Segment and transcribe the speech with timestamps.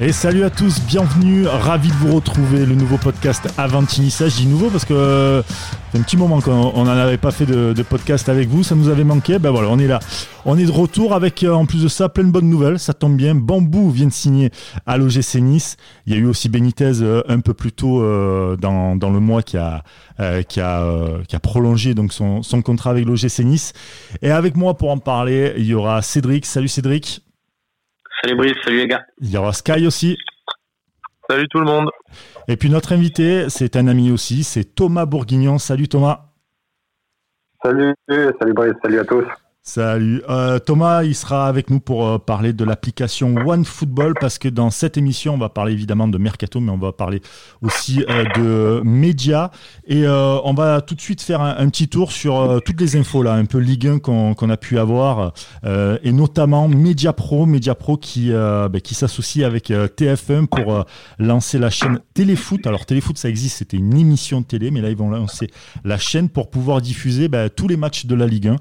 [0.00, 4.08] Et salut à tous, bienvenue, ravi de vous retrouver, le nouveau podcast Avantini.
[4.08, 5.42] Je dis nouveau parce que euh,
[5.92, 8.88] c'est un petit moment qu'on n'en avait pas fait de, podcast avec vous, ça nous
[8.88, 10.00] avait manqué, ben voilà, on est là.
[10.46, 12.94] On est de retour avec euh, en plus de ça plein de bonnes nouvelles, ça
[12.94, 14.50] tombe bien, Bambou vient de signer
[14.86, 18.00] à l'OGC Nice, il y a eu aussi Benitez euh, un peu plus tôt
[18.56, 19.84] dans, le mois qui a,
[20.48, 20.84] qui a,
[21.28, 23.74] qui a prolongé donc son, son contrat avec l'OGC Nice.
[24.22, 27.22] Et avec moi pour en parler, il y aura Cédric, salut Cédric.
[28.22, 29.04] Salut Brice, salut les gars.
[29.20, 30.16] Il y aura Sky aussi.
[31.28, 31.90] Salut tout le monde.
[32.46, 35.58] Et puis notre invité, c'est un ami aussi, c'est Thomas Bourguignon.
[35.58, 36.26] Salut Thomas.
[37.64, 39.24] Salut, salut Brice, salut à tous.
[39.64, 40.24] Salut.
[40.28, 44.70] Euh, Thomas, il sera avec nous pour euh, parler de l'application OneFootball parce que dans
[44.70, 47.22] cette émission, on va parler évidemment de Mercato, mais on va parler
[47.60, 49.52] aussi euh, de médias.
[49.86, 53.34] Et on va tout de suite faire un, petit tour sur toutes les infos, là,
[53.34, 55.32] un peu Ligue 1 qu'on a pu avoir,
[55.64, 60.84] et notamment Mediapro, Mediapro qui, ben, qui s'associe avec TF1 pour
[61.18, 62.66] lancer la chaîne Téléfoot.
[62.66, 65.48] Alors Téléfoot, ça existe, c'était une émission de télé, mais là, ils vont lancer
[65.84, 68.56] la chaîne pour pouvoir diffuser ben, tous les matchs de la Ligue 1.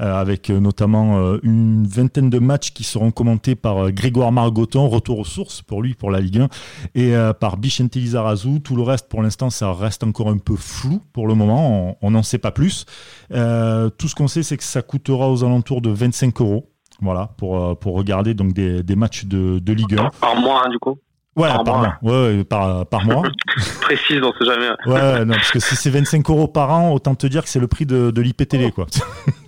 [0.00, 4.88] Euh, avec euh, notamment euh, une vingtaine de matchs qui seront commentés par Grégoire Margoton,
[4.88, 6.48] retour aux sources pour lui, pour la Ligue 1,
[6.94, 8.60] et par Bichente Lizarazu.
[8.60, 12.10] Tout le reste, pour l'instant, ça reste encore un peu flou pour le moment, on
[12.10, 12.86] n'en sait pas plus.
[13.30, 16.70] tout ce qu'on sait, c'est que ça coûtera aux alentours de 25 euros.
[17.00, 20.10] Voilà, pour, pour regarder donc des, des matchs de, de Ligue 1.
[20.20, 20.98] Par mois, hein, du coup?
[21.36, 21.94] Ouais, par, mois.
[22.02, 23.24] Ouais, par, par mois.
[23.80, 24.68] Précise, on sait jamais.
[24.86, 27.60] Ouais, non, parce que si c'est 25 euros par an, autant te dire que c'est
[27.60, 28.86] le prix de, de l'IPTV, quoi.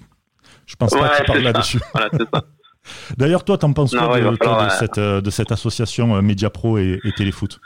[0.76, 1.80] Je pense pas que tu parles là-dessus.
[3.16, 7.00] D'ailleurs, toi, t'en penses quoi de, de, cette, euh, de, cette, association euh, Mediapro et,
[7.04, 7.58] et Téléfoot?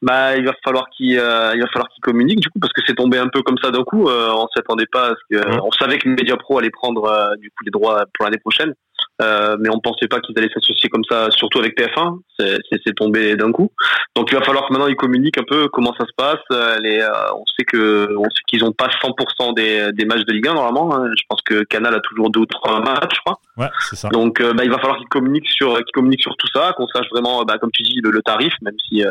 [0.00, 2.82] Bah, il va falloir qu'il euh, il va falloir qu'il communique du coup parce que
[2.86, 4.08] c'est tombé un peu comme ça d'un coup.
[4.08, 7.64] Euh, on s'attendait pas à ce que on savait que Mediapro allait prendre du coup
[7.64, 8.74] les droits pour l'année prochaine.
[9.22, 12.18] Euh, mais on pensait pas qu'ils allaient s'associer comme ça, surtout avec TF1.
[12.38, 13.70] C'est tombé d'un coup.
[14.16, 16.40] Donc il va falloir que maintenant ils communiquent un peu comment ça se passe.
[16.52, 20.24] Euh, les, euh, on sait que on sait qu'ils ont pas 100% des, des matchs
[20.24, 20.94] de Ligue 1 normalement.
[20.94, 21.10] Hein.
[21.16, 23.38] Je pense que Canal a toujours deux ou trois matchs, je crois.
[23.56, 24.08] Ouais, c'est ça.
[24.08, 27.06] Donc bah, il va falloir qu'ils communiquent sur qu'ils communiquent sur tout ça, qu'on sache
[27.12, 29.04] vraiment, bah, comme tu dis, le, tarif, même si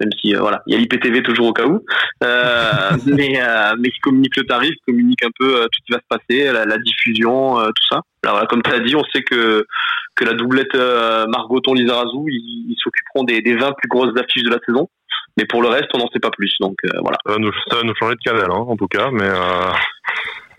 [0.00, 1.84] même si voilà, il y a l'IPTV toujours au cas où,
[2.20, 3.40] mais
[3.78, 6.52] mais qui communique le tarif, qui communique un peu tout ce qui va se passer,
[6.52, 8.00] la, la diffusion, tout ça.
[8.24, 9.66] Alors voilà, comme tu as dit, on sait que
[10.14, 14.44] que la doublette euh, Margoton Lizarazu, ils, ils s'occuperont des, des 20 plus grosses affiches
[14.44, 14.88] de la saison.
[15.36, 16.54] Mais pour le reste, on n'en sait pas plus.
[16.60, 17.16] Donc euh, voilà.
[17.26, 19.10] Ça va, nous, ça va nous changer de canal, hein, en tout cas.
[19.10, 19.72] Mais euh...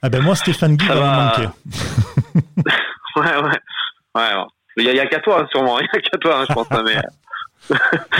[0.01, 1.47] ah ben moi, Stéphane Guy va, me manquer.
[3.15, 3.59] ouais, ouais,
[4.15, 4.45] ouais.
[4.77, 5.79] Il y a, a qu'à toi, sûrement.
[5.79, 6.67] Il y a qu'à toi, hein, je pense.
[6.71, 6.95] Hein, mais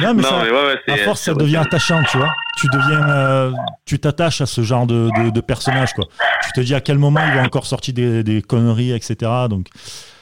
[0.02, 2.34] non, mais, ça, ouais, ouais, à force, ça devient attachant, tu vois.
[2.58, 3.52] Tu deviens, euh,
[3.86, 6.06] tu t'attaches à ce genre de, de, de, personnage, quoi.
[6.44, 9.32] Tu te dis à quel moment il va encore sortir des, des, conneries, etc.
[9.50, 9.68] Donc,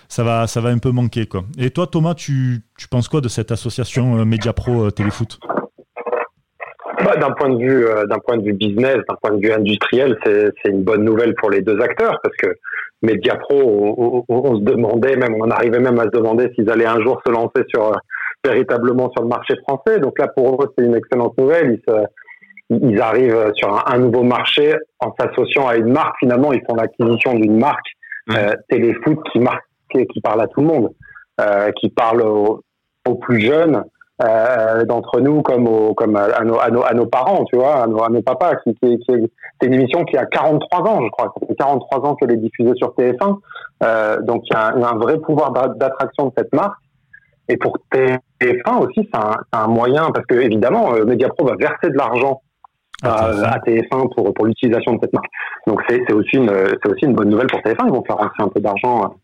[0.08, 1.44] ça va, ça va un peu manquer, quoi.
[1.58, 5.40] Et toi, Thomas, tu, tu penses quoi de cette association euh, Mediapro euh, Téléfoot?
[7.04, 9.52] Bah, d'un point de vue, euh, d'un point de vue business, d'un point de vue
[9.52, 12.56] industriel, c'est, c'est une bonne nouvelle pour les deux acteurs parce que
[13.02, 17.02] Mediapro, on, on, se demandait même, on arrivait même à se demander s'ils allaient un
[17.02, 17.92] jour se lancer sur
[18.44, 20.00] véritablement sur le marché français.
[20.00, 21.80] Donc là, pour eux, c'est une excellente nouvelle.
[21.80, 22.06] Ils, se,
[22.70, 26.16] ils arrivent sur un, nouveau marché en s'associant à une marque.
[26.20, 27.88] Finalement, ils font l'acquisition d'une marque
[28.32, 30.90] euh, téléfoot qui marque, qui parle à tout le monde,
[31.40, 32.62] euh, qui parle aux,
[33.22, 33.84] plus jeunes
[34.24, 37.84] euh, d'entre nous comme, aux, comme à, nos, à, nos, à, nos, parents, tu vois,
[37.84, 38.56] à nos, à nos papas.
[38.64, 41.34] Qui, qui, qui c'est une émission qui a 43 ans, je crois.
[41.40, 43.38] Ça fait 43 ans qu'elle est diffusée sur TF1.
[43.84, 46.78] Euh, donc il y a un, un vrai pouvoir d'attraction de cette marque.
[47.52, 51.90] Et pour TF1 aussi, c'est un, un, moyen, parce que évidemment, euh, Mediapro va verser
[51.90, 52.42] de l'argent
[53.04, 55.30] à, à, TF1 pour, pour l'utilisation de cette marque.
[55.68, 58.48] Donc c'est aussi, une, aussi une bonne nouvelle pour TF1, ils vont faire rentrer un
[58.48, 59.16] peu d'argent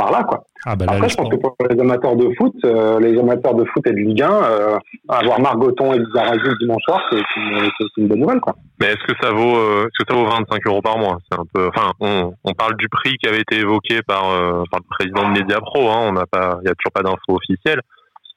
[0.00, 0.24] par là.
[0.24, 0.44] Quoi.
[0.66, 3.64] Ah bah Après, je pense que pour les amateurs de foot, euh, les amateurs de
[3.64, 4.78] foot et de Ligue 1, euh,
[5.08, 8.40] avoir Margoton et Lizarazu dimanche soir, c'est une, une, bonne nouvelle.
[8.40, 8.54] Quoi.
[8.80, 11.18] Mais est-ce que ça vaut, euh, est-ce que ça vaut 25 euros par mois?
[11.30, 14.80] C'est un peu, enfin, on, on, parle du prix qui avait été évoqué par, par
[14.80, 15.88] le président de Mediapro.
[15.88, 17.80] Hein, on n'a pas, il y a toujours pas d'infos officielles.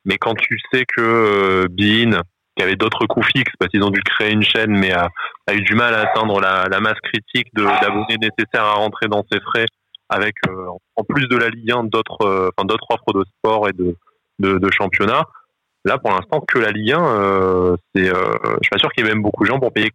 [0.05, 2.21] Mais quand tu sais que euh, Bein,
[2.55, 5.09] qui avait d'autres coûts fixes parce qu'ils ont dû créer une chaîne, mais a,
[5.47, 9.23] a eu du mal à atteindre la, la masse critique d'abonnés nécessaires à rentrer dans
[9.31, 9.65] ses frais,
[10.09, 13.69] avec euh, en plus de la Ligue 1 d'autres, euh, enfin d'autres offres de sport
[13.69, 13.95] et de,
[14.39, 15.23] de, de championnat.
[15.85, 19.07] Là, pour l'instant, que la Ligue 1, euh, c'est, je suis pas sûr qu'il y
[19.07, 19.91] ait même beaucoup de gens pour payer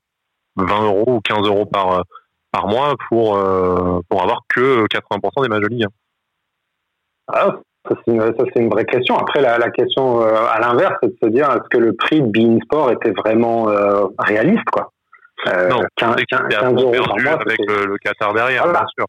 [0.57, 2.03] 20 euros ou 15 euros par
[2.51, 3.39] par mois pour
[4.09, 5.89] pour avoir que 80% des matchs de Ligue 1.
[7.29, 7.57] Ah,
[7.89, 9.17] ça, c'est une, une, vraie question.
[9.17, 12.21] Après, la, la question euh, à l'inverse, c'est de se dire est-ce que le prix
[12.21, 14.91] de Bein Sport était vraiment euh, réaliste quoi?
[15.47, 19.07] Euh, Non, 15, 15, 15 euros par mois, avec le, le, Qatar derrière, bien sûr.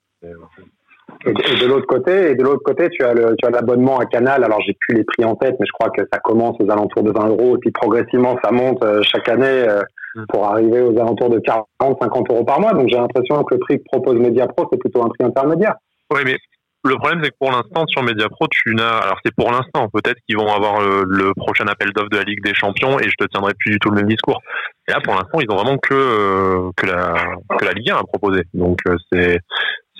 [1.26, 4.06] Et, de l'autre côté, et de l'autre côté, tu as le, tu as l'abonnement à
[4.06, 4.44] Canal.
[4.44, 7.04] Alors j'ai plus les prix en tête, mais je crois que ça commence aux alentours
[7.04, 9.82] de 20 euros et puis progressivement ça monte euh, chaque année euh,
[10.30, 12.74] pour arriver aux alentours de 40, 50 euros par mois.
[12.74, 15.76] Donc j'ai l'impression que le prix que propose Mediapro c'est plutôt un prix intermédiaire.
[16.12, 16.38] Oui, mais
[16.86, 19.00] le problème, c'est que pour l'instant, sur Mediapro, tu n'as.
[19.00, 19.90] Alors, c'est pour l'instant.
[19.92, 23.16] Peut-être qu'ils vont avoir le, prochain appel d'offres de la Ligue des Champions et je
[23.20, 24.42] te tiendrai plus du tout le même discours.
[24.88, 28.04] Et là, pour l'instant, ils ont vraiment que que la que la Ligue 1 à
[28.04, 28.44] proposer.
[28.54, 28.80] Donc,
[29.12, 29.42] c'est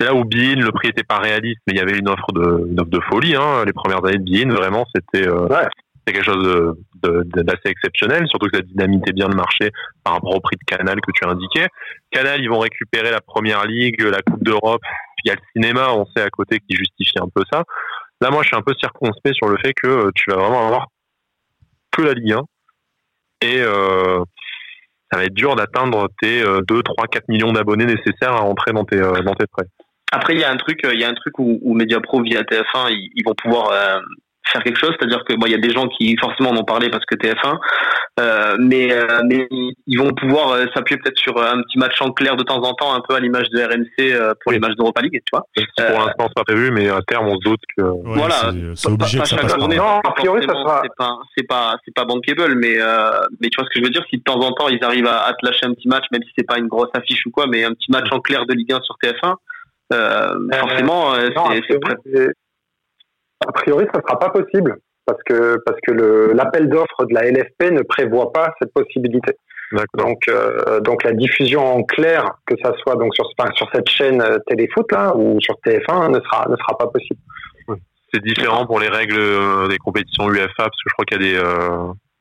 [0.00, 2.32] c'est là où Bein, le prix était pas réaliste, mais il y avait une offre
[2.32, 3.36] de, une offre de folie.
[3.36, 3.64] Hein.
[3.66, 5.46] Les premières années de Bein, vraiment, c'était euh,
[6.06, 9.70] quelque chose d'assez exceptionnel, surtout que ça dynamitait bien le marché
[10.02, 11.66] par rapport au prix de Canal que tu as indiqué.
[12.10, 14.80] Canal, ils vont récupérer la Première Ligue, la Coupe d'Europe,
[15.22, 17.64] il y a le cinéma, on sait à côté, qui justifie un peu ça.
[18.22, 20.66] Là, moi, je suis un peu circonspect sur le fait que euh, tu vas vraiment
[20.66, 20.86] avoir
[21.90, 22.42] que la Ligue 1
[23.42, 24.22] et euh,
[25.12, 28.84] ça va être dur d'atteindre tes 2, 3, 4 millions d'abonnés nécessaires à rentrer dans
[28.84, 29.66] tes, dans tes frais.
[30.12, 32.42] Après, il y a un truc, il y a un truc où, où Mediapro via
[32.42, 34.00] TF1, ils, vont pouvoir euh,
[34.50, 36.64] faire quelque chose, c'est-à-dire que bon, il y a des gens qui forcément en ont
[36.64, 37.58] parlé parce que TF1,
[38.18, 39.46] euh, mais euh, mais
[39.86, 42.74] ils vont pouvoir euh, s'appuyer peut-être sur un petit match en clair de temps en
[42.74, 45.46] temps, un peu à l'image de RMC euh, pour les matchs d'Europa League, tu vois.
[45.54, 49.20] pour l'instant, c'est pas prévu, mais à terme, on se doute que voilà, c'est obligé
[49.20, 50.82] que ça passe journée, Non, a priori, ça sera.
[50.82, 52.76] C'est pas c'est pas c'est pas bankable, mais
[53.40, 55.06] mais tu vois ce que je veux dire, si de temps en temps ils arrivent
[55.06, 57.30] à, à te lâcher un petit match, même si c'est pas une grosse affiche ou
[57.30, 59.34] quoi, mais un petit match en clair de Ligue 1 sur TF1 euh,
[59.90, 61.28] forcément, euh,
[61.68, 62.30] c'est
[63.46, 64.76] a priori, ça sera pas possible
[65.06, 65.92] parce que parce que
[66.34, 69.32] l'appel d'offres de la LFP ne prévoit pas cette possibilité.
[69.94, 74.22] Donc euh, donc la diffusion en clair, que ça soit donc sur sur cette chaîne
[74.46, 77.20] Téléfoot là ou sur TF1, ne sera ne sera pas possible.
[78.12, 81.40] C'est différent pour les règles des compétitions UEFA parce que je crois qu'il y a
[81.40, 81.46] des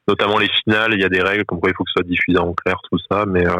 [0.09, 2.07] notamment les finales, il y a des règles comme quoi il faut que ce soit
[2.07, 3.25] diffusé en clair, tout ça.
[3.25, 3.55] Mais euh,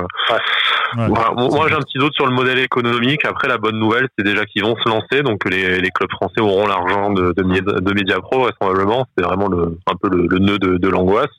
[0.96, 3.24] moi, j'ai un petit doute sur le modèle économique.
[3.26, 6.42] Après, la bonne nouvelle, c'est déjà qu'ils vont se lancer, donc les, les clubs français
[6.42, 7.44] auront l'argent de, de,
[7.80, 9.06] de Mediapro, vraisemblablement.
[9.18, 11.32] C'est vraiment le, un peu le, nœud de, de l'angoisse.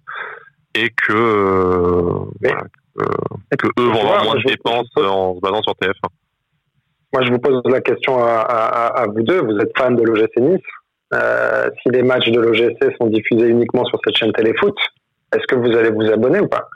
[0.76, 2.54] Et que, euh,
[3.58, 6.08] que eux vont avoir moins de dépenses en se basant sur TF1.
[7.12, 9.40] Moi, je vous pose la question à, à, à vous deux.
[9.40, 10.60] Vous êtes fan de l'OGC Nice.
[11.12, 14.76] Euh, si les matchs de l'OGC sont diffusés uniquement sur cette chaîne téléfoot,
[15.32, 16.68] est-ce que vous allez vous abonner ou pas?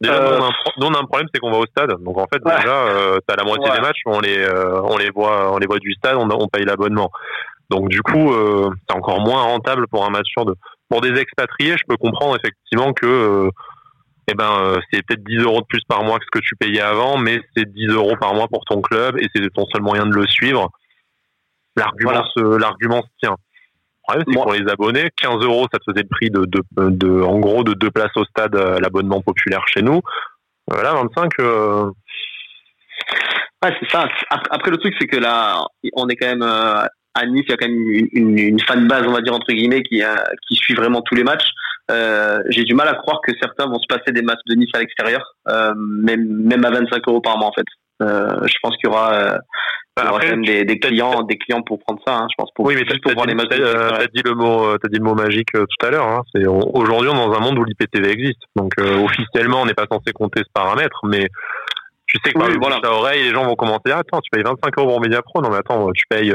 [0.00, 1.92] Déjà, nous, on a un, problème, c'est qu'on va au stade.
[2.00, 5.10] Donc en fait, déjà, euh, t'as la moitié des matchs, on les, euh, on les
[5.10, 7.10] voit, on les voit du stade, on, on paye l'abonnement.
[7.70, 10.56] Donc du coup, euh, c'est encore moins rentable pour un match sur deux.
[10.88, 13.50] Pour des expatriés, je peux comprendre effectivement que, euh,
[14.28, 16.80] eh ben, c'est peut-être 10 euros de plus par mois que ce que tu payais
[16.80, 20.06] avant, mais c'est 10 euros par mois pour ton club et c'est ton seul moyen
[20.06, 20.68] de le suivre.
[21.76, 22.24] L'argument,
[22.58, 23.36] l'argument se tient
[24.10, 27.38] c'est pour les abonnés, 15 euros, ça te faisait le prix de, de, de, en
[27.38, 30.00] gros, de deux places au stade l'abonnement populaire chez nous.
[30.66, 31.30] Voilà, 25.
[31.40, 31.90] Euh...
[33.62, 34.08] Ouais, c'est ça.
[34.28, 36.84] Après, le truc, c'est que là, on est quand même euh,
[37.14, 39.52] à Nice, il y a quand même une, une, fan base, on va dire entre
[39.52, 40.14] guillemets, qui, euh,
[40.48, 41.48] qui suit vraiment tous les matchs.
[41.90, 44.70] Euh, J'ai du mal à croire que certains vont se passer des matchs de Nice
[44.74, 47.66] à l'extérieur, même, même à 25 euros par mois en fait.
[48.00, 49.38] Je pense qu'il y aura
[49.94, 52.16] bah, après, même des, des clients, des clients pour prendre ça.
[52.16, 53.48] Hein, je pense pour, oui, mais tu pour voir les matchs.
[53.50, 56.06] T'as dit le mot, euh, t'as dit le mot magique euh, tout à l'heure.
[56.06, 58.40] Hein, c'est aujourd'hui on est dans un monde où l'IPTV existe.
[58.56, 61.28] Donc euh, officiellement, on n'est pas censé compter ce paramètre, mais
[62.06, 62.76] tu sais que par oui, voilà.
[62.82, 63.92] à oreille, les gens vont commenter.
[63.92, 65.42] Attends, tu payes 25 euros pour Mediapro.
[65.42, 66.32] Non, mais attends, tu payes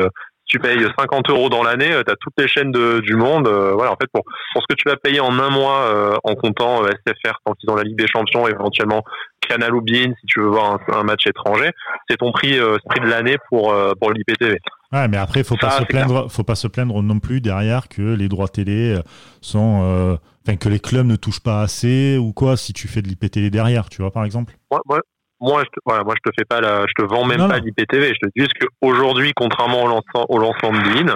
[0.48, 3.48] tu payes 50 euros dans l'année, tu as toutes les chaînes de, du monde.
[3.48, 4.24] voilà, en fait, pour,
[4.54, 7.76] pour ce que tu vas payer en un mois en comptant SFR tant qu'ils ont
[7.76, 9.04] la Ligue des Champions, éventuellement
[9.48, 11.72] Canal ou Bein si tu veux voir un, match étranger,
[12.10, 14.60] c'est ton prix, euh, prix de l'année pour, euh, pour l'IPTV.
[14.92, 18.02] Ouais, mais après, faut pas se plaindre, faut pas se plaindre non plus derrière que
[18.02, 19.02] les droits télé euh,
[19.42, 22.58] sont, enfin que les clubs ne touchent pas assez ou quoi.
[22.58, 24.54] Si tu fais de l'IPTV derrière, tu vois par exemple.
[24.72, 25.00] Moi, moi,
[25.40, 27.60] moi, je te, voilà, moi, je te fais pas la, je te vends même pas
[27.60, 28.08] l'IPTV.
[28.10, 31.16] Je te dis juste qu'aujourd'hui, contrairement au lancement, au lancement de Bein,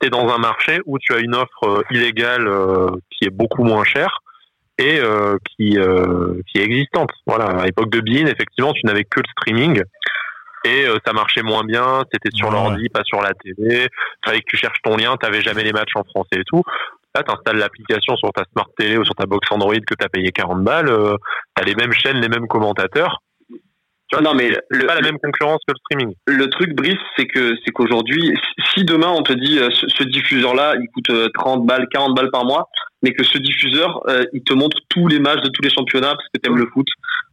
[0.00, 2.48] tu es dans un marché où tu as une offre illégale
[3.10, 4.20] qui est beaucoup moins chère
[4.78, 7.10] et euh, qui, euh, qui est existante.
[7.26, 9.82] Voilà, à l'époque de Bean, effectivement, tu n'avais que le streaming
[10.64, 12.04] et euh, ça marchait moins bien.
[12.12, 13.88] C'était sur l'ordi, pas sur la télé.
[14.24, 16.62] Fallait que tu cherches ton lien, t'avais jamais les matchs en français et tout.
[17.14, 20.30] Là, t'installes l'application sur ta smart télé ou sur ta box Android que t'as payé
[20.30, 20.88] 40 balles.
[20.88, 21.16] Euh,
[21.54, 23.22] t'as les mêmes chaînes, les mêmes commentateurs.
[24.10, 26.14] Tu vois, non, mais le, pas la même concurrence que le streaming.
[26.26, 28.34] Le truc, Brice, c'est que c'est qu'aujourd'hui,
[28.74, 32.44] si demain on te dit ce, ce diffuseur-là, il coûte 30 balles, 40 balles par
[32.44, 32.68] mois,
[33.02, 36.14] mais que ce diffuseur, euh, il te montre tous les matchs de tous les championnats
[36.14, 36.86] parce que tu aimes le foot.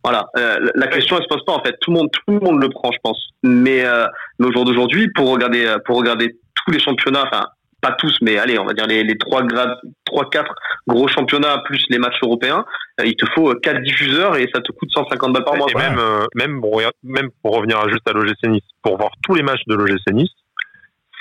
[0.04, 1.76] Voilà, euh, la question elle se pose pas en fait.
[1.82, 3.30] Tout le monde, tout le monde le prend, je pense.
[3.44, 4.06] Mais, euh,
[4.40, 7.46] mais au jour d'aujourd'hui, pour regarder, pour regarder tous les championnats, enfin
[7.86, 10.54] pas tous, mais allez, on va dire les, les trois grades, trois quatre
[10.88, 12.66] gros championnats plus les matchs européens,
[13.00, 15.68] euh, il te faut quatre diffuseurs et ça te coûte 150 balles par mois.
[15.70, 16.00] Et même,
[16.36, 19.76] même, pour, même pour revenir juste à l'OGC Nice, pour voir tous les matchs de
[19.76, 20.32] l'OGC Nice,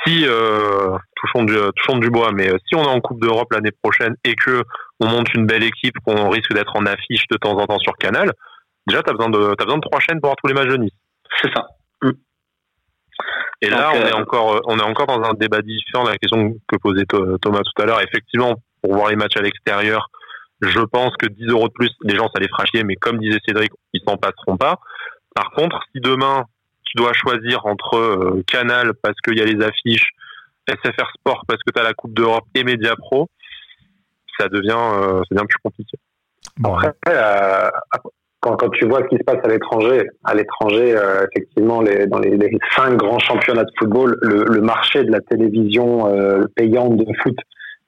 [0.06, 3.72] si euh, touchons du touchons du bois, mais si on est en Coupe d'Europe l'année
[3.82, 4.62] prochaine et que
[5.00, 7.94] on monte une belle équipe, qu'on risque d'être en affiche de temps en temps sur
[7.94, 8.32] Canal,
[8.86, 10.92] déjà besoin de t'as besoin de trois chaînes pour voir tous les matchs de Nice.
[11.42, 11.66] C'est ça.
[13.62, 16.54] Et là, on est encore, on est encore dans un débat différent de la question
[16.68, 18.00] que posait Thomas tout à l'heure.
[18.02, 20.10] Effectivement, pour voir les matchs à l'extérieur,
[20.60, 23.18] je pense que 10 euros de plus, les gens, ça les fera chier, mais comme
[23.18, 24.78] disait Cédric, ils s'en passeront pas.
[25.34, 26.44] Par contre, si demain,
[26.84, 30.10] tu dois choisir entre euh, Canal parce qu'il y a les affiches,
[30.68, 33.28] SFR Sport parce que tu as la Coupe d'Europe et Media Pro,
[34.38, 35.98] ça devient, euh, ça devient plus compliqué.
[36.62, 37.70] Après, euh,
[38.44, 42.06] quand, quand, tu vois ce qui se passe à l'étranger, à l'étranger, euh, effectivement, les,
[42.06, 46.44] dans les, les, cinq grands championnats de football, le, le marché de la télévision euh,
[46.54, 47.36] payante de foot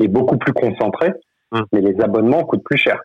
[0.00, 1.12] est beaucoup plus concentré,
[1.52, 1.60] mmh.
[1.72, 2.98] mais les abonnements coûtent plus cher.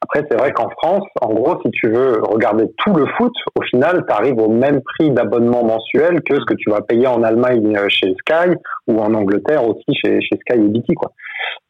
[0.00, 3.62] Après, c'est vrai qu'en France, en gros, si tu veux regarder tout le foot, au
[3.62, 7.22] final, tu arrives au même prix d'abonnement mensuel que ce que tu vas payer en
[7.22, 8.54] Allemagne euh, chez Sky
[8.86, 10.94] ou en Angleterre aussi chez, chez Sky et BT.
[10.94, 11.12] Quoi.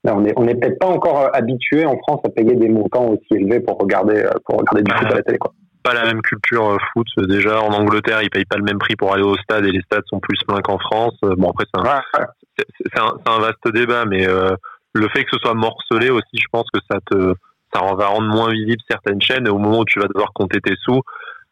[0.06, 3.26] On n'est on est peut-être pas encore habitué en France à payer des montants aussi
[3.30, 5.38] élevés pour regarder, pour regarder du foot à la télé.
[5.38, 5.52] Quoi.
[5.82, 7.06] Pas la même culture euh, foot.
[7.28, 9.82] Déjà, en Angleterre, ils payent pas le même prix pour aller au stade et les
[9.82, 11.14] stades sont plus pleins qu'en France.
[11.22, 12.64] Bon, après, c'est un, ouais.
[12.96, 14.54] un, un, vaste débat, mais euh,
[14.94, 17.34] le fait que ce soit morcelé aussi, je pense que ça te
[17.74, 20.60] ça va rendre moins visible certaines chaînes et au moment où tu vas devoir compter
[20.60, 21.02] tes sous,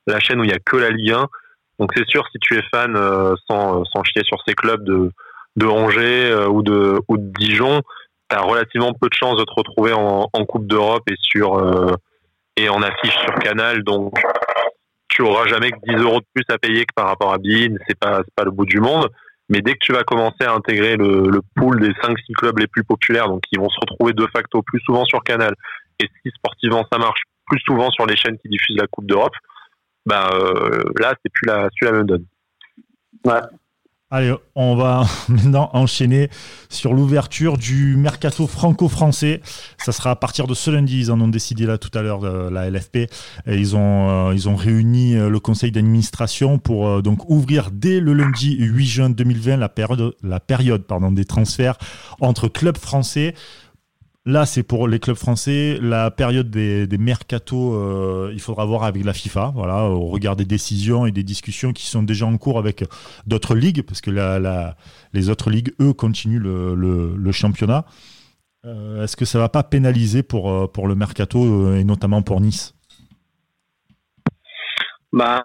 [0.06, 1.26] la chaîne où il y a que la Ligue 1.
[1.78, 5.10] Donc c'est sûr si tu es fan euh, sans, sans chier sur ces clubs de,
[5.56, 7.82] de Angers euh, ou de ou de Dijon,
[8.32, 11.94] tu as relativement peu de chances de te retrouver en, Coupe d'Europe et euh,
[12.56, 14.12] et en affiche sur Canal donc
[15.08, 17.76] tu auras jamais que 10 euros de plus à payer que par rapport à Bein,
[17.86, 19.08] c'est pas pas le bout du monde.
[19.50, 22.66] Mais dès que tu vas commencer à intégrer le, le pool des 5-6 clubs les
[22.66, 25.54] plus populaires, donc qui vont se retrouver de facto plus souvent sur Canal,
[26.00, 29.34] et si sportivement ça marche plus souvent sur les chaînes qui diffusent la Coupe d'Europe,
[30.06, 32.24] bah euh, là c'est plus la, plus la même donne.
[33.26, 33.40] Ouais.
[34.14, 36.28] Allez, on va maintenant enchaîner
[36.68, 39.40] sur l'ouverture du mercato franco-français.
[39.78, 41.00] Ça sera à partir de ce lundi.
[41.00, 42.96] Ils en ont décidé là tout à l'heure, la LFP.
[42.96, 43.08] Et
[43.46, 48.00] ils ont euh, ils ont réuni euh, le conseil d'administration pour euh, donc ouvrir dès
[48.00, 50.40] le lundi 8 juin 2020 la période la
[51.12, 51.78] des transferts
[52.20, 53.34] entre clubs français.
[54.24, 55.78] Là, c'est pour les clubs français.
[55.82, 60.36] La période des, des mercatos, euh, il faudra voir avec la FIFA, voilà, au regard
[60.36, 62.84] des décisions et des discussions qui sont déjà en cours avec
[63.26, 64.76] d'autres ligues, parce que la, la,
[65.12, 67.84] les autres ligues, eux, continuent le, le, le championnat.
[68.64, 72.40] Euh, Est-ce que ça va pas pénaliser pour, pour le mercato euh, et notamment pour
[72.40, 72.74] Nice?
[75.12, 75.42] Bah,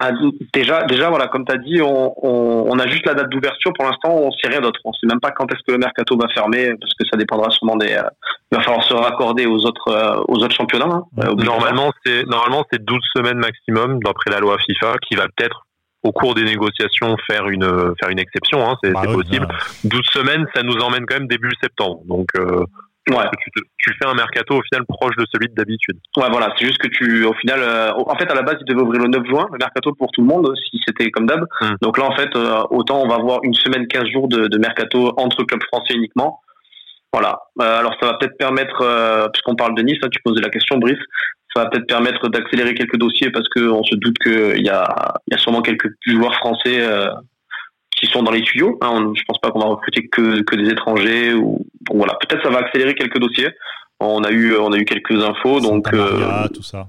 [0.53, 3.74] déjà, déjà, voilà, comme tu as dit, on, on, on, a juste la date d'ouverture.
[3.74, 4.79] Pour l'instant, on sait rien d'autre.
[4.86, 7.50] On sait même pas quand est-ce que le mercato va fermer, parce que ça dépendra
[7.50, 7.91] sûrement des.
[7.91, 8.03] Euh,
[8.51, 10.86] il va falloir se raccorder aux autres, euh, aux autres championnats.
[10.86, 15.25] Hein, euh, normalement, c'est normalement c'est 12 semaines maximum d'après la loi FIFA, qui va
[15.36, 15.65] peut-être
[16.01, 18.69] au cours des négociations faire une faire une exception.
[18.69, 19.47] Hein, c'est bah possible.
[19.47, 19.55] Bah...
[19.83, 22.00] 12 semaines, ça nous emmène quand même début septembre.
[22.05, 22.27] Donc
[23.09, 23.25] Ouais.
[23.41, 25.97] Tu, te, tu, fais un mercato au final proche de celui d'habitude.
[26.17, 28.65] Ouais, voilà, c'est juste que tu, au final, euh, en fait, à la base, il
[28.65, 31.45] devait ouvrir le 9 juin, le mercato pour tout le monde, si c'était comme d'hab.
[31.61, 31.65] Hmm.
[31.65, 31.75] Mm.
[31.81, 34.57] Donc là, en fait, euh, autant on va avoir une semaine, 15 jours de, de
[34.57, 36.41] mercato entre clubs français uniquement.
[37.13, 37.39] Voilà.
[37.61, 40.49] Euh, alors, ça va peut-être permettre, euh, puisqu'on parle de Nice, hein, tu posais la
[40.49, 40.99] question, Brice,
[41.55, 45.33] ça va peut-être permettre d'accélérer quelques dossiers parce qu'on se doute qu'il y a, y
[45.33, 47.07] a sûrement quelques joueurs français euh,
[47.98, 48.77] qui sont dans les tuyaux.
[48.82, 48.89] Hein.
[48.92, 52.13] On, je pense pas qu'on va recruter que, que des étrangers ou bon, voilà.
[52.22, 53.50] Peut-être ça va accélérer quelques dossiers.
[54.00, 56.88] On a eu on a eu quelques infos donc Maria, euh, tout ça.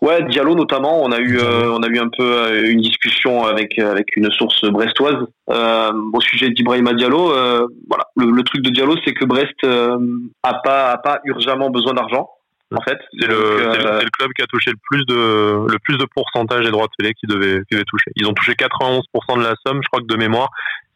[0.00, 1.02] Ouais, Diallo notamment.
[1.02, 4.30] On a eu euh, on a eu un peu euh, une discussion avec avec une
[4.30, 7.32] source brestoise euh, au sujet d'Ibrahima Diallo.
[7.32, 9.98] Euh, voilà, le, le, truc de Diallo, c'est que Brest euh,
[10.42, 12.28] a pas a pas urgemment besoin d'argent.
[12.70, 15.96] En fait, c'est le, euh, le, club qui a touché le plus de le plus
[15.96, 18.10] de pourcentage des droits de télé qui devait qui devait toucher.
[18.16, 19.02] Ils ont touché 91%
[19.38, 20.50] de la somme, je crois que de mémoire,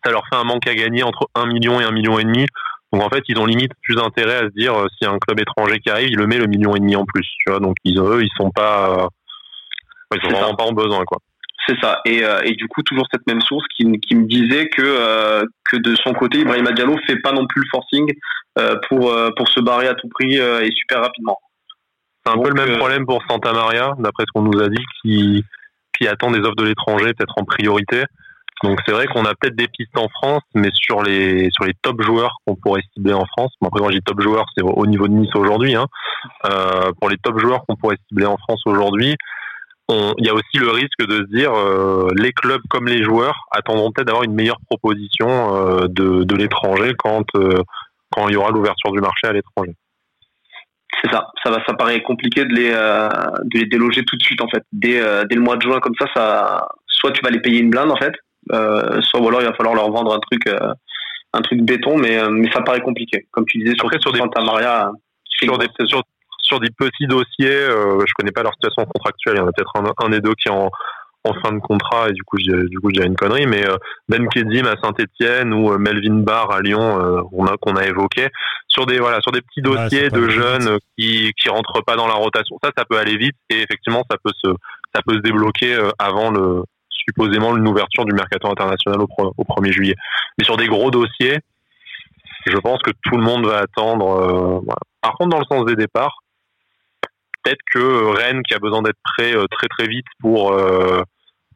[0.05, 2.47] ça leur fait un manque à gagner entre 1 million et 1 million et demi.
[2.93, 5.41] Donc en fait, ils ont limite plus intérêt à se dire euh, a un club
[5.41, 7.59] étranger qui arrive, il le met le million et demi en plus, tu vois.
[7.59, 9.07] Donc ils eux, ils sont pas euh,
[10.15, 10.57] ils sont vraiment ça.
[10.57, 11.19] pas en besoin quoi.
[11.69, 12.01] C'est ça.
[12.05, 15.45] Et, euh, et, du coup, toujours cette même source qui, qui me disait que euh,
[15.71, 18.13] que de son côté, Ibrahima Diallo fait pas non plus le forcing
[18.59, 21.39] euh, pour pour se barrer à tout prix et super rapidement.
[22.25, 24.69] C'est un Donc, peu le même problème pour Santa Maria, d'après ce qu'on nous a
[24.69, 25.45] dit, qui
[25.99, 28.05] qui attend des offres de l'étranger peut-être en priorité.
[28.63, 31.75] Donc c'est vrai qu'on a peut-être des pistes en France, mais sur les sur les
[31.83, 33.53] top joueurs qu'on pourrait cibler en France.
[33.61, 35.75] Bon, après moi je dis top joueurs, c'est au niveau de Nice aujourd'hui.
[35.75, 35.87] Hein.
[36.47, 39.17] Euh, pour les top joueurs qu'on pourrait cibler en France aujourd'hui,
[39.89, 41.53] il y a aussi le risque de se dire
[42.17, 47.27] les clubs comme les joueurs attendront peut-être d'avoir une meilleure proposition de, de l'étranger quand
[48.11, 49.75] quand il y aura l'ouverture du marché à l'étranger.
[51.01, 54.41] C'est ça, ça va, ça paraît compliqué de les, de les déloger tout de suite
[54.41, 54.63] en fait.
[54.73, 57.71] Dès, dès le mois de juin comme ça, ça, soit tu vas les payer une
[57.71, 58.13] blinde en fait,
[58.49, 60.43] soit ou alors il va falloir leur vendre un truc,
[61.33, 63.27] un truc béton, mais mais ça paraît compliqué.
[63.33, 64.93] Comme tu disais sur, sur des Santa Maria,
[65.25, 66.03] sur des, sur,
[66.41, 69.37] sur des petits dossiers, euh, je connais pas leur situation contractuelle.
[69.37, 70.71] Il y en a peut-être un, un, des deux qui en,
[71.25, 73.47] en fin de contrat et du coup, du coup, j'ai une connerie.
[73.47, 73.77] Mais euh,
[74.09, 77.87] Ben Kedim à Saint-Etienne ou euh, Melvin Barr à Lyon, euh, on a qu'on a
[77.87, 78.29] évoqué
[78.69, 82.15] sur des voilà sur des petits dossiers de jeunes qui qui rentrent pas dans la
[82.15, 82.57] rotation.
[82.63, 84.51] Ça, ça peut aller vite et effectivement, ça peut se
[84.95, 89.97] ça peut se débloquer avant le supposément l'ouverture du mercato international au, au 1er juillet.
[90.39, 91.39] Mais sur des gros dossiers,
[92.47, 94.61] je pense que tout le monde va attendre.
[94.65, 94.81] Voilà.
[95.01, 96.23] Par contre, dans le sens des départs,
[97.43, 101.03] peut-être que Rennes, qui a besoin d'être prêt euh, très très vite pour euh,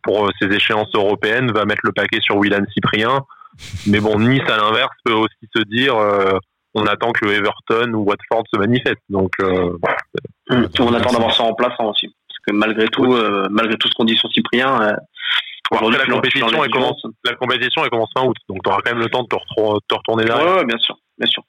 [0.06, 3.24] pour ses échéances européennes, va mettre le paquet sur Willan Cyprien.
[3.86, 6.38] Mais bon, Nice à l'inverse peut aussi se dire euh,
[6.74, 9.02] on attend que Everton ou Watford se manifestent.
[9.08, 9.78] Donc hum,
[10.50, 13.16] on attend d'avoir ça en place aussi, parce que malgré tout,
[13.50, 14.96] malgré tout ce qu'on dit sur Cyprien.
[15.72, 18.92] Après, la compétition, elle commence, la compétition, elle commence fin aout, donc tu auras quand
[18.92, 20.58] même le temps de te, retourner derrière.
[20.58, 21.42] Oui, bien sûr, bien sûr.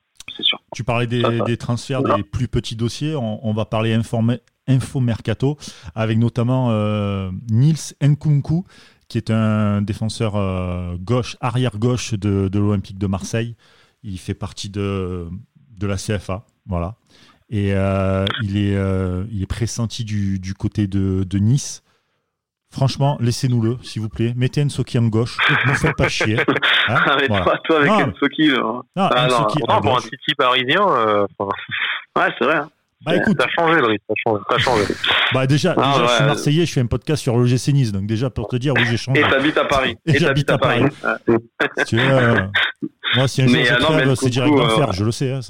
[0.76, 3.16] Tu parlais des, transferts, des plus petits dossiers.
[3.16, 3.94] On, va parler
[4.68, 5.58] info mercato
[5.96, 8.64] avec notamment euh, Nils Nkunku,
[9.08, 13.56] qui est un défenseur euh, gauche, arrière gauche de, l'Olympique de Marseille.
[14.04, 15.28] Il fait partie de,
[15.78, 16.96] de la CFA, voilà.
[17.50, 18.78] Et euh, il, est,
[19.32, 21.84] il est pressenti du, du côté de, de Nice.
[22.70, 24.34] Franchement, laissez-nous-le, s'il vous plaît.
[24.36, 25.38] Mettez un Soki en gauche.
[25.66, 26.38] Ne faites pas chier.
[26.90, 27.90] Hein ah, toi, toi avec.
[27.90, 28.14] Non,
[28.96, 30.88] ah, pour un Titi parisien.
[30.88, 31.28] Euh,
[32.16, 32.56] ouais, c'est vrai.
[32.56, 32.70] Hein.
[33.06, 34.84] Bah écoute, t'as changé, Brice, t'as changé, t'as changé.
[35.34, 38.30] bah déjà, déjà je suis marseillais, je fais un podcast sur l'OGC Nice, donc déjà
[38.30, 39.22] pour te dire, oui, j'ai changé.
[39.22, 39.96] Et t'habites à Paris.
[40.06, 40.84] Et, j'habite à Paris.
[41.86, 42.48] tu vois, euh,
[43.16, 45.32] moi, si un jour je euh, crève, c'est direct d'enfer, je le sais.
[45.32, 45.42] Hein,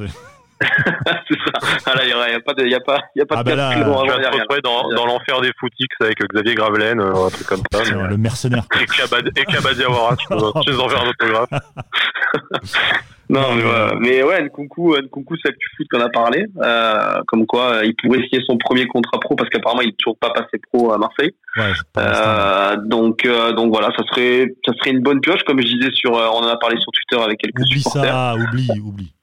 [1.27, 1.77] c'est ça.
[1.85, 3.49] Ah là, il n'y a, pas de, y a pas, y a pas ah de
[3.49, 7.61] bah là, retrouver dans, dans l'enfer des footix avec Xavier Gravelaine, euh, un truc comme
[7.71, 7.79] ça.
[7.95, 8.09] Mais...
[8.09, 8.63] Le mercenaire.
[8.79, 10.33] Et Kabadiawara, tu
[10.71, 11.49] nous en faire un autographe.
[13.29, 16.45] non, mais, ouais, mais ouais, Nkunku, Nkunku, c'est que tu foot qu'on a parlé.
[16.61, 20.17] Euh, comme quoi, il pourrait signer son premier contrat pro parce qu'apparemment, il n'est toujours
[20.17, 21.33] pas passé pro à Marseille.
[21.57, 25.67] Ouais, euh, donc, euh, donc voilà, ça serait, ça serait une bonne pioche, comme je
[25.67, 28.11] disais sur, euh, on en a parlé sur Twitter avec quelques oublie supporters.
[28.11, 29.13] ça, oublie, oublie.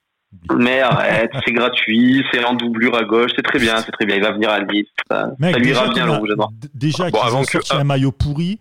[0.56, 4.16] Mais arrête, c'est gratuit, c'est en doublure à gauche, c'est très bien, c'est très bien.
[4.16, 6.30] Il va venir à Nice, ça, Mec, lui ira bien le rouge
[6.74, 8.60] Déjà bon, qu'ils ont sorti un maillot pourri,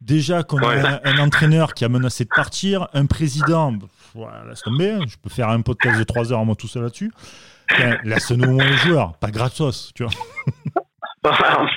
[0.00, 3.74] déjà qu'on a un, entraîneur qui a menacé de partir, un président,
[4.14, 6.82] voilà, laisse tomber, hein, je peux faire un podcast de 3 heures moi tout seul
[6.82, 7.12] là-dessus.
[8.04, 10.12] Laisse-nous moins les joueurs, pas gratos, tu vois.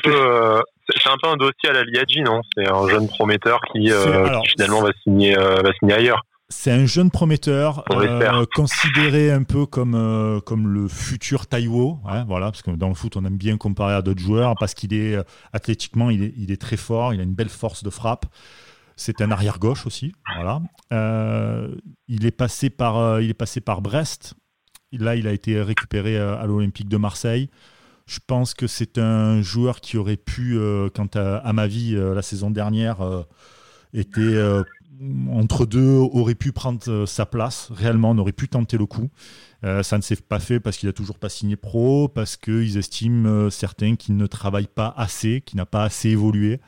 [0.05, 2.41] Euh, c'est un peu un dossier à la Liadji, non?
[2.55, 6.25] C'est un jeune prometteur qui, euh, qui finalement va signer, euh, va signer ailleurs.
[6.51, 12.25] C'est un jeune prometteur, euh, considéré un peu comme euh, comme le futur Taiwo, hein,
[12.27, 14.91] voilà, parce que dans le foot on aime bien comparer à d'autres joueurs parce qu'il
[14.95, 17.91] est euh, athlétiquement il est, il est très fort, il a une belle force de
[17.91, 18.25] frappe.
[18.95, 20.61] C'est un arrière gauche aussi, voilà.
[22.07, 24.33] il est passé par il est passé par Brest.
[24.91, 27.49] Là il a été récupéré à l'Olympique de Marseille.
[28.07, 30.59] Je pense que c'est un joueur qui aurait pu,
[30.95, 32.97] quant à, à, ma vie, la saison dernière,
[33.93, 34.35] était
[35.31, 39.09] entre deux aurait pu prendre euh, sa place, réellement, on aurait pu tenter le coup.
[39.63, 42.77] Euh, ça ne s'est pas fait parce qu'il n'a toujours pas signé pro, parce qu'ils
[42.77, 46.59] estiment euh, certains qu'il ne travaille pas assez, qu'il n'a pas assez évolué.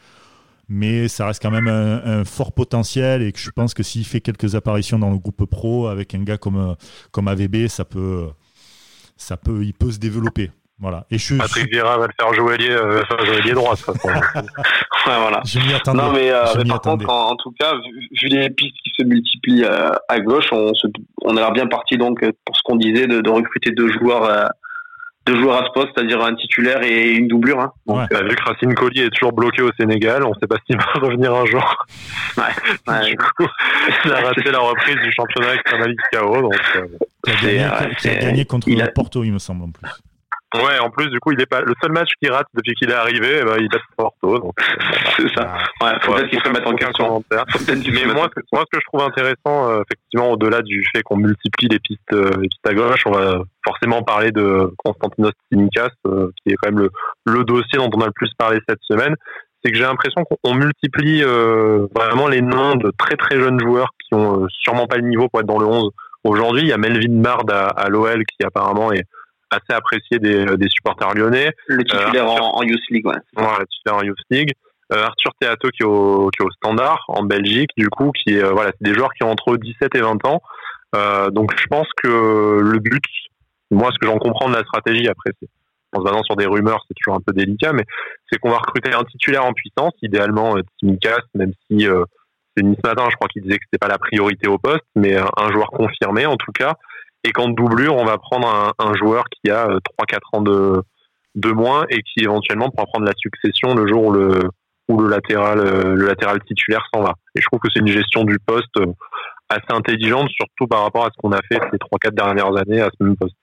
[0.69, 4.21] Mais ça reste quand même un, fort potentiel et que je pense que s'il fait
[4.21, 6.77] quelques apparitions dans le groupe pro avec un gars comme,
[7.11, 7.85] comme AVB, ça
[9.61, 10.51] il peut se développer.
[10.81, 11.05] Voilà.
[11.11, 13.75] Et je, Patrick Vieira va le faire jouer lié, euh, jouer droit.
[13.95, 14.41] ouais,
[15.05, 15.41] voilà.
[15.45, 16.01] Je m'y attendais.
[16.01, 19.63] Non, mais, euh, mais par contre, en, tout cas, vu, les pistes qui se multiplient
[19.63, 20.87] euh, à gauche, on, se,
[21.21, 24.23] on a l'air bien parti donc pour ce qu'on disait de, de, recruter deux joueurs.
[24.23, 24.45] Euh,
[25.27, 27.59] deux joueurs à ce poste, c'est-à-dire un titulaire et une doublure.
[27.59, 27.71] Hein.
[27.85, 28.17] Donc, ouais.
[28.17, 30.77] euh, vu que Racine Collier est toujours bloqué au Sénégal, on ne sait pas s'il
[30.77, 31.85] va revenir un jour.
[32.37, 32.43] Ouais.
[32.87, 33.11] ouais.
[33.11, 33.45] du coup,
[34.05, 36.41] il a raté la reprise du championnat extrêmement KO.
[36.41, 36.87] Donc, euh,
[37.23, 38.87] qui a gagné, qui a gagné contre il a...
[38.87, 39.87] Porto, il me semble en plus.
[40.53, 42.89] Ouais, en plus, du coup, il est pas le seul match qu'il rate depuis qu'il
[42.89, 44.37] est arrivé, eh ben, il bat Porto.
[44.37, 44.53] Donc,
[45.17, 45.53] c'est ça.
[45.81, 47.23] Ouais, faut peut-être qu'il se mettre en question.
[47.29, 51.69] Mais moi, moi, ce que je trouve intéressant, euh, effectivement, au-delà du fait qu'on multiplie
[51.69, 56.31] les pistes, euh, les pistes à gauche, on va forcément parler de Konstantinos Tsimikas, euh,
[56.43, 56.89] qui est quand même le,
[57.25, 59.15] le dossier dont on a le plus parlé cette semaine.
[59.63, 64.15] C'est que j'ai l'impression qu'on multiplie vraiment les noms de très très jeunes joueurs qui
[64.15, 65.91] ont sûrement pas le niveau pour être dans le 11
[66.23, 66.63] aujourd'hui.
[66.63, 69.05] Il y a Melvin Bard à, à l'OL qui apparemment est
[69.51, 71.51] assez apprécié des, des supporters lyonnais.
[71.67, 73.17] Le titulaire en, en, Youth League, ouais.
[73.35, 74.51] Voilà, le titulaire en Youth League.
[74.89, 78.43] Arthur Theato qui est, au, qui est au standard en Belgique, du coup, qui est,
[78.43, 80.41] voilà, c'est des joueurs qui ont entre 17 et 20 ans.
[81.31, 83.03] donc je pense que le but,
[83.69, 85.47] moi ce que j'en comprends de la stratégie après, c'est
[85.93, 87.83] en se basant sur des rumeurs, c'est toujours un peu délicat, mais
[88.31, 92.03] c'est qu'on va recruter un titulaire en puissance, idéalement euh, Timikas, même si euh,
[92.55, 95.15] c'est ce matin, je crois qu'il disait que c'était pas la priorité au poste, mais
[95.17, 96.75] un, joueur confirmé en tout cas.
[97.23, 100.81] Et qu'en doublure, on va prendre un, joueur qui a 3-4 euh, ans de,
[101.35, 104.41] de moins et qui éventuellement pourra prendre la succession le jour où le,
[104.87, 107.13] où le latéral, le latéral titulaire s'en va.
[107.35, 108.75] Et je trouve que c'est une gestion du poste
[109.49, 112.89] assez intelligente, surtout par rapport à ce qu'on a fait ces 3-4 dernières années à
[112.89, 113.35] ce même poste.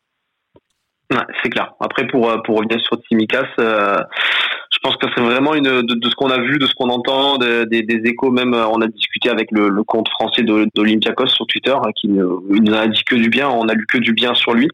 [1.11, 1.73] Ouais, c'est clair.
[1.81, 3.99] Après, pour, pour revenir sur Timikas, euh,
[4.79, 6.89] je pense que c'est vraiment une de, de ce qu'on a vu, de ce qu'on
[6.89, 8.31] entend, des, des, échos.
[8.31, 12.07] Même, euh, on a discuté avec le, le compte français d'Olympiakos sur Twitter, hein, qui
[12.07, 13.49] il nous a dit que du bien.
[13.49, 14.69] On a lu que du bien sur lui.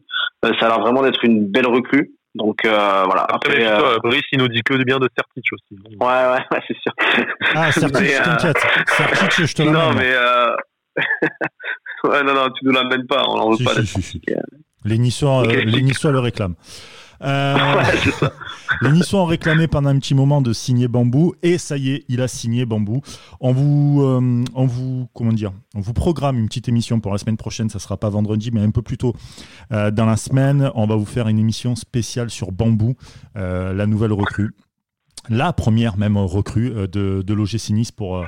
[0.45, 2.11] Euh, ça a l'air vraiment d'être une belle recrue.
[2.35, 3.25] Donc euh, voilà.
[3.29, 5.81] Après, Après Brice, il nous dit que du bien de Sertic aussi.
[5.99, 6.91] Ouais, ouais, ouais c'est sûr.
[7.55, 8.57] Ah, Sertic, t'inquiète.
[8.87, 9.81] Sertic, je te l'amène.
[9.81, 10.13] Non, mais
[12.09, 13.23] ouais, non, non, tu nous l'amènes pas.
[13.27, 13.73] On n'en veut si, pas.
[13.73, 14.21] Si, si,
[14.85, 16.55] les Niçois, euh, les Niçois le réclament.
[17.21, 17.55] Euh,
[18.81, 22.05] les Niçois ont réclamé pendant un petit moment de signer Bambou et ça y est,
[22.09, 23.01] il a signé Bambou.
[23.39, 27.17] On vous, euh, on vous, comment dire, on vous programme une petite émission pour la
[27.17, 27.69] semaine prochaine.
[27.69, 29.13] Ça sera pas vendredi, mais un peu plus tôt
[29.69, 30.71] dans la semaine.
[30.75, 32.95] On va vous faire une émission spéciale sur Bambou,
[33.35, 34.53] la nouvelle recrue,
[35.29, 38.25] la première même recrue de, de l'OGC Nice pour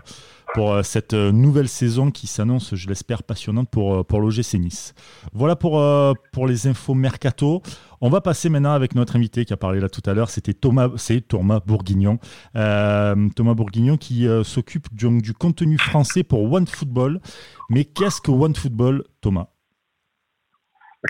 [0.53, 4.55] pour euh, cette euh, nouvelle saison qui s'annonce, je l'espère, passionnante pour, euh, pour l'OGC
[4.55, 4.93] Nice.
[5.33, 5.83] Voilà pour,
[6.31, 7.61] pour les infos mercato.
[8.01, 10.29] On va passer maintenant avec notre invité qui a parlé là tout à l'heure.
[10.29, 12.19] C'était Thomas, c'est Thomas Bourguignon.
[12.53, 17.21] Thomas Bourguignon qui s'occupe du, du contenu français pour OneFootball.
[17.69, 19.47] Mais qu'est-ce que OneFootball, Thomas?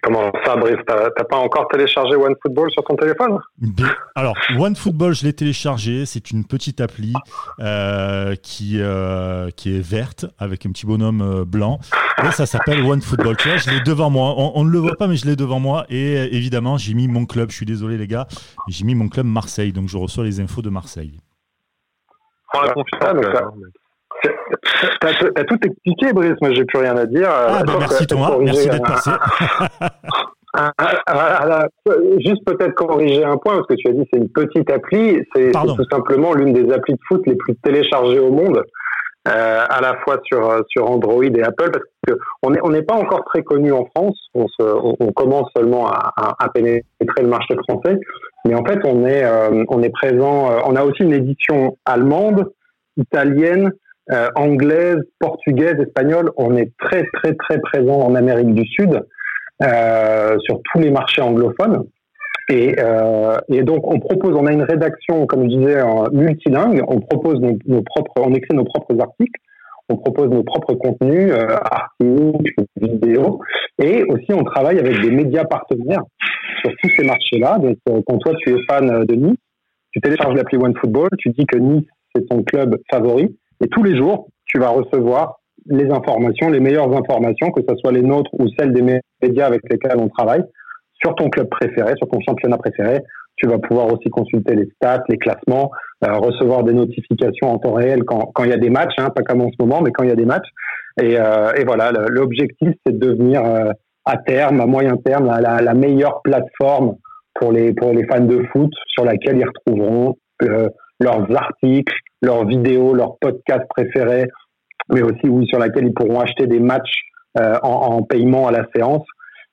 [0.02, 3.40] Comment ça, Brice T'as pas encore téléchargé OneFootball sur ton téléphone?
[4.16, 6.06] Alors, OneFootball, je l'ai téléchargé.
[6.06, 7.14] C'est une petite appli
[7.60, 11.80] euh, qui, euh, qui est verte avec un petit bonhomme euh, blanc.
[12.24, 13.38] Et ça s'appelle OneFootball.
[13.38, 14.34] Tu vois, je l'ai devant moi.
[14.38, 15.86] On, ne le voit pas, mais je l'ai devant moi.
[15.90, 17.52] Et évidemment, j'ai mis mon club.
[17.52, 18.28] Je suis désolé, les gars.
[18.68, 19.72] J'ai mis mon club Marseille.
[19.72, 21.20] Donc, je reçois les infos de Marseille.
[22.54, 23.16] La confiance.
[25.02, 26.36] T'as tout expliqué, Brice.
[26.42, 27.30] Moi, j'ai plus rien à dire.
[27.30, 28.38] Ah, bah, merci, Thomas.
[28.40, 29.12] Merci d'être passé.
[32.26, 35.22] juste peut-être corriger un point, parce que tu as dit c'est une petite appli.
[35.36, 38.64] C'est tout simplement l'une des applis de foot les plus téléchargées au monde.
[39.28, 42.14] Euh, à la fois sur sur Android et Apple parce que
[42.44, 45.88] on n'est on n'est pas encore très connu en France on, se, on, commence seulement
[45.88, 46.84] à, à, pénétrer
[47.24, 48.00] le marché français
[48.46, 51.78] mais en fait on est euh, on est présent euh, on a aussi une édition
[51.84, 52.50] allemande
[52.96, 53.72] italienne
[54.12, 56.32] euh, anglaise, portugaise, espagnole.
[56.38, 59.02] On est très très très présent en Amérique du Sud
[59.64, 61.84] euh, sur tous les marchés anglophones.
[62.50, 65.82] Et, euh, et, donc on propose, on a une rédaction, comme je disais,
[66.14, 66.82] multilingue.
[66.88, 69.42] On propose nos, propres, on écrit nos propres articles,
[69.90, 73.42] on propose nos propres contenus, euh, articles, vidéos,
[73.82, 76.04] et aussi on travaille avec des médias partenaires
[76.62, 77.58] sur tous ces marchés-là.
[77.60, 79.38] Donc euh, quand toi tu es fan de Nice,
[79.92, 83.98] tu télécharges l'appli OneFootball, tu dis que Nice c'est ton club favori, et tous les
[83.98, 88.48] jours, tu vas recevoir les informations, les meilleures informations, que ce soit les nôtres ou
[88.58, 90.44] celles des médias avec lesquels on travaille,
[91.04, 93.00] sur ton club préféré, sur ton championnat préféré.
[93.36, 95.70] Tu vas pouvoir aussi consulter les stats, les classements,
[96.04, 99.10] euh, recevoir des notifications en temps réel quand, quand il y a des matchs, hein,
[99.16, 100.50] pas comme en ce moment, mais quand il y a des matchs.
[101.00, 103.72] Et, euh, voilà, l'objectif, c'est de devenir euh,
[104.06, 106.96] à terme, à moyen terme, la, la, meilleure plateforme
[107.36, 112.46] pour les, pour les fans de foot sur laquelle ils retrouveront euh, leurs articles, leurs
[112.46, 114.30] vidéos, leurs podcasts préférés,
[114.90, 117.02] mais aussi oui, sur laquelle ils pourront acheter des matchs
[117.40, 119.06] euh, en, en, paiement à la séance.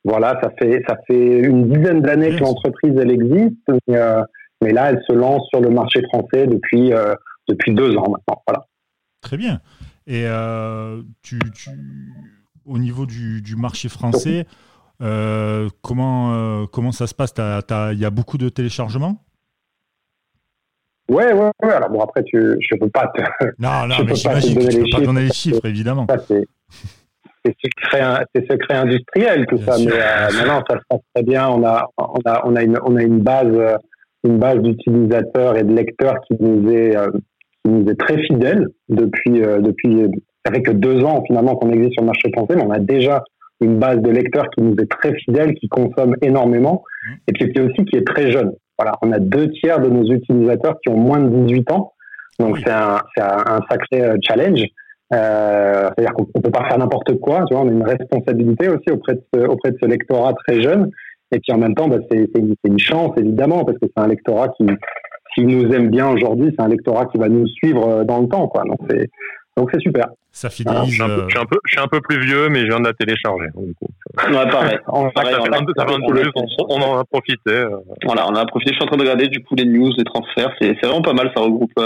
[0.04, 3.56] Voilà, ça fait ça fait une dizaine d'années que l'entreprise elle existe,
[3.88, 4.22] mais, euh,
[4.62, 7.14] mais, là elle se lance sur le marché français depuis euh,
[7.48, 8.42] depuis deux ans maintenant.
[8.46, 8.66] Voilà.
[9.22, 9.60] Très bien.
[10.06, 10.26] Et
[11.22, 11.70] tu, tu,
[12.66, 14.46] au niveau du, du marché français,
[15.00, 17.32] comment comment ça se passe?
[17.38, 19.24] Il y a beaucoup de téléchargements?
[21.08, 21.72] Ouais, ouais, ouais.
[21.72, 23.22] Alors bon, après, tu, je peux pas te.
[23.58, 26.06] Non, non, mais j'imagine que tu peux pas donner les chiffres, évidemment.
[26.28, 26.46] C'est
[27.62, 31.48] secret, secret industriel tout ça, mais euh, maintenant ça se passe très bien.
[31.48, 33.78] On a, on a, on a une, on a une base,
[34.24, 37.10] une base d'utilisateurs et de lecteurs qui nous est, euh,
[37.62, 40.06] qui nous est très fidèle depuis, euh, depuis,
[40.44, 42.78] ça fait que deux ans finalement qu'on existe sur le marché français, mais on a
[42.78, 43.22] déjà
[43.60, 47.12] une base de lecteurs qui nous est très fidèle, qui consomme énormément, mmh.
[47.28, 48.52] et puis aussi qui est très jeune.
[48.78, 51.92] Voilà, on a deux tiers de nos utilisateurs qui ont moins de 18 ans.
[52.38, 54.64] Donc c'est un, un, sacré euh, challenge.
[55.12, 57.44] Euh, C'est-à-dire qu'on peut pas faire n'importe quoi.
[57.46, 60.60] Tu vois, on a une responsabilité aussi auprès de ce, auprès de ce lectorat très
[60.60, 60.90] jeune.
[61.30, 62.28] Et puis en même temps, bah, c'est
[62.64, 64.66] une chance évidemment parce que c'est un lectorat qui,
[65.34, 68.48] s'il nous aime bien aujourd'hui, c'est un lectorat qui va nous suivre dans le temps,
[68.48, 68.62] quoi.
[68.64, 69.08] Donc c'est
[69.56, 70.06] donc c'est super.
[70.32, 70.90] Ça fidélise.
[70.90, 72.92] je, suis un peu, je, suis un peu, plus vieux, mais je viens de la
[72.92, 73.48] télécharger.
[73.54, 74.78] Ouais, pareil.
[74.88, 75.08] On,
[76.68, 77.64] on, en a profité.
[78.04, 78.72] Voilà, on en a profité.
[78.72, 80.52] Je suis en train de regarder du coup les news, les transferts.
[80.60, 81.30] C'est vraiment pas mal.
[81.36, 81.78] Ça regroupe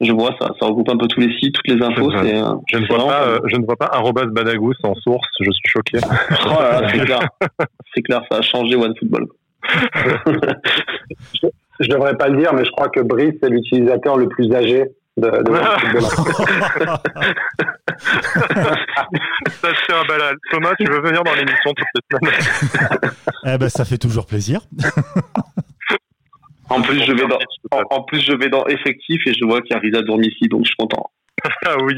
[0.00, 2.10] je vois ça, ça regroupe un peu tous les sites, toutes les infos.
[2.10, 3.90] Je, euh, je ne vois pas, euh, je ne vois pas
[4.26, 5.28] Badagous en source.
[5.40, 5.98] Je suis choqué.
[6.46, 7.18] oh là là, c'est clair,
[7.94, 9.26] c'est clair, ça a changé OneFootball.
[11.42, 11.48] je,
[11.80, 14.84] je devrais pas le dire, mais je crois que Brice est l'utilisateur le plus âgé
[15.20, 15.52] de, de
[17.98, 20.36] ça se fait un balade.
[20.50, 22.34] Thomas, tu veux venir dans l'émission toute cette semaine
[23.46, 24.60] Eh ben, ça fait toujours plaisir.
[26.70, 27.38] En plus, je vais dans,
[27.90, 30.64] en, plus, je vais dans effectif et je vois qu'il y a Risa Dormici, donc
[30.64, 31.10] je suis content.
[31.64, 31.94] ah oui.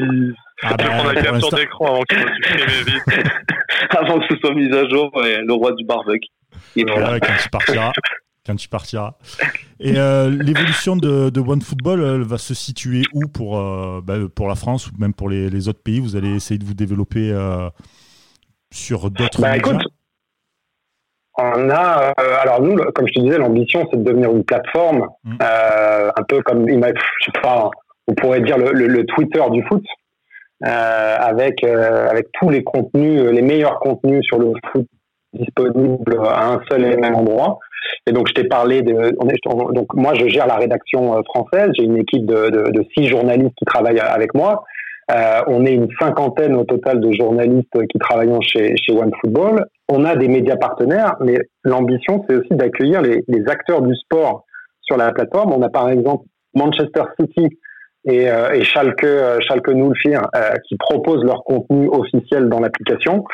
[0.62, 2.18] Ah bah, je prends la capture d'écran avant vite.
[3.90, 6.28] avant que ce soit mis à jour, ouais, le roi du barbecue.
[6.76, 7.92] Ouais, quand tu partiras.
[8.50, 9.14] Quand tu partiras.
[9.78, 14.48] Et euh, l'évolution de, de OneFootball elle va se situer où pour, euh, bah, pour
[14.48, 16.00] la France ou même pour les, les, autres pays?
[16.00, 17.68] Vous allez essayer de vous développer euh,
[18.72, 19.82] sur d'autres bah, écoute,
[21.38, 25.38] on a, alors nous, comme je te disais, l'ambition c'est de devenir une plateforme, mm.
[25.42, 27.70] euh, un peu comme, je sais pas,
[28.08, 29.84] on pourrait dire le, le, Twitter du foot,
[30.62, 34.86] avec avec tous les contenus, les meilleurs contenus sur le foot
[35.32, 37.58] disponibles à un seul et même endroit.
[38.06, 39.12] Et donc je t'ai parlé de,
[39.72, 44.00] donc moi je gère la rédaction française, j'ai une équipe de, six journalistes qui travaillent
[44.00, 44.64] avec moi.
[45.10, 49.66] Euh, on est une cinquantaine au total de journalistes qui travaillent chez, chez OneFootball.
[49.88, 54.44] On a des médias partenaires, mais l'ambition, c'est aussi d'accueillir les, acteurs du sport
[54.82, 55.52] sur la plateforme.
[55.52, 57.48] On a par exemple Manchester City
[58.04, 59.72] et, euh, Schalke, euh, Schalke
[60.68, 63.24] qui proposent leur contenu officiel dans l'application.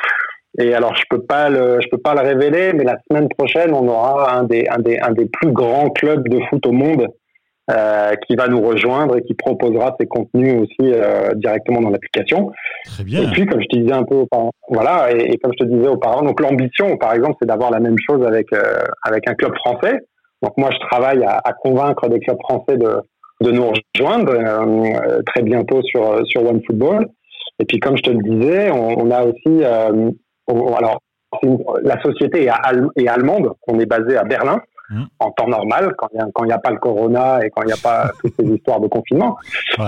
[0.59, 3.73] Et alors, je peux pas le, je peux pas le révéler, mais la semaine prochaine,
[3.75, 7.07] on aura un des, un des, un des plus grands clubs de foot au monde
[7.71, 12.53] euh, qui va nous rejoindre et qui proposera ses contenus aussi euh, directement dans l'application.
[12.85, 13.23] Très bien.
[13.23, 15.89] Et puis, comme je te disais un peu auparavant, voilà, et, comme je te disais
[15.89, 19.55] auparavant, donc l'ambition, par exemple, c'est d'avoir la même chose avec euh, avec un club
[19.57, 19.99] français.
[20.43, 23.01] Donc moi, je travaille à, à convaincre des clubs français de
[23.43, 27.07] de nous rejoindre euh, très bientôt sur sur OneFootball.
[27.59, 29.65] Et puis, comme je te le disais, on, on a aussi,
[30.49, 31.01] alors,
[31.83, 33.53] la société est, allemande.
[33.67, 34.61] On est basé à Berlin.
[34.89, 35.03] Mmh.
[35.19, 37.83] en temps normal, quand il n'y a, pas le corona et quand il n'y a
[37.83, 39.37] pas toutes ces histoires de confinement.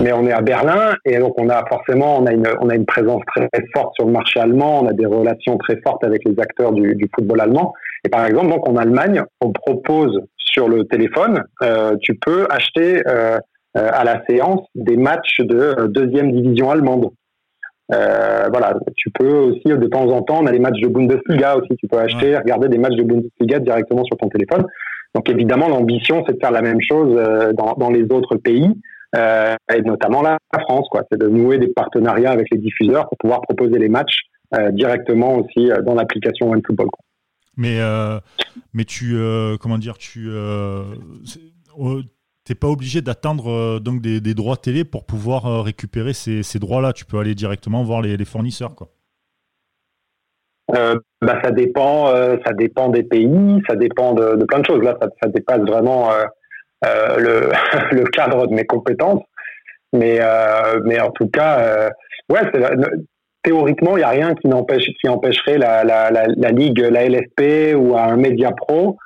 [0.01, 2.75] Mais on est à Berlin et donc on a forcément on a une, on a
[2.75, 6.25] une présence très, forte sur le marché allemand, on a des relations très fortes avec
[6.25, 7.73] les acteurs du, du football allemand.
[8.03, 10.19] Et par exemple, donc en Allemagne, on propose
[10.51, 13.37] sur le téléphone, euh, tu peux acheter euh,
[13.77, 17.09] euh, à la séance des matchs de deuxième division allemande.
[17.91, 21.57] Euh, voilà, tu peux aussi de temps en temps, on a les matchs de Bundesliga
[21.57, 24.65] aussi, tu peux acheter, regarder des matchs de Bundesliga directement sur ton téléphone.
[25.15, 28.69] Donc évidemment, l'ambition, c'est de faire la même chose euh, dans, dans les autres pays,
[29.15, 31.03] euh, et notamment la France, quoi.
[31.11, 34.19] C'est de nouer des partenariats avec les diffuseurs pour pouvoir proposer les matchs
[34.53, 36.89] euh, directement aussi dans l'application OneFootball.
[37.57, 37.79] Mais
[38.73, 39.17] mais tu
[39.59, 40.29] comment dire, tu
[42.49, 46.93] t'es pas obligé d'attendre donc des, droits télé pour pouvoir récupérer ces, droits-là.
[46.93, 48.87] Tu peux aller directement voir les, fournisseurs, quoi.
[50.75, 54.81] Euh, bah, ça dépend, euh, ça dépend des pays, ça dépend de, plein de choses.
[54.81, 56.25] Là, ça, dépasse vraiment euh,
[56.85, 57.51] euh
[57.91, 59.21] le, cadre de mes compétences.
[59.93, 60.19] Mais,
[60.85, 61.89] mais en tout cas,
[62.29, 62.41] ouais,
[63.43, 67.95] théoriquement, il n'y a rien qui n'empêche, qui empêcherait la, la, ligue, la LFP ou
[67.95, 68.97] un média pro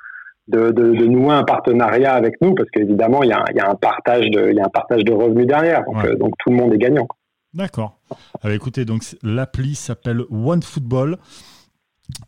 [0.48, 3.70] de, de, de, nouer un partenariat avec nous, parce qu'évidemment, il y, a, y a
[3.70, 5.84] un partage de, il y a un partage de revenus derrière.
[5.84, 7.08] Donc, donc tout le monde est gagnant.
[7.54, 7.98] D'accord.
[8.44, 11.18] écoutez, donc l'appli s'appelle OneFootball.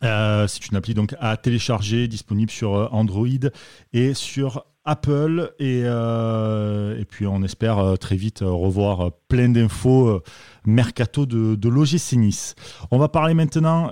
[0.03, 3.27] Euh, c'est une appli donc à télécharger, disponible sur euh, Android
[3.93, 5.51] et sur Apple.
[5.59, 10.21] Et, euh, et puis on espère très vite revoir plein d'infos
[10.65, 12.55] mercato de, de l'OGC Nice.
[12.89, 13.91] On va parler maintenant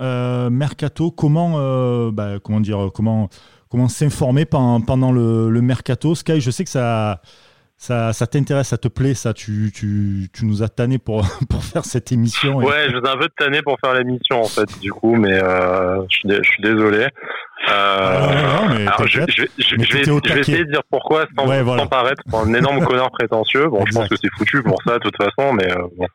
[0.50, 1.10] mercato.
[1.10, 3.28] Comment, bah, comment dire, comment,
[3.76, 6.14] comment s'informer pendant, pendant le, le, mercato.
[6.14, 7.20] Sky, je sais que ça
[7.76, 11.62] ça, ça t'intéresse, ça te plaît, ça tu, tu, tu nous as tanné pour, pour
[11.62, 12.56] faire cette émission.
[12.56, 15.34] Ouais, je vous ai un peu tanné pour faire l'émission en fait, du coup, mais
[15.34, 17.06] euh, je, suis, je suis désolé.
[17.68, 23.10] Euh, je, je, je, vais, essayer de dire pourquoi sans, sans paraître un énorme connard
[23.10, 23.68] prétentieux.
[23.68, 26.06] Bon, je pense que c'est foutu pour ça de toute façon, mais euh, bon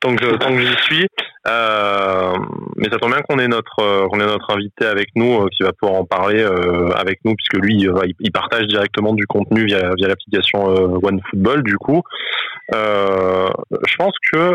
[0.00, 1.06] tant que tant que j'y suis.
[1.48, 2.34] Euh,
[2.76, 5.48] mais ça tombe bien qu'on ait notre euh, qu'on ait notre invité avec nous euh,
[5.56, 6.42] qui va pouvoir en parler
[6.96, 10.64] avec nous puisque lui il, il, partage directement du contenu via via l'application
[11.02, 12.02] OneFootball du coup.
[12.72, 14.54] je pense que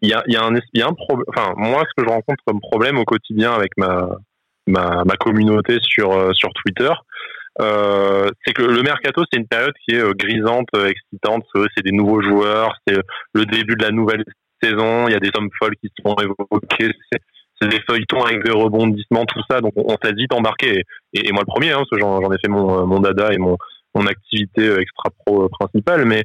[0.00, 1.24] il y a il y a un y a un problème.
[1.28, 4.08] Enfin moi ce que je rencontre comme problème au quotidien avec ma
[4.66, 6.90] ma, ma communauté sur sur Twitter.
[7.60, 11.44] Euh, c'est que le mercato, c'est une période qui est grisante, excitante.
[11.76, 12.96] C'est des nouveaux joueurs, c'est
[13.34, 14.24] le début de la nouvelle
[14.62, 15.08] saison.
[15.08, 16.92] Il y a des hommes folles qui sont évoqués.
[17.60, 19.60] C'est des feuilletons avec des rebondissements, tout ça.
[19.60, 20.82] Donc, on, s'est vite embarqué.
[21.12, 23.56] Et, moi, le premier, hein, parce que j'en ai fait mon, mon dada et mon,
[23.94, 26.04] mon activité extra pro principale.
[26.04, 26.24] Mais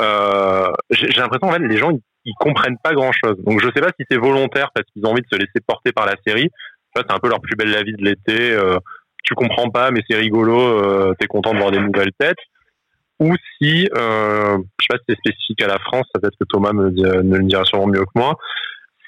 [0.00, 1.90] euh, j'ai l'impression, en fait, les gens,
[2.24, 3.36] ils, comprennent pas grand chose.
[3.44, 5.92] Donc, je sais pas si c'est volontaire parce qu'ils ont envie de se laisser porter
[5.92, 6.50] par la série.
[6.94, 8.52] C'est un peu leur plus belle la vie de l'été.
[8.52, 8.78] Euh,
[9.26, 12.38] tu comprends pas, mais c'est rigolo, euh, tu es content de voir des nouvelles têtes.
[13.18, 16.72] Ou si, euh, je sais pas si c'est spécifique à la France, peut-être que Thomas
[16.72, 18.34] me, le dira sûrement mieux que moi,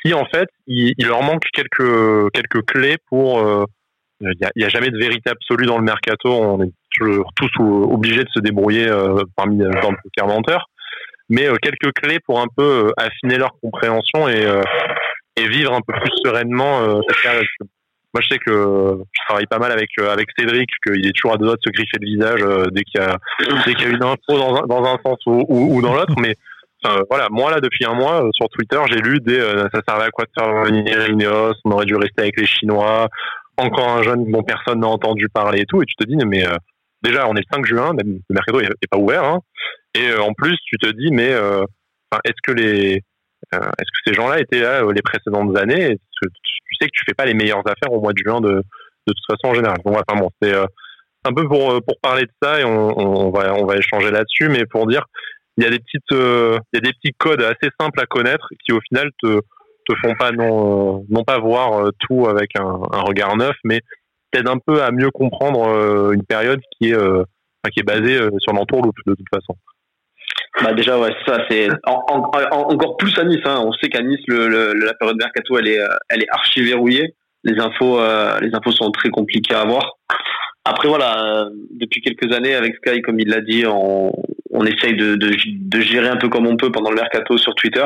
[0.02, 3.64] si en fait il, leur manque quelques quelques clés pour, euh,
[4.20, 8.24] il n'y a, jamais de vérité absolue dans le mercato, on est toujours tous obligés
[8.24, 10.66] de se débrouiller euh, parmi dans le poker menteur,
[11.28, 14.46] mais quelques clés pour un peu affiner leur compréhension et
[15.36, 17.46] et vivre un peu plus sereinement cette période.
[18.14, 21.34] Moi, je sais que je travaille pas mal avec euh, avec Cédric, qu'il est toujours
[21.34, 23.18] à deux doigts de se griffer le visage euh, dès qu'il y a
[23.66, 26.14] dès y a une info dans un, dans un sens ou, ou, dans l'autre.
[26.18, 26.34] Mais
[27.10, 30.24] voilà, moi là depuis un mois euh, sur Twitter, j'ai lu ça servait à quoi
[30.24, 33.08] de faire venir Ineos, on aurait dû rester avec les Chinois,
[33.58, 35.82] encore un jeune dont personne n'a entendu parler et tout.
[35.82, 36.44] Et tu te dis mais
[37.02, 39.24] déjà on est le 5 juin, même le mercado est, pas ouvert.
[39.24, 39.40] Hein,
[39.94, 41.28] et en plus tu te dis mais
[42.24, 43.02] est-ce que les
[43.52, 45.98] est-ce que ces gens-là étaient là les précédentes années?
[46.80, 49.26] Sais que tu fais pas les meilleures affaires au mois de juin de, de toute
[49.28, 49.78] façon en général.
[49.84, 50.66] Enfin, bon, c'est euh,
[51.24, 54.48] un peu pour, euh, pour parler de ça et on, va, on va échanger là-dessus,
[54.48, 55.04] mais pour dire,
[55.56, 58.06] il y a des petites, euh, il y a des petits codes assez simples à
[58.06, 59.40] connaître qui au final te,
[59.86, 63.80] te font pas non, non pas voir tout avec un, un regard neuf, mais
[64.30, 66.98] t'aident un peu à mieux comprendre une période qui est,
[67.72, 69.56] qui est basée sur l'entourloupe de toute façon.
[70.62, 73.40] Bah déjà ouais ça c'est encore plus à Nice.
[73.44, 73.62] Hein.
[73.64, 77.14] On sait qu'à Nice le, la période mercato elle est elle est archi verrouillée.
[77.44, 79.98] Les infos euh, les infos sont très compliquées à avoir.
[80.64, 84.10] Après voilà euh, depuis quelques années avec Sky comme il l'a dit on,
[84.50, 87.54] on essaye de, de, de, gérer un peu comme on peut pendant le mercato sur
[87.54, 87.84] Twitter.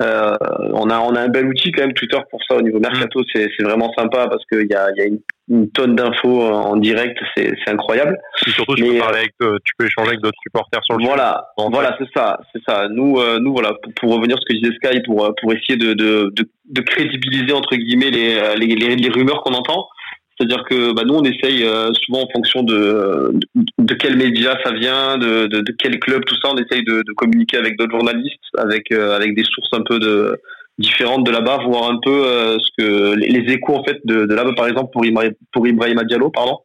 [0.00, 0.36] Euh,
[0.74, 3.20] on a on a un bel outil quand même Twitter pour ça au niveau mercato
[3.32, 6.40] c'est c'est vraiment sympa parce qu'il y a il y a une, une tonne d'infos
[6.40, 8.16] en direct c'est c'est incroyable.
[8.46, 11.04] Et surtout tu peux parler avec euh, tu peux échanger avec d'autres supporters sur le
[11.04, 14.60] voilà voilà c'est ça c'est ça nous euh, nous voilà pour, revenir sur ce que
[14.60, 18.94] disait Sky pour pour essayer de de de, de crédibiliser entre guillemets les les, les,
[18.94, 19.88] les rumeurs qu'on entend
[20.38, 23.32] c'est-à-dire que bah, nous, on essaye euh, souvent en fonction de,
[23.78, 27.02] de, quel média ça vient, de, de, de, quel club, tout ça, on essaye de,
[27.04, 30.40] de communiquer avec d'autres journalistes, avec, euh, avec des sources un peu de,
[30.78, 34.34] différentes de là-bas, voir un peu euh, ce que les, échos en fait de, de
[34.34, 36.58] là-bas, par exemple pour Ibrahim, pour Ibrahim Diallo, pardon.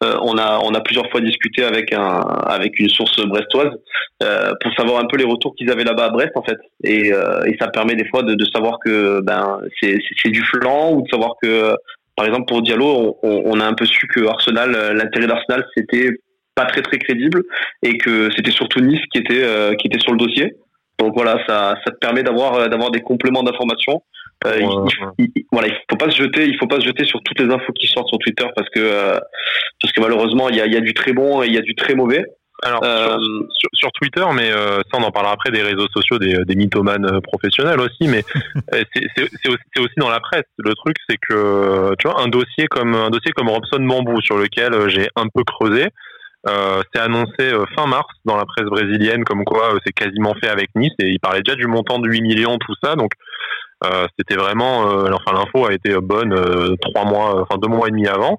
[0.00, 2.18] on a on a plusieurs fois discuté avec un
[2.56, 3.70] avec une source brestoise
[4.18, 7.10] pour savoir un peu les retours qu'ils avaient là-bas à Brest en fait et,
[7.46, 11.02] et ça permet des fois de, de savoir que ben c'est c'est du flanc ou
[11.02, 11.76] de savoir que
[12.22, 16.08] par exemple, pour Diallo, on, a un peu su que Arsenal, euh, l'intérêt d'Arsenal, c'était
[16.54, 17.42] pas très très crédible
[17.82, 20.54] et que c'était surtout Nice qui était euh, qui était sur le dossier.
[21.00, 24.04] Donc voilà, ça ça te permet d'avoir euh, d'avoir des compléments d'informations.
[24.46, 27.52] Il, voilà, il faut pas se jeter, il faut pas se jeter sur toutes les
[27.52, 29.18] infos qui sortent sur Twitter parce que
[29.80, 31.62] parce que malheureusement il y a, y a du très bon et il y a
[31.62, 32.24] du très mauvais.
[32.64, 33.18] Alors euh,
[33.72, 37.06] sur, Twitter, mais euh, ça on en parlera après des réseaux sociaux des, des mythomanes
[37.06, 38.24] euh, professionnels aussi, mais
[38.72, 40.44] c'est aussi, aussi, dans la presse.
[40.58, 44.38] Le truc c'est que tu vois un dossier comme un dossier comme Robson Bambou sur
[44.38, 45.88] lequel j'ai un peu creusé,
[46.48, 50.70] euh, c'est annoncé fin mars dans la presse brésilienne comme quoi c'est quasiment fait avec
[50.76, 53.10] Nice et il parlait déjà du montant de 8 millions tout ça donc
[54.16, 58.38] c'était vraiment enfin l'info a été bonne trois mois enfin deux mois et demi avant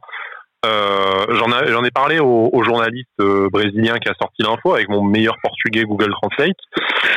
[0.65, 5.04] euh, j'en ai, parlé au, au journaliste euh, brésilien qui a sorti l'info avec mon
[5.04, 6.56] meilleur portugais Google Translate.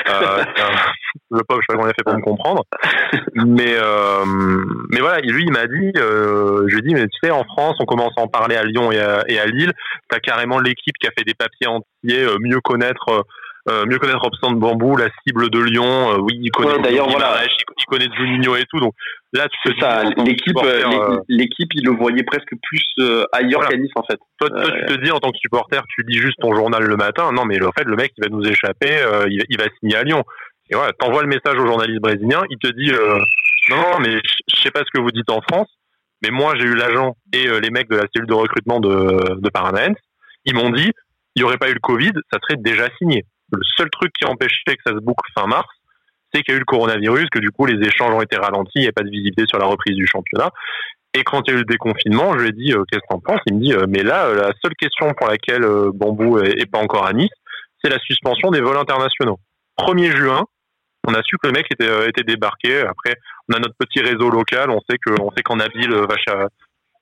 [0.09, 0.45] Euh,
[1.31, 2.65] le pauvre, je sais pas comment il a fait pour me comprendre.
[3.35, 4.25] Mais, euh,
[4.91, 7.45] mais voilà, lui, il m'a dit, euh, je lui ai dit, mais tu sais, en
[7.45, 9.73] France, on commence à en parler à Lyon et à, et à Lille.
[10.09, 13.25] T'as carrément l'équipe qui a fait des papiers entiers, mieux connaître
[13.69, 16.13] euh, mieux connaître Robson de Bambou, la cible de Lyon.
[16.13, 16.79] Euh, oui, il connaît.
[16.79, 17.43] d'ailleurs, voilà.
[17.45, 18.79] Il connaît Juninho et tout.
[18.79, 18.95] Donc
[19.37, 20.03] là, tu fais ça.
[20.25, 22.85] L'équipe, euh, l'équipe, il le voyait presque plus
[23.33, 24.19] ailleurs qu'à Nice, en fait.
[24.39, 26.97] Toi, toi tu te dis en tant que supporter, tu lis juste ton journal le
[26.97, 27.31] matin.
[27.33, 29.05] Non, mais en fait, le mmec, il va nous échapper.
[29.29, 30.25] Il, il, va signer à Lyon.
[30.71, 32.43] Et voilà, t'envoies le message au journaliste brésilien.
[32.51, 32.93] Il te dit
[33.71, 35.69] non, mais je sais pas ce que vous dites en France.
[36.23, 39.49] Mais moi, j'ai eu l'agent et les mecs de la cellule de recrutement de, de
[39.51, 39.99] Paranaense.
[40.47, 40.91] Ils m'ont dit,
[41.35, 43.25] il n'y aurait pas eu le Covid, ça serait déjà signé.
[43.53, 45.69] Le seul truc qui empêchait que ça se boucle fin mars,
[46.37, 48.73] c'est qu'il y a eu le coronavirus, que du coup les échanges ont été ralentis,
[48.77, 50.51] il n'y a pas de visibilité sur la reprise du championnat.
[51.15, 53.07] Et quand il y a eu le déconfinement, je lui ai dit euh, qu'est-ce que
[53.09, 53.41] t'en penses?
[53.47, 56.79] Il me dit euh, mais là la seule question pour laquelle euh, Bambou est, pas
[56.79, 57.31] encore à Nice,
[57.83, 59.39] c'est la suspension des vols internationaux.
[59.79, 60.45] 1er juin,
[61.07, 62.81] on a su que le mec était, était débarqué.
[62.81, 63.15] Après,
[63.49, 66.17] on a notre petit réseau local, on sait que on sait qu'en Nabil va,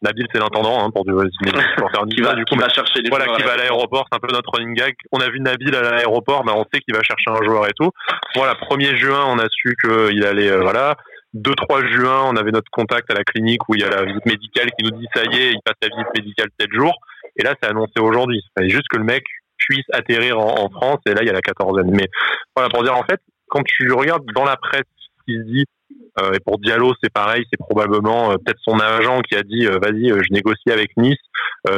[0.04, 3.08] Nabil c'est l'intendant hein, pour du pour faire qui va, du coup, va chercher des
[3.08, 4.94] voilà qui va à l'aéroport c'est un peu notre running gag.
[5.12, 7.72] On a vu Nabil à l'aéroport ben on sait qu'il va chercher un joueur et
[7.78, 7.90] tout.
[8.34, 10.96] Voilà 1er juin on a su qu'il allait euh, voilà.
[11.34, 14.26] 2-3 juin on avait notre contact à la clinique où il y a la visite
[14.26, 16.92] médicale qui nous dit ça y est il passe la visite médicale tel jour.
[17.36, 18.42] Et là c'est annoncé aujourd'hui.
[18.56, 19.24] Fallait juste que le mec
[19.56, 21.90] puisse atterrir en, France et là il y a la quatorzaine.
[21.90, 22.08] Mais
[22.54, 24.84] voilà pour dire en fait quand tu regardes dans la presse
[25.26, 25.64] ce qui se dit
[26.32, 29.78] et pour Diallo, c'est pareil, c'est probablement euh, peut-être son agent qui a dit euh,
[29.82, 31.18] vas-y, je négocie avec Nice,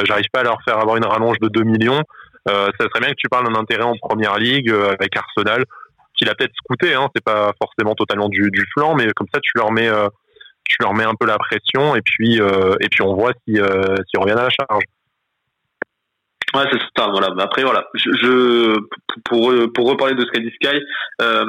[0.03, 2.03] j'arrive pas à leur faire avoir une rallonge de 2 millions.
[2.45, 5.63] ça serait bien que tu parles d'un intérêt en première ligue avec Arsenal,
[6.17, 9.39] qu'il a peut-être scouté, hein, c'est pas forcément totalement du, du, flanc, mais comme ça
[9.41, 9.89] tu leur mets
[10.65, 14.19] tu leur mets un peu la pression et puis et puis on voit si s'ils
[14.19, 14.83] reviennent à la charge.
[16.53, 17.09] Ouais, c'est ça.
[17.09, 17.27] Voilà.
[17.39, 17.87] Après, voilà.
[17.93, 18.77] Je,
[19.25, 20.79] pour pour reparler de ce qu'a dit Sky,
[21.21, 21.45] euh,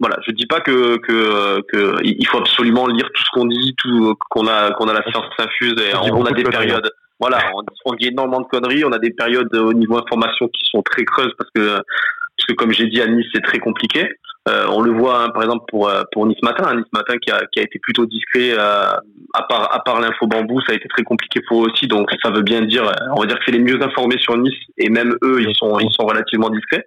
[0.00, 3.74] voilà, je dis pas que, que, que il faut absolument lire tout ce qu'on dit,
[3.76, 6.90] tout qu'on a qu'on a la science infuse et on, a des périodes.
[7.18, 7.50] Voilà,
[7.84, 8.84] on, dit énormément de conneries.
[8.84, 12.52] On a des périodes au niveau information qui sont très creuses parce que parce que
[12.54, 14.08] comme j'ai dit à Nice c'est très compliqué.
[14.48, 17.32] Euh, on le voit hein, par exemple pour pour Nice matin, hein, Nice matin qui
[17.32, 18.92] a qui a été plutôt discret euh,
[19.34, 21.88] à part à part l'info bambou, ça a été très compliqué pour eux aussi.
[21.88, 24.54] Donc ça veut bien dire, on va dire que c'est les mieux informés sur Nice
[24.76, 26.86] et même eux ils sont ils sont relativement discrets.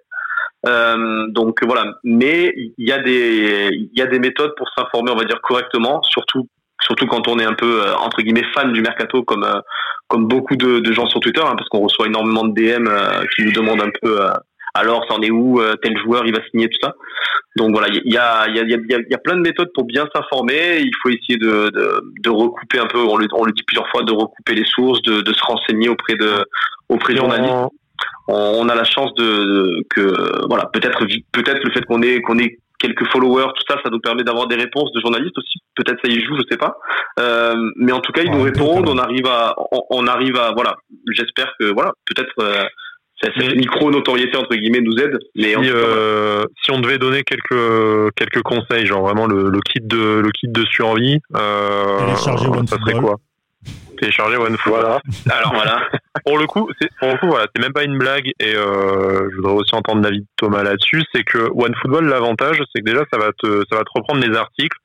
[0.66, 5.10] Euh, donc voilà, mais il y a des il y a des méthodes pour s'informer,
[5.10, 6.48] on va dire correctement, surtout
[6.80, 9.60] surtout quand on est un peu euh, entre guillemets fan du mercato comme euh,
[10.06, 12.88] comme beaucoup de, de, gens sur Twitter, hein, parce qu'on reçoit énormément de DM
[13.34, 14.20] qui nous demandent un peu
[14.74, 16.94] alors ça en est où tel joueur il va signer tout ça.
[17.56, 19.70] Donc voilà, il y a il y a, y, a, y a plein de méthodes
[19.74, 20.80] pour bien s'informer.
[20.80, 23.88] Il faut essayer de, de, de recouper un peu, on le, on le dit plusieurs
[23.88, 26.46] fois, de recouper les sources, de, de se renseigner auprès de
[26.88, 27.72] auprès de journalistes
[28.28, 32.58] on, a la chance de, que voilà peut-être peut-être le fait qu'on ait qu'on ait
[32.82, 35.60] quelques followers, tout ça, ça nous permet d'avoir des réponses de journalistes aussi.
[35.76, 36.76] Peut-être ça y joue, je sais pas.
[37.20, 38.88] Euh, mais en tout cas, ils nous répondent.
[38.88, 39.54] On arrive à,
[39.90, 40.76] on, arrive à, voilà.
[41.12, 42.64] J'espère que voilà, peut-être euh,
[43.22, 45.16] cette micro notoriété entre guillemets nous aide.
[45.36, 49.80] Mais si, euh, si on devait donner quelques quelques conseils, genre vraiment le, le kit
[49.80, 53.16] de le kit de survie, euh, ça serait quoi?
[53.98, 54.80] Télécharger OneFootball.
[54.80, 55.00] Voilà.
[55.30, 55.88] Alors voilà.
[56.24, 59.28] pour le coup, c'est pour le coup voilà, c'est même pas une blague et euh,
[59.30, 63.04] je voudrais aussi entendre l'avis de Thomas là-dessus, c'est que OneFootball l'avantage, c'est que déjà
[63.12, 64.76] ça va te ça va te reprendre les articles.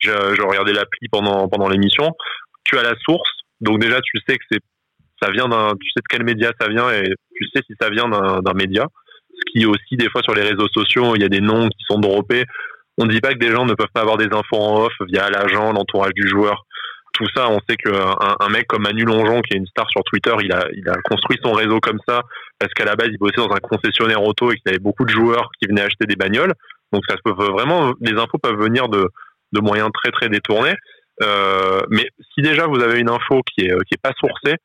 [0.00, 2.10] J'ai regardé l'appli pendant pendant l'émission.
[2.64, 3.30] Tu as la source,
[3.60, 4.60] donc déjà tu sais que c'est
[5.22, 7.90] ça vient d'un tu sais de quel média ça vient et tu sais si ça
[7.90, 8.86] vient d'un média.
[9.34, 11.84] Ce qui aussi des fois sur les réseaux sociaux, il y a des noms qui
[11.86, 12.44] sont droppés.
[12.98, 14.92] On ne dit pas que des gens ne peuvent pas avoir des infos en off
[15.08, 16.66] via l'agent, l'entourage du joueur
[17.12, 20.02] tout ça, on sait qu'un un mec comme Manu Longeon, qui est une star sur
[20.04, 22.22] Twitter, il a, il a construit son réseau comme ça
[22.58, 25.10] parce qu'à la base, il bossait dans un concessionnaire auto et qu'il avait beaucoup de
[25.10, 26.52] joueurs qui venaient acheter des bagnoles.
[26.92, 29.08] Donc ça peut vraiment, les infos peuvent venir de,
[29.52, 30.74] de moyens très très détournés.
[31.22, 34.56] Euh, mais si déjà vous avez une info qui est qui est pas sourcée,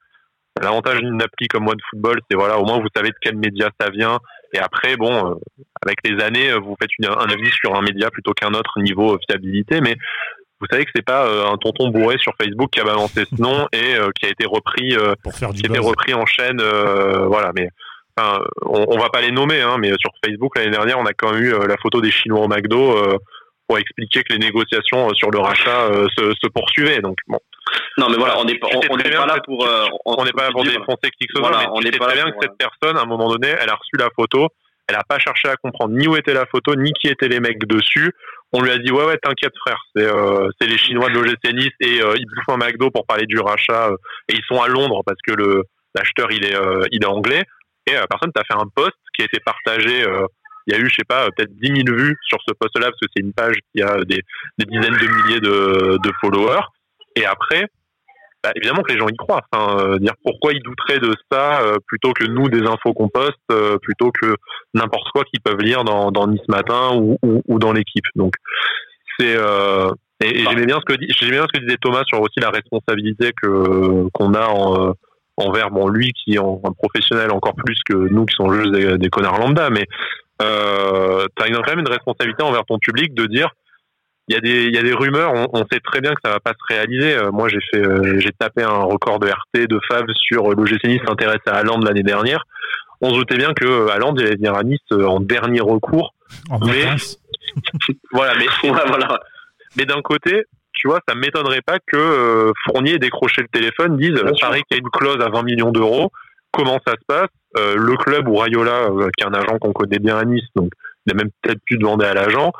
[0.61, 3.89] l'avantage d'une appli comme OneFootball, c'est voilà, au moins vous savez de quel média ça
[3.89, 4.19] vient.
[4.53, 5.35] Et après, bon, euh,
[5.81, 9.81] avec les années, vous faites un avis sur un média plutôt qu'un autre niveau fiabilité.
[9.81, 9.95] Mais
[10.59, 13.41] vous savez que c'est pas euh, un tonton bourré sur Facebook qui a balancé ce
[13.41, 17.51] nom et euh, qui a été repris, euh, qui a été repris en chaîne, voilà.
[17.55, 17.69] Mais
[18.17, 21.13] enfin, on, on, va pas les nommer, hein, mais sur Facebook l'année dernière, on a
[21.13, 22.95] quand même eu la photo des Chinois au McDo
[23.67, 27.01] pour expliquer que les négociations sur le rachat se, se, poursuivaient.
[27.01, 27.39] Donc bon.
[27.97, 29.67] Non, mais voilà, on n'est pas, on, pas là pour,
[30.05, 31.51] on n'est pas là pour défoncer qui que ce soit.
[31.51, 33.97] mais on est très bien que cette personne, à un moment donné, elle a reçu
[33.97, 34.47] la photo.
[34.87, 37.39] Elle a pas cherché à comprendre ni où était la photo, ni qui étaient les
[37.39, 38.11] mecs dessus.
[38.53, 42.01] On lui a dit ouais ouais t'inquiète frère c'est euh, les chinois de l'OGC et
[42.01, 43.97] euh, ils bouffent un McDo pour parler du rachat euh,
[44.29, 45.63] et ils sont à Londres parce que le
[45.93, 46.55] l'acheteur il est
[46.91, 47.43] il est anglais.
[47.87, 50.05] Et personne t'a fait un post qui a été partagé
[50.67, 52.87] il y a eu je sais pas peut-être 10 000 vues sur ce post là
[52.87, 54.21] parce que c'est une page qui a des,
[54.57, 56.65] des dizaines de milliers de, de followers.
[57.15, 57.67] Et après
[58.43, 59.41] bah, évidemment que les gens y croient.
[59.51, 63.37] Enfin, dire pourquoi ils douteraient de ça plutôt que nous des infos qu'on poste,
[63.81, 64.35] plutôt que
[64.73, 68.05] n'importe quoi qu'ils peuvent lire dans, dans Nice Matin ou, ou, ou dans l'équipe.
[68.15, 68.33] Donc
[69.19, 69.89] c'est euh,
[70.23, 73.31] et, j'aimais bien ce que j'aimais bien ce que disait Thomas sur aussi la responsabilité
[73.41, 74.93] que qu'on a en,
[75.37, 78.97] envers bon lui qui est un professionnel encore plus que nous qui sommes juste des,
[78.97, 79.85] des connards lambda, mais
[80.41, 83.49] euh, tu as quand même une responsabilité envers ton public de dire
[84.27, 86.19] il y a des il y a des rumeurs on, on, sait très bien que
[86.23, 87.15] ça va pas se réaliser.
[87.15, 90.83] Euh, moi j'ai fait euh, j'ai tapé un record de RT de Fav sur l'OGC
[90.85, 92.43] Nice s'intéresse à Hollande l'année dernière.
[92.99, 96.13] On se doutait bien que Hollande allait venir à Nice euh, en dernier recours.
[96.65, 96.85] Mais
[98.11, 99.19] voilà mais voilà.
[99.77, 104.21] Mais d'un côté tu vois ça m'étonnerait pas que Fournier ait décroché le téléphone dise
[104.41, 106.11] Paris qu'il y a une clause à 20 millions d'euros.
[106.51, 107.29] Comment ça se passe?
[107.55, 110.69] Le club ou Rayola qui est un agent qu'on connaît bien à Nice donc
[111.07, 112.51] il a même peut-être pu demander à l'agent,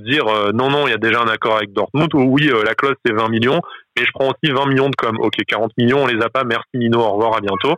[0.00, 0.24] dire
[0.54, 3.12] non, non, il y a déjà un accord avec Dortmund, ou oui, la clause c'est
[3.12, 3.60] 20 millions,
[3.96, 5.16] mais je prends aussi 20 millions de com.
[5.20, 7.74] Ok, 40 millions, on les a pas, merci Nino, au revoir, à bientôt.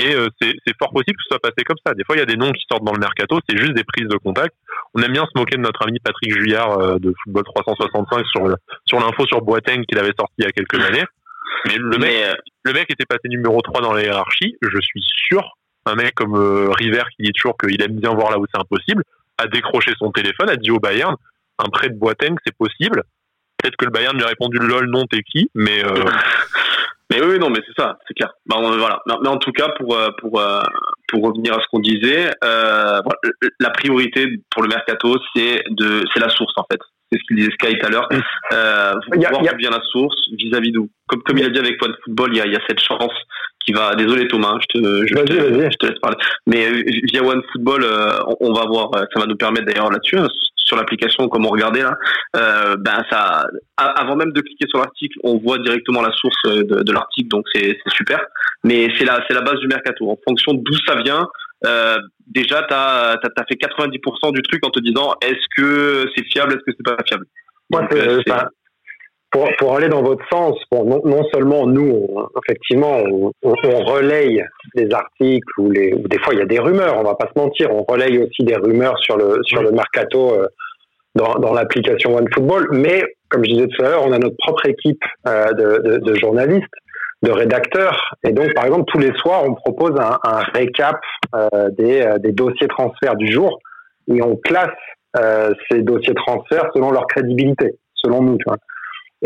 [0.00, 1.94] Et c'est fort possible que ce soit passé comme ça.
[1.94, 3.84] Des fois, il y a des noms qui sortent dans le mercato, c'est juste des
[3.84, 4.54] prises de contact.
[4.94, 9.00] On aime bien se moquer de notre ami Patrick Juillard de Football 365 sur sur
[9.00, 11.04] l'info sur Boateng qu'il avait sorti il y a quelques années.
[11.66, 14.56] Mais le mec, le mec était passé numéro 3 dans la hiérarchie.
[14.62, 15.42] Je suis sûr,
[15.86, 19.02] un mec comme River qui dit toujours qu'il aime bien voir là où c'est impossible,
[19.38, 21.16] a décroché son téléphone, a dit au Bayern,
[21.58, 23.02] un prêt de Boateng, c'est possible.
[23.58, 25.50] Peut-être que le Bayern lui a répondu lol, non, t'es qui?
[25.54, 25.82] Mais
[27.10, 28.32] mais oui, non, mais c'est ça, c'est clair.
[28.46, 29.00] Bah, voilà.
[29.06, 30.42] Mais en tout cas, pour pour
[31.08, 33.00] pour revenir à ce qu'on disait, euh,
[33.60, 36.80] la priorité pour le mercato, c'est de c'est la source en fait
[37.14, 38.08] c'est ce qu'il disait Sky tout à l'heure.
[38.52, 40.88] Euh, voir d'où vient la source vis-à-vis d'où.
[41.06, 42.80] Comme, comme il a dit avec Point Football, il y a, il y a cette
[42.80, 43.12] chance
[43.64, 43.94] qui va.
[43.94, 46.16] Désolé Thomas, je te, je, te, je te laisse parler.
[46.46, 48.90] Mais euh, via One Football, euh, on, va voir.
[48.96, 51.96] Euh, ça va nous permettre d'ailleurs là-dessus hein, sur l'application, comme on regardait là.
[52.36, 53.46] Euh, ben ça,
[53.76, 57.44] avant même de cliquer sur l'article, on voit directement la source de, de l'article, donc
[57.54, 58.20] c'est super.
[58.64, 60.10] Mais c'est la c'est la base du mercato.
[60.10, 61.26] En fonction d'où ça vient,
[61.66, 66.54] euh, déjà, tu as, fait 90% du truc en te disant est-ce que c'est fiable,
[66.54, 67.26] est-ce que c'est pas fiable
[67.70, 67.88] Moi,
[69.34, 72.06] pour, pour, aller dans votre sens, bon, non, seulement nous,
[72.40, 74.44] effectivement, on, on, relaye
[74.76, 77.28] des articles ou, les, ou des fois il y a des rumeurs, on va pas
[77.34, 80.46] se mentir, on relaye aussi des rumeurs sur le, sur le mercato euh,
[81.16, 84.68] dans, dans l'application OneFootball, mais comme je disais tout à l'heure, on a notre propre
[84.68, 86.62] équipe euh, de, de, de journalistes
[87.24, 88.14] de rédacteurs.
[88.22, 91.00] Et donc, par exemple, tous les soirs, on propose un, un récap
[91.34, 93.58] euh, des, des, dossiers transferts du jour
[94.12, 94.70] et on classe
[95.70, 98.36] ces dossiers transferts selon leur crédibilité, selon nous.
[98.36, 98.58] Tu vois.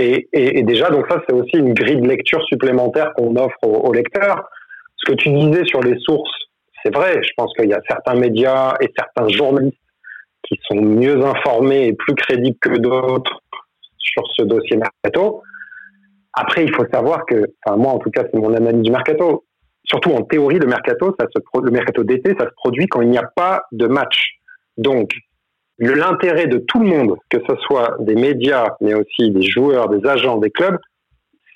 [0.01, 3.93] Et, déjà, donc ça, c'est aussi une grille de lecture supplémentaire qu'on offre aux, aux,
[3.93, 4.49] lecteurs.
[4.97, 6.31] Ce que tu disais sur les sources,
[6.83, 7.21] c'est vrai.
[7.21, 9.77] Je pense qu'il y a certains médias et certains journalistes
[10.45, 13.41] qui sont mieux informés et plus crédibles que d'autres
[13.99, 15.43] sur ce dossier mercato.
[16.33, 19.45] Après, il faut savoir que, enfin moi en tout cas, c'est mon analyse du mercato.
[19.85, 23.11] Surtout en théorie, le mercato, ça se le mercato d'été, ça se produit quand il
[23.11, 24.39] n'y a pas de match.
[24.77, 25.11] Donc,
[25.79, 30.07] l'intérêt de tout le monde, que ce soit des médias, mais aussi des joueurs, des
[30.09, 30.79] agents, des clubs,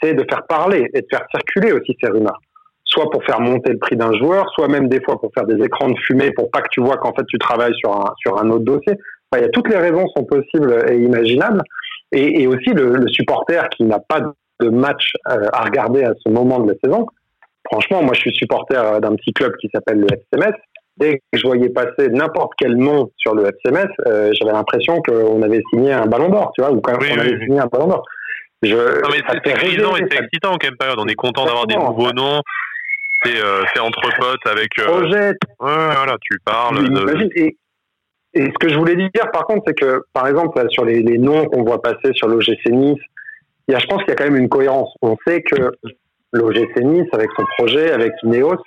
[0.00, 2.40] c'est de faire parler et de faire circuler aussi ces rumeurs.
[2.84, 5.64] Soit pour faire monter le prix d'un joueur, soit même des fois pour faire des
[5.64, 8.38] écrans de fumée pour pas que tu vois qu'en fait tu travailles sur un, sur
[8.38, 8.92] un autre dossier.
[9.30, 11.62] Enfin, il y a toutes les raisons sont possibles et imaginables.
[12.12, 14.20] Et, et aussi le, le supporter qui n'a pas
[14.60, 17.06] de match euh, à regarder à ce moment de la saison.
[17.70, 20.54] Franchement, moi, je suis supporter euh, d'un petit club qui s'appelle le FCMS.
[21.02, 25.42] Dès que je voyais passer n'importe quel nom sur le FCMS, euh, j'avais l'impression qu'on
[25.42, 28.04] avait signé un ballon d'or, tu vois, ou quand on avait signé un ballon d'or.
[28.62, 30.98] Je, non, mais c'est excitant et c'est excitant en quelle période.
[31.00, 32.40] On est content d'avoir des nouveaux noms.
[33.24, 34.70] C'est euh, entre potes avec.
[34.78, 34.84] Euh...
[34.84, 35.28] Projet.
[35.58, 36.88] Ouais, voilà, tu parles.
[36.88, 37.28] De...
[37.36, 37.56] Et,
[38.34, 41.18] et, ce que je voulais dire, par contre, c'est que, par exemple, sur les, les
[41.18, 43.02] noms qu'on voit passer sur l'OGC Nice,
[43.66, 44.92] il y a, je pense qu'il y a quand même une cohérence.
[45.02, 45.72] On sait que
[46.32, 48.58] l'OGC Nice, avec son projet, avec Ineos,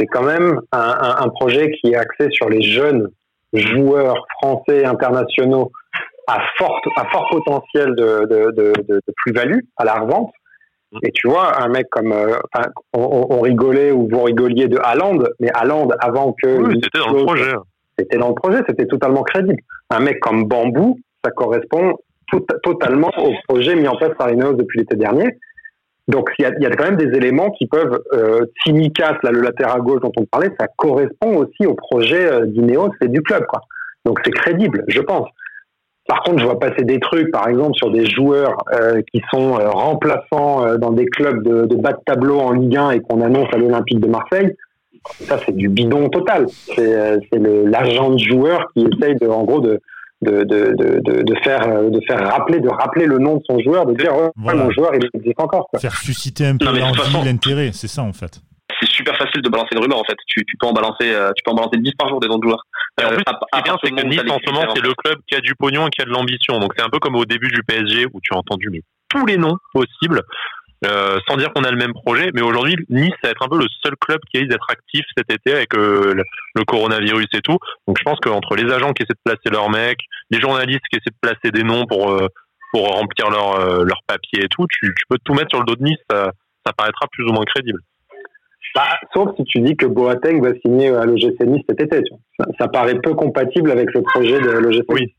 [0.00, 3.08] c'est quand même un, un, un, projet qui est axé sur les jeunes
[3.52, 5.70] joueurs français internationaux
[6.26, 10.30] à, forte, à fort potentiel de, de, de, de plus-value à la revente.
[11.02, 12.36] Et tu vois, un mec comme, euh,
[12.92, 16.48] on, on, rigolait ou vous rigoliez de Haaland, mais Haaland avant que.
[16.62, 17.52] Oui, c'était dans le projet.
[17.96, 19.60] C'était dans le projet, c'était totalement crédible.
[19.90, 21.94] Un mec comme Bambou, ça correspond
[22.26, 25.36] tout, totalement au projet mis en place par Ineos depuis l'été dernier.
[26.10, 29.80] Donc il y a, quand même des éléments qui peuvent, euh, Timikas, là, le latéral
[29.82, 33.44] gauche dont on parlait, ça correspond aussi au projet euh, d'Ineos et du club.
[34.04, 35.28] Donc c'est crédible, je pense.
[36.10, 39.58] Par contre, je vois passer des trucs, par exemple, sur des joueurs euh, qui sont
[39.60, 43.20] euh, remplaçants euh, dans des clubs de, bas de tableau en Ligue 1 et qu'on
[43.20, 44.56] annonce à l'Olympique de Marseille.
[45.06, 46.46] Ça, c'est du bidon total.
[46.74, 49.80] C'est l'agent de joueur qui essaye, en gros, de,
[50.22, 53.86] de, de, de, de, faire, de faire rappeler, de rappeler le nom de son joueur,
[53.86, 54.64] de dire ouais, voilà.
[54.64, 55.68] mon joueur il existe encore.
[55.68, 55.80] Quoi.
[55.80, 58.40] Faire susciter un peu l'envie, l'intérêt, c'est ça en fait.
[58.80, 60.16] C'est super facile de balancer une rumeur en fait.
[60.26, 62.38] Tu, tu peux en balancer, euh, tu peux en balancer 10 par jour des noms
[62.38, 62.64] de joueurs.
[63.00, 65.18] Et en plus, euh, est bien, c'est que Nice en ce moment c'est le club
[65.26, 66.58] qui a du pognon et qui a de l'ambition.
[66.58, 69.26] Donc c'est un peu comme au début du PSG où tu as entendu mais tous
[69.26, 70.22] les noms possibles.
[70.86, 73.48] Euh, sans dire qu'on a le même projet, mais aujourd'hui Nice ça va être un
[73.48, 76.14] peu le seul club qui a d'être actif cet été avec euh,
[76.54, 77.58] le, coronavirus et tout.
[77.86, 80.00] Donc je pense qu'entre les agents qui essaient de placer leurs mecs,
[80.30, 82.28] les journalistes qui essaient de placer des noms pour euh,
[82.72, 85.66] pour remplir leur euh, leur papier et tout, tu, tu, peux tout mettre sur le
[85.66, 86.32] dos de Nice, ça,
[86.64, 87.80] ça paraîtra plus ou moins crédible.
[88.74, 92.00] Bah, sauf si tu dis que Boateng va signer à l'OGC Nice cet été.
[92.38, 95.14] Ça, ça, paraît peu compatible avec le projet de l'OGC Oui,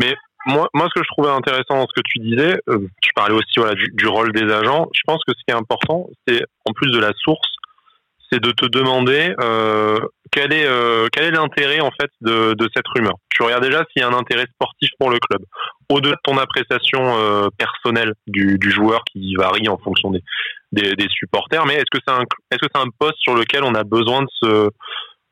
[0.00, 0.14] mais
[0.46, 3.34] moi, moi, ce que je trouvais intéressant dans ce que tu disais, euh, tu parlais
[3.34, 3.60] aussi
[3.94, 4.88] du, rôle des agents.
[4.94, 7.48] Je pense que ce qui est important, c'est en plus de la source,
[8.30, 9.98] c'est de te demander euh,
[10.32, 14.02] quel est euh, quel est l'intérêt en fait de, cette rumeur Tu regardes déjà s'il
[14.02, 15.42] y a un intérêt sportif pour le club,
[15.90, 20.22] au-delà de ton appréciation personnelle du, du, joueur qui varie en fonction des,
[20.72, 21.66] des, des supporters.
[21.66, 24.22] Mais est-ce que c'est un est-ce que c'est un poste sur lequel on a besoin
[24.22, 24.70] de se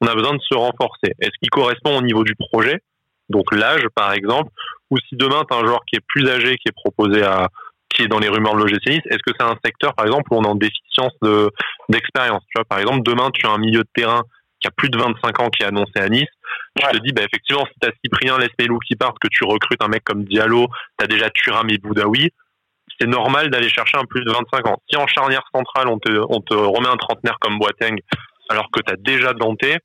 [0.00, 1.14] on a besoin de se renforcer?
[1.20, 2.80] Est-ce qu'il correspond au niveau du projet?
[3.28, 4.50] Donc l'âge par exemple,
[4.94, 7.48] ou si demain tu as un joueur qui est plus âgé qui est proposé à
[7.90, 10.32] qui est dans les rumeurs de l'OGC Nice, est-ce que c'est un secteur par exemple
[10.32, 11.50] où on est en déficience de
[11.88, 12.42] d'expérience?
[12.48, 14.22] Tu vois par exemple demain tu as un milieu de terrain
[14.60, 16.28] qui a plus de 25 ans qui est annoncé à Nice,
[16.76, 19.82] tu te dis bah effectivement si tu as Cyprien Lesmelou qui part que tu recrutes
[19.82, 20.68] un mec comme Diallo,
[20.98, 22.30] tu as déjà Thuram et Boudaoui,
[23.00, 24.78] c'est normal d'aller chercher un plus de 25 ans.
[24.88, 27.96] Si en charnière centrale on te on te remet un trentenaire comme Boateng
[28.48, 29.78] alors que tu as déjà Danté,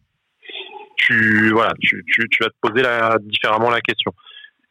[0.99, 4.14] tu voilà, tu, tu, tu, vas te poser la, différemment la question.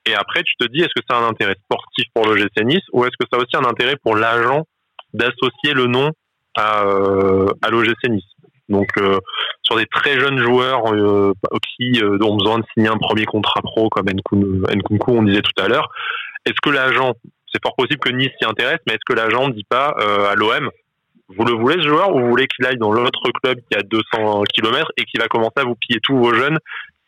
[0.08, 2.64] Et après, tu te dis, est-ce que ça a un intérêt sportif pour le GC
[2.64, 4.64] Nice ou est-ce que ça a aussi un intérêt pour l'agent
[5.12, 6.12] d'associer le nom
[6.56, 8.24] à, euh, à l'OGC Nice?
[8.70, 9.18] Donc, euh,
[9.62, 11.32] sur des très jeunes joueurs euh,
[11.76, 15.68] qui ont besoin de signer un premier contrat pro comme Nkunku, on disait tout à
[15.68, 15.90] l'heure,
[16.46, 17.12] est-ce que l'agent,
[17.52, 19.88] c'est fort possible que Nice s'y intéresse, mais est-ce que l'agent ne dit pas
[20.30, 20.70] à l'OM,
[21.28, 23.82] vous le voulez ce joueur ou vous voulez qu'il aille dans l'autre club qui a
[23.82, 26.58] 200 km et qui va commencer à vous piller tous vos jeunes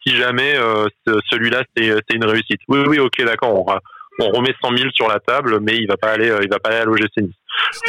[0.06, 0.86] si jamais euh,
[1.30, 5.20] celui-là c'est une réussite Oui, oui, ok, d'accord, on, on, remet 100 000 sur la
[5.20, 7.34] table, mais il va pas aller, euh, il va pas aller à l'OGC Nice.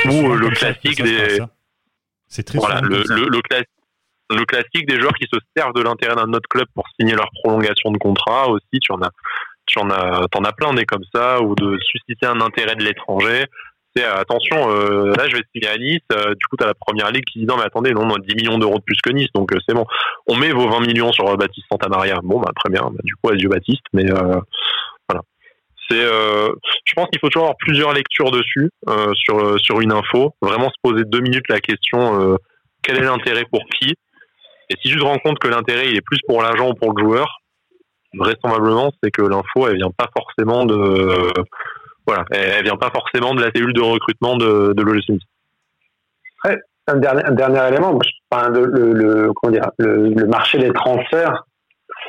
[0.05, 1.39] Ou euh, le classique des,
[2.27, 3.27] c'est très voilà, le, le,
[4.29, 7.29] le, classique des joueurs qui se servent de l'intérêt d'un autre club pour signer leur
[7.43, 8.79] prolongation de contrat aussi.
[8.81, 9.11] Tu en as,
[9.65, 12.83] tu en as, t'en as plein des comme ça, ou de susciter un intérêt de
[12.83, 13.47] l'étranger.
[13.99, 16.73] Euh, attention, euh, là je vais signer à Nice, euh, du coup tu as la
[16.73, 18.97] première ligue qui dit non mais attendez, non, on a 10 millions d'euros de plus
[19.03, 19.85] que Nice, donc c'est bon.
[20.27, 22.19] On met vos 20 millions sur Baptiste Santamaria.
[22.23, 25.23] Bon bah très bien, bah, du coup adieu Baptiste, mais voilà.
[25.89, 28.69] C'est, je pense qu'il faut toujours avoir plusieurs lectures dessus
[29.13, 32.37] sur sur une info, vraiment se poser deux minutes la question
[32.83, 33.93] quel est l'intérêt pour qui?
[34.69, 36.93] Et si tu te rends compte que l'intérêt il est plus pour l'agent ou pour
[36.93, 37.41] le joueur,
[38.13, 41.29] vraisemblablement c'est que l'info elle vient pas forcément de
[42.05, 45.19] voilà, elle, vient pas forcément de la cellule de recrutement de, de l'OGC
[46.87, 47.97] un dernier, un dernier élément,
[48.49, 51.45] le, le, comment dire, le, marché des transferts,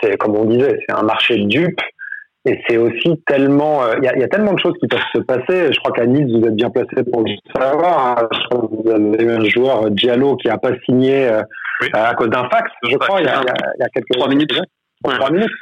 [0.00, 1.80] c'est comme on disait, c'est un marché dupe.
[2.44, 5.72] Et c'est aussi tellement, euh, il y, a, tellement de choses qui peuvent se passer.
[5.72, 8.18] Je crois qu'à Nice, vous êtes bien placé pour le savoir.
[8.18, 8.28] Hein.
[8.32, 11.40] Je crois que vous avez eu un joueur, Diallo, qui n'a pas signé euh,
[11.92, 14.60] à cause d'un fax, je crois, il y, a, il y a, quelques trois minutes.
[15.04, 15.52] Trois minutes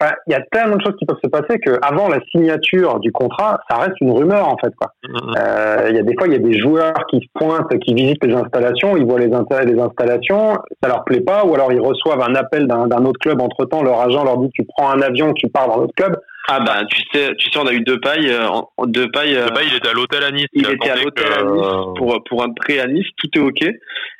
[0.00, 3.12] il y a tellement de choses qui peuvent se passer que avant la signature du
[3.12, 4.72] contrat, ça reste une rumeur en fait.
[4.76, 4.92] Quoi.
[5.04, 5.34] Mm-hmm.
[5.38, 7.94] Euh, il y a des fois, il y a des joueurs qui se pointent, qui
[7.94, 11.80] visitent les installations, ils voient les, les installations, ça leur plaît pas, ou alors ils
[11.80, 13.40] reçoivent un appel d'un autre club.
[13.40, 16.16] Entre temps, leur agent leur dit tu prends un avion, tu pars dans l'autre club.
[16.48, 19.36] Ah bah tu sais, tu sais, on a eu deux pailles, euh, deux pailles.
[19.36, 20.46] Euh, il était à l'hôtel à Nice.
[20.52, 21.66] Il était à l'hôtel à Nice
[21.96, 23.62] pour pour un prêt à Nice, tout est ok,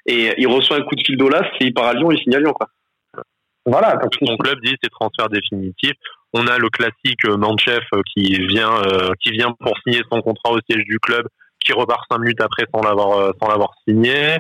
[0.06, 2.34] et il reçoit un coup de fil d'Olas, et il part à Lyon, il signe
[2.34, 2.68] à Lyon quoi.
[3.66, 3.96] Voilà.
[3.96, 5.92] Donc, Mon club dit c'est transfert définitif.
[6.32, 10.20] On a le classique euh, Manchef euh, qui vient, euh, qui vient pour signer son
[10.20, 11.26] contrat au siège du club,
[11.60, 14.36] qui repart cinq minutes après sans l'avoir, sans l'avoir signé.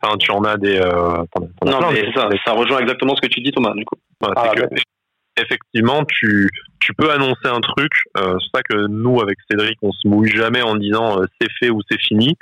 [0.00, 0.78] Enfin, tu en as des.
[0.78, 3.72] non, mais ça, ça rejoint exactement ce que tu dis, Thomas.
[3.74, 3.96] Du coup.
[4.36, 4.62] Ah, que,
[5.40, 6.48] effectivement, tu,
[6.80, 7.92] tu peux annoncer un truc.
[8.14, 8.22] c'est
[8.54, 12.00] ça que nous, avec Cédric, on se mouille jamais en disant c'est fait ou c'est
[12.00, 12.36] fini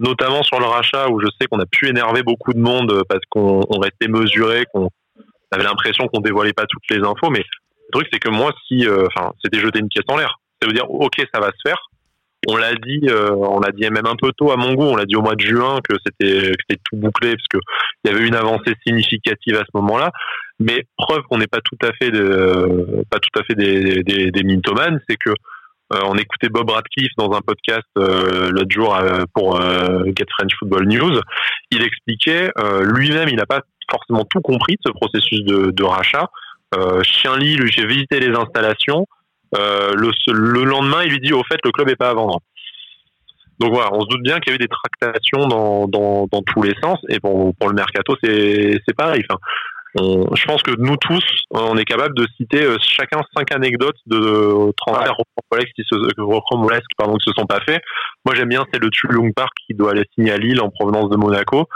[0.00, 3.24] notamment sur le rachat où je sais qu'on a pu énerver beaucoup de monde parce
[3.30, 4.90] qu'on restait mesuré, qu'on
[5.50, 7.44] avait l'impression qu'on dévoilait pas toutes les infos, mais
[7.88, 10.38] le truc c'est que moi, si, euh, enfin, c'était jeter une pièce en l'air.
[10.60, 11.78] Ça veut dire, ok, ça va se faire.
[12.46, 14.84] On l'a dit, euh, on l'a dit même un peu tôt à mon goût.
[14.84, 16.52] On l'a dit au mois de juin que c'était,
[16.84, 17.58] tout bouclé parce que
[18.04, 20.10] il y avait une avancée significative à ce moment-là.
[20.60, 24.42] Mais preuve qu'on n'est pas tout à fait pas tout à fait des, des, des
[24.42, 28.96] mintoman, c'est que euh, on écoutait Bob Radcliffe dans un podcast l'autre jour
[29.34, 31.20] pour Get French Football News.
[31.70, 32.50] Il expliquait
[32.82, 36.28] lui-même, il n'a pas forcément tout compris de ce processus de, de rachat.
[36.74, 39.06] Euh, Chien-Lit, j'ai visité les installations.
[39.56, 42.40] Euh, le, le, lendemain, il lui dit au fait, le club est pas à vendre.
[43.58, 46.42] Donc voilà, on se doute bien qu'il y a eu des tractations dans, dans, dans
[46.42, 46.98] tous les sens.
[47.08, 49.24] Et pour, pour le mercato, c'est pareil.
[49.28, 49.40] Enfin,
[49.98, 53.96] on, je pense que nous tous, on est capable de citer euh, chacun cinq anecdotes
[54.06, 55.16] de transferts
[55.52, 55.64] ouais.
[55.74, 55.96] qui se,
[56.96, 57.82] pardon, qui se sont pas faits.
[58.24, 61.08] Moi, j'aime bien, c'est le Tulung Park qui doit aller signer à Lille en provenance
[61.08, 61.68] de Monaco.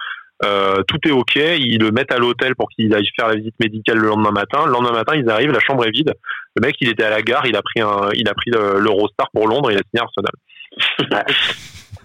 [0.44, 3.54] Euh, tout est ok, ils le mettent à l'hôtel pour qu'il aille faire la visite
[3.60, 4.66] médicale le lendemain matin.
[4.66, 6.14] Le lendemain matin, ils arrivent, la chambre est vide.
[6.56, 9.28] Le mec, il était à la gare, il a pris un, il a pris l'Eurostar
[9.32, 10.32] pour Londres, il a signé Arsenal.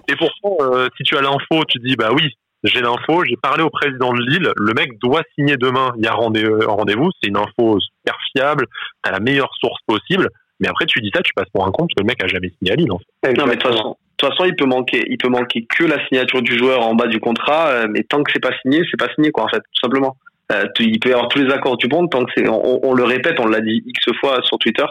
[0.07, 2.29] et pourtant, euh, si tu as l'info, tu dis bah oui,
[2.63, 6.07] j'ai l'info, j'ai parlé au président de Lille, le mec doit signer demain, il y
[6.07, 8.65] a rendez-vous, c'est une info super fiable,
[9.03, 10.29] t'as la meilleure source possible.
[10.59, 12.27] Mais après, tu dis ça, tu passes pour un con parce que le mec a
[12.27, 12.91] jamais signé à Lille.
[12.91, 13.33] En fait.
[13.33, 16.57] Non, mais de toute façon, il peut manquer, il peut manquer que la signature du
[16.57, 19.31] joueur en bas du contrat, euh, mais tant que c'est pas signé, c'est pas signé
[19.31, 20.17] quoi en fait, tout simplement.
[20.51, 23.03] Euh, il peut y avoir tous les accords du monde tant que c'est, on, le
[23.03, 24.85] répète, on l'a dit x fois sur Twitter,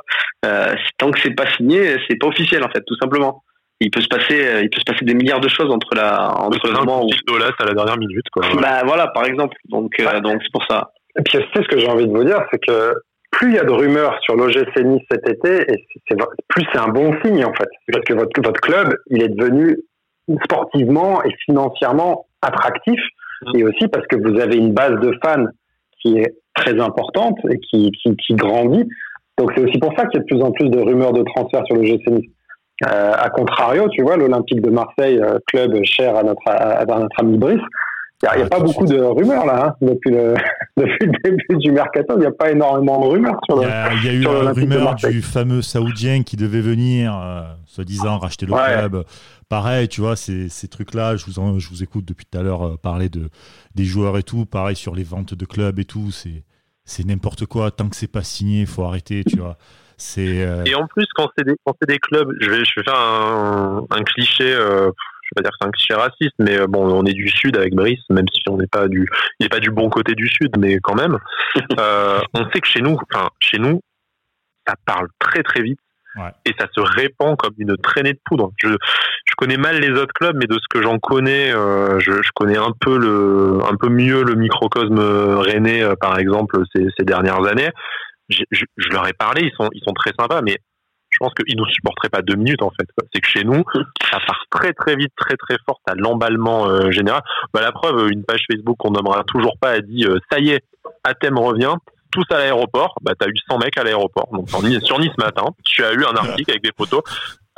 [0.44, 3.42] euh, tant que c'est pas signé, c'est pas officiel en fait, tout simplement.
[3.80, 6.66] Il peut se passer, il peut se passer des milliards de choses entre la, entre
[6.66, 7.10] le moment où.
[7.34, 8.46] à la dernière minute, quoi.
[8.54, 9.56] Bah voilà, par exemple.
[9.68, 9.92] Donc,
[10.22, 10.92] donc c'est pour ça.
[11.18, 12.94] Et puis, c'est ce que j'ai envie de vous dire, c'est que
[13.30, 15.86] plus il y a de rumeurs sur l'OGC Nice cet été, et
[16.48, 17.68] plus c'est un bon signe en fait.
[17.92, 19.76] Parce que votre, club, il est devenu
[20.44, 23.00] sportivement et financièrement attractif,
[23.54, 25.46] et aussi parce que vous avez une base de fans
[26.00, 28.88] qui est très importante et qui, qui, grandit.
[29.38, 31.22] Donc c'est aussi pour ça qu'il y a de plus en plus de rumeurs de
[31.22, 32.30] transfert sur l'OGC Nice.
[32.86, 37.20] Euh, à contrario, tu vois, l'Olympique de Marseille, euh, club cher à notre, à notre
[37.20, 37.60] ami Brice,
[38.22, 40.34] il n'y a, pas beaucoup de rumeurs là, hein, depuis, le,
[40.76, 42.14] depuis le début du mercato.
[42.16, 43.64] Il n'y a pas énormément de rumeurs sur le.
[43.64, 48.46] Il y a, eu la rumeur du fameux Saoudien qui devait venir, euh, soi-disant racheter
[48.46, 49.04] le club.
[49.48, 52.66] Pareil, tu vois, ces, ces trucs-là, je vous, je vous écoute depuis tout à l'heure
[52.66, 53.28] euh, parler de,
[53.74, 54.44] des joueurs et tout.
[54.44, 56.10] Pareil sur les ventes de clubs et tout.
[56.10, 56.42] C'est,
[56.84, 57.70] c'est n'importe quoi.
[57.70, 59.56] Tant que c'est pas signé, il faut arrêter, tu vois.
[59.98, 61.54] C'est, euh, Et en plus, quand c'est des,
[61.86, 64.54] des clubs, je vais, je vais faire un, un cliché
[65.26, 67.28] je vais pas dire que c'est un cliché raciste, mais euh, bon, on est du
[67.28, 69.08] sud avec Brice, même si on n'est pas du,
[69.40, 71.18] il n'est pas du bon côté du sud, mais quand même,
[71.78, 73.80] euh, on sait que chez nous, enfin, chez nous,
[74.66, 75.78] ça parle très très vite.
[76.46, 78.50] Et ça se répand comme une traînée de poudre.
[78.56, 82.22] Je, je connais mal les autres clubs, mais de ce que j'en connais, euh, je,
[82.22, 87.04] je, connais un peu le, un peu mieux le microcosme rennais, par exemple, ces, ces
[87.04, 87.68] dernières années.
[88.30, 90.56] Je, je, je, leur ai parlé, ils sont, ils sont très sympas, mais
[91.16, 92.86] je pense qu'ils nous supporteraient pas deux minutes en fait.
[93.14, 93.64] C'est que chez nous,
[94.10, 97.22] ça part très très vite, très très fort à l'emballement euh, général.
[97.54, 100.50] Bah, la preuve, une page Facebook qu'on nommera toujours pas a dit euh, ça y
[100.50, 100.62] est,
[101.04, 101.74] Athème revient.
[102.10, 104.28] Tous à l'aéroport, bah t'as eu 100 mecs à l'aéroport.
[104.32, 107.02] Donc sur Nice, Nice matin, tu as eu un article avec des photos.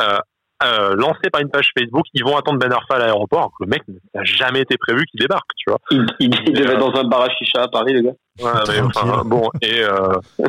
[0.00, 0.18] Euh,
[0.64, 3.52] euh, lancé par une page Facebook, ils vont attendre Ben Arfa à l'aéroport.
[3.60, 3.82] Le mec
[4.14, 5.78] n'a jamais été prévu qu'il débarque, tu vois.
[5.90, 8.14] Il, il, devait dans un bar à chicha à Paris, le gars.
[8.40, 10.14] Ouais, mais, enfin, bon, et euh,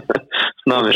[0.67, 0.91] non, mais,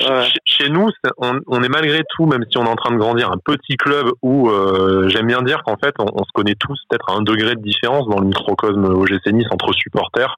[0.45, 3.31] chez, nous, on, on, est malgré tout, même si on est en train de grandir,
[3.31, 6.79] un petit club où euh, j'aime bien dire qu'en fait, on, on, se connaît tous
[6.89, 10.35] peut-être à un degré de différence dans le microcosme OGC Nice entre supporters.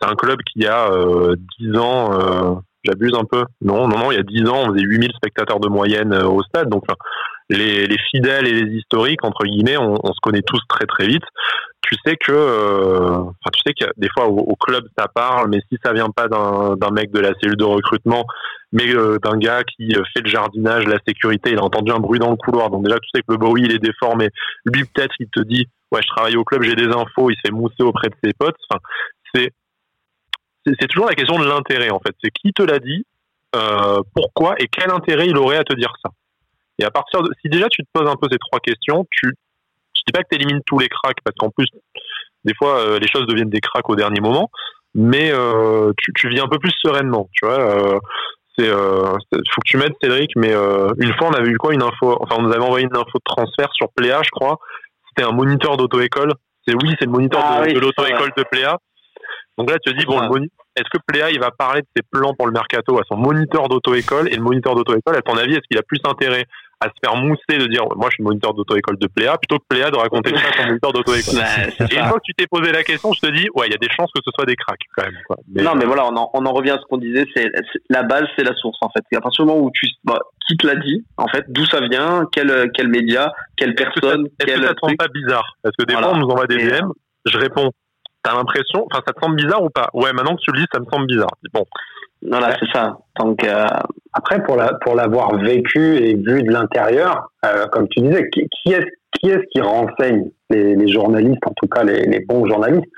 [0.00, 2.54] C'est un club qui a euh, 10 ans, euh,
[2.84, 3.44] j'abuse un peu.
[3.60, 6.26] Non, non, non, il y a 10 ans, on faisait 8000 spectateurs de moyenne euh,
[6.26, 6.68] au stade.
[6.68, 6.84] Donc,
[7.48, 11.24] les, les, fidèles et les historiques, entre guillemets, on, se connaît tous très très vite.
[11.82, 15.60] Tu sais que, euh, enfin, tu sais que des fois au, club ça parle, mais
[15.70, 18.24] si ça vient pas d'un mec de la cellule de recrutement,
[18.72, 21.98] mais euh, d'un gars qui euh, fait le jardinage, la sécurité, il a entendu un
[21.98, 24.30] bruit dans le couloir, donc déjà tu sais que le bruit il est déformé.
[24.64, 27.52] Lui peut-être il te dit, ouais je travaille au club, j'ai des infos, il s'est
[27.52, 28.56] moussé auprès de ses potes.
[28.70, 28.80] Enfin,
[29.34, 29.50] c'est
[30.66, 32.14] c'est toujours la question de l'intérêt en fait.
[32.22, 33.04] C'est qui te l'a dit,
[33.54, 36.10] euh, pourquoi et quel intérêt il aurait à te dire ça?
[36.78, 39.28] Et à partir de, si déjà tu te poses un peu ces trois questions, tu,
[39.28, 41.66] je dis pas que tu élimines tous les cracks parce qu'en plus,
[42.44, 44.50] des fois, euh, les choses deviennent des cracks au dernier moment,
[44.94, 48.00] mais euh, tu, tu vis un peu plus sereinement, tu vois.
[48.58, 52.18] C'est, faut que tu m'aides Cédric, mais une fois on avait eu quoi une info,
[52.20, 54.58] enfin on nous avait envoyé une info de transfert sur Pléa, je crois.
[55.08, 56.32] C'était un moniteur d'auto-école.
[56.66, 58.78] C'est oui, c'est le moniteur ah de, l'auto-école de Pléa.
[59.58, 60.18] Donc là, tu te dis, bon,
[60.76, 63.68] est-ce que Pléa, il va parler de ses plans pour le mercato à son moniteur
[63.68, 66.46] d'auto-école Et le moniteur d'auto-école, à ton avis, est-ce qu'il a plus intérêt
[66.82, 69.64] à se faire mousser de dire moi je suis moniteur d'auto-école de Pléa plutôt que
[69.68, 71.38] Pléa de raconter ça à son moniteur d'auto-école?
[71.90, 73.74] et une fois que tu t'es posé la question, je te dis ouais il y
[73.74, 75.64] a des chances que ce soit des cracks quand même.
[75.64, 77.46] non mais voilà on en, on en, revient à ce qu'on disait c'est
[77.88, 79.04] la base c'est la source en fait.
[79.12, 81.64] Et à partir du moment où tu bah, qui te l'a dit en fait d'où
[81.66, 85.56] ça vient quel quel média quelle personne est-ce que ça, te semble pas bizarre?
[85.62, 86.88] Parce que des fois on nous envoie des DM
[87.26, 87.70] je réponds
[88.22, 89.88] t'as l'impression enfin ça te semble bizarre ou pas?
[89.94, 91.66] Ouais maintenant que tu le dis ça me semble bizarre bon
[92.28, 92.98] voilà, c'est ça.
[93.18, 93.66] Donc euh,
[94.12, 98.48] après, pour la pour l'avoir vécu et vu de l'intérieur, euh, comme tu disais, qui,
[98.48, 98.86] qui est
[99.18, 102.90] qui est-ce qui renseigne les, journalistes, en tout cas les, bons journalistes?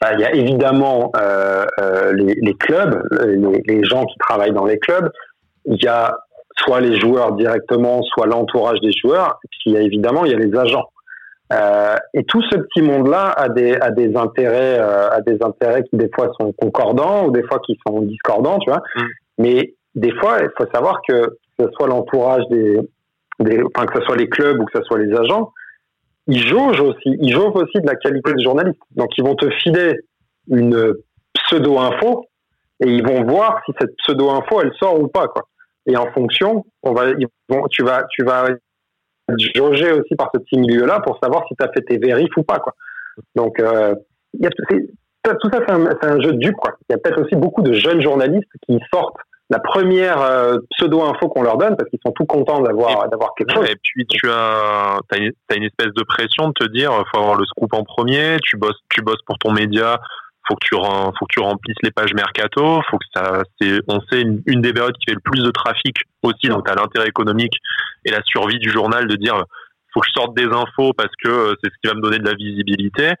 [0.00, 1.64] Bah, Il y a évidemment euh,
[2.12, 5.10] les, clubs, les, les, gens qui travaillent dans les clubs.
[5.64, 6.16] Il y a
[6.58, 9.38] soit les joueurs directement, soit l'entourage des joueurs.
[9.44, 10.90] Et puis il y a évidemment il y a les agents.
[11.52, 15.82] Euh, et tout ce petit monde-là a des, a des intérêts, euh, a des intérêts
[15.84, 18.82] qui des fois sont concordants ou des fois qui sont discordants, tu vois.
[18.96, 19.06] Mm.
[19.38, 22.78] Mais des fois, il faut savoir que que ce soit l'entourage des,
[23.40, 25.52] des, enfin que ce soit les clubs ou que ce soit les agents,
[26.26, 28.78] ils jaugent aussi, ils jaugent aussi de la qualité des journalistes.
[28.94, 29.98] Donc ils vont te filer
[30.48, 30.94] une
[31.34, 32.26] pseudo info
[32.84, 35.48] et ils vont voir si cette pseudo info elle sort ou pas quoi.
[35.86, 38.48] Et en fonction, on va, ils vont, tu vas, tu vas
[39.54, 42.42] jauger aussi par ce petit milieu-là pour savoir si tu as fait tes vérifs ou
[42.42, 42.58] pas.
[42.58, 42.74] Quoi.
[43.34, 43.94] Donc, euh,
[44.38, 46.56] y a, tout ça, c'est un, un, jeu de dupe.
[46.56, 46.76] Quoi.
[46.88, 49.16] Il y a peut-être aussi beaucoup de jeunes journalistes qui sortent
[49.50, 53.54] la première euh, pseudo-info qu'on leur donne parce qu'ils sont tout contents d'avoir d'avoir quelque
[53.54, 53.66] chose.
[53.68, 57.20] Et puis tu as, as une, as, une, espèce de pression de te dire faut
[57.20, 60.00] avoir le scoop en premier, tu bosses tu bosses pour ton média,
[60.48, 64.00] faut que tu faut que tu remplisses les pages mercato, faut que ça c'est on
[64.10, 67.08] sait une, des périodes qui fait le plus de trafic aussi donc tu as l'intérêt
[67.08, 67.54] économique
[68.04, 69.44] et la survie du journal de dire
[69.92, 72.18] faut que je sorte des infos parce que euh, c'est ce qui va me donner
[72.18, 73.12] de la visibilité.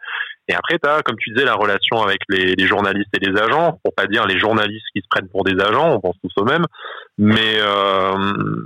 [0.48, 3.78] Et après tu as comme tu disais la relation avec les, journalistes et les agents
[3.82, 6.44] pour pas dire les journalistes qui se prennent pour des agents on pense tous au
[6.44, 6.64] même.
[7.18, 8.14] Mais euh,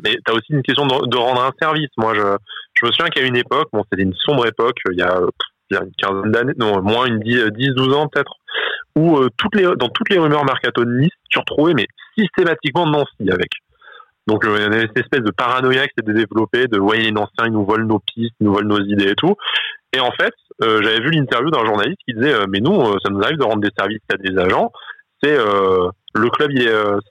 [0.05, 1.91] tu as aussi une question de, de, rendre un service.
[1.97, 2.37] Moi je
[2.75, 5.21] je me souviens qu'à une époque bon c'était une sombre époque il y a
[5.73, 8.33] il y a une quinzaine d'années, non, moins une 10, 12 ans peut-être,
[8.97, 12.87] où euh, toutes les, dans toutes les rumeurs mercato de Nice, tu retrouvais mais systématiquement
[12.87, 13.51] Nancy avec.
[14.27, 17.11] Donc euh, il y avait cette espèce de paranoïa qui s'était développée, de ouais les
[17.11, 19.35] anciens ils nous volent nos pistes, ils nous volent nos idées et tout.
[19.95, 23.23] Et en fait, euh, j'avais vu l'interview d'un journaliste qui disait mais nous ça nous
[23.23, 24.71] arrive de rendre des services à des agents.
[25.23, 26.51] C'est le club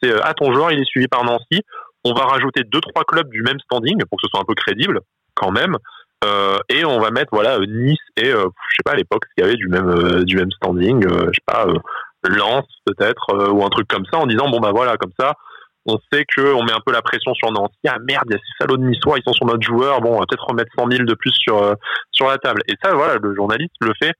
[0.01, 1.61] c'est à ton joueur il est suivi par Nancy.
[2.03, 4.55] On va rajouter deux trois clubs du même standing pour que ce soit un peu
[4.55, 5.01] crédible
[5.33, 5.77] quand même.
[6.23, 9.43] Euh, et on va mettre voilà Nice et euh, je sais pas à l'époque ce
[9.43, 11.65] y avait du même euh, du même standing, je sais pas
[12.23, 15.33] Lens peut-être ou un truc comme ça en disant bon bah voilà comme ça
[15.87, 17.73] on sait que on met un peu la pression sur Nancy.
[17.87, 19.99] Ah merde il y a ces salauds de Niçois ils sont sur notre joueur.
[20.01, 21.75] Bon on va peut-être remettre 100 000 de plus sur
[22.11, 22.61] sur la table.
[22.67, 24.13] Et ça voilà le journaliste le fait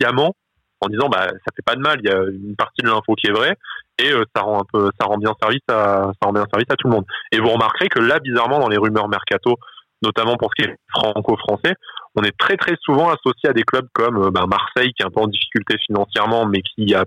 [0.00, 0.36] sciemment
[0.82, 3.16] en disant bah ça fait pas de mal il y a une partie de l'info
[3.16, 3.56] qui est vraie
[3.98, 6.86] et ça rend un peu ça rend bien service ça rend bien service à tout
[6.86, 7.06] le monde.
[7.32, 9.58] Et vous remarquerez que là bizarrement dans les rumeurs mercato
[10.02, 11.74] notamment pour ce qui est franco-français,
[12.14, 15.06] on est très très souvent associé à des clubs comme euh, ben, Marseille qui est
[15.06, 17.04] un peu en difficulté financièrement mais qui a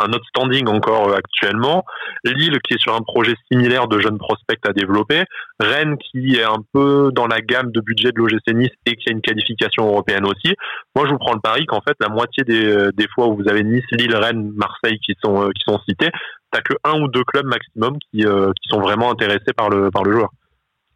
[0.00, 1.84] un autre standing encore euh, actuellement,
[2.24, 5.24] Lille qui est sur un projet similaire de jeunes prospects à développer,
[5.58, 9.08] Rennes qui est un peu dans la gamme de budget de l'OGC Nice et qui
[9.08, 10.54] a une qualification européenne aussi.
[10.94, 13.36] Moi je vous prends le pari qu'en fait la moitié des, euh, des fois où
[13.36, 16.10] vous avez Nice, Lille, Rennes, Marseille qui sont qui sont cités,
[16.52, 20.04] t'as que un ou deux clubs maximum qui qui sont vraiment intéressés par le par
[20.04, 20.30] le joueur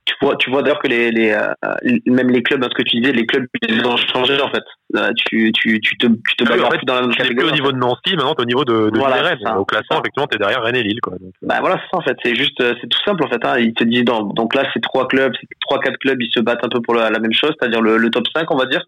[0.04, 3.00] tu vois, tu vois d'ailleurs que les, les euh, même les clubs, ce que tu
[3.00, 4.64] disais, les clubs ils ont changé en fait.
[4.96, 7.36] Euh, tu, tu, tu te, tu te ah en fait, dans la même catégorie.
[7.36, 9.38] plus au niveau de Nancy, maintenant t'es au niveau de, de voilà, Rennes.
[9.56, 11.12] Au classement, effectivement, t'es derrière Rennes et Lille, quoi.
[11.12, 11.46] Donc, euh.
[11.46, 12.16] bah voilà, c'est ça en fait.
[12.24, 13.44] C'est juste, c'est tout simple en fait.
[13.44, 13.58] Hein.
[13.58, 16.64] Ils te disent donc là, c'est trois clubs, c'est trois quatre clubs, ils se battent
[16.64, 18.84] un peu pour la, la même chose, c'est-à-dire le, le, top 5 on va dire.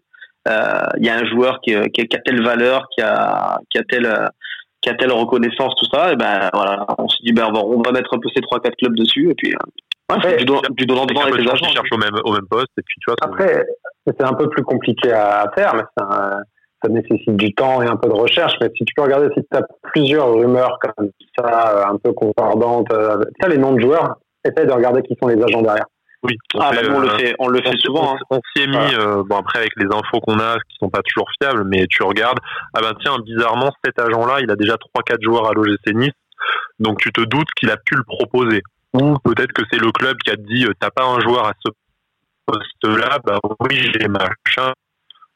[0.47, 3.83] Il y a un joueur qui, qui, qui, a telle valeur, qui a, qui a
[3.83, 4.29] telle
[4.81, 7.59] qui a telle reconnaissance, tout ça, et ben voilà, on se dit ben on va,
[7.61, 9.55] on va mettre un peu ces trois quatre clubs dessus, et puis
[10.11, 11.65] Ouais, du, du donnant devant avec les agents.
[11.65, 13.15] qui cherchent au même, au même poste, et puis tu vois.
[13.21, 13.65] Après,
[14.05, 16.41] c'est un peu plus compliqué à faire, mais ça,
[16.83, 18.53] ça nécessite du temps et un peu de recherche.
[18.61, 22.13] Mais si tu peux regarder, si tu as plusieurs rumeurs comme ça, euh, un peu
[22.13, 25.85] concordantes, euh, ça, les noms de joueurs, essaie de regarder qui sont les agents derrière.
[26.23, 28.15] Oui, on, ah, bah, on le fait, on le fait souvent.
[28.29, 28.39] On, hein.
[28.55, 31.27] s'y est mis, euh, bon après avec les infos qu'on a, qui sont pas toujours
[31.39, 32.39] fiables, mais tu regardes,
[32.73, 36.13] ah ben tiens, bizarrement, cet agent-là, il a déjà 3-4 joueurs à l'OGC Nice,
[36.79, 38.63] donc tu te doutes qu'il a pu le proposer
[38.95, 41.53] ou peut-être que c'est le club qui a dit euh, t'as pas un joueur à
[41.63, 41.69] ce
[42.45, 44.73] poste-là, bah oui j'ai machin.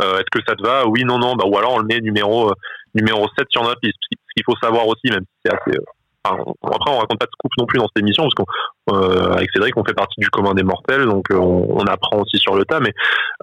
[0.02, 0.88] Euh, Est-ce que ça te va?
[0.88, 1.36] Oui, non, non.
[1.36, 2.54] Bah, ou alors on le met numéro euh,
[2.96, 3.98] numéro 7 sur notre liste.
[4.12, 5.78] Ce qu'il faut savoir aussi, même si c'est assez
[6.26, 9.78] après, on raconte pas de scoop non plus dans cette émission, parce qu'avec euh, Cédric,
[9.78, 12.80] on fait partie du commun des mortels, donc euh, on, apprend aussi sur le tas.
[12.80, 12.94] Mais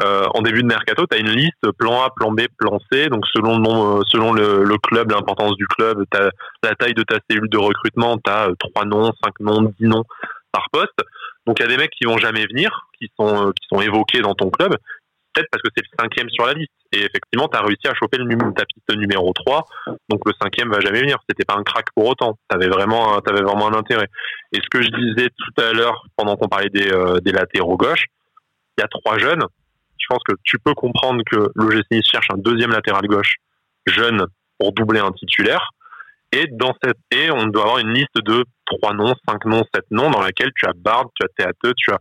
[0.02, 3.08] euh, en début de mercato, tu as une liste plan A, plan B, plan C.
[3.08, 6.04] Donc selon le, selon le, club, l'importance du club,
[6.62, 10.04] la taille de ta cellule de recrutement, tu as 3 noms, 5 noms, 10 noms
[10.52, 10.98] par poste.
[11.46, 14.20] Donc il y a des mecs qui vont jamais venir, qui sont, qui sont évoqués
[14.20, 14.76] dans ton club,
[15.37, 16.72] peut-être parce que c'est le cinquième sur la liste.
[16.93, 19.66] Et effectivement, tu as réussi à choper le ta piste numéro 3.
[20.09, 21.18] Donc le cinquième va jamais venir.
[21.28, 22.39] C'était pas un crack pour autant.
[22.49, 24.09] Tu avais vraiment, avais vraiment un intérêt.
[24.53, 27.76] Et ce que je disais tout à l'heure, pendant qu'on parlait des, euh, des latéraux
[27.76, 28.07] gauche,
[28.78, 29.45] il y a trois jeunes.
[29.99, 33.37] Je pense que tu peux comprendre que l'OGC cherche un deuxième latéral gauche
[33.87, 34.26] jeune
[34.59, 35.70] pour doubler un titulaire.
[36.32, 39.84] Et dans cette, et on doit avoir une liste de trois noms, cinq noms, sept
[39.91, 41.99] noms dans laquelle tu as Bard, tu as Théâtre, tu as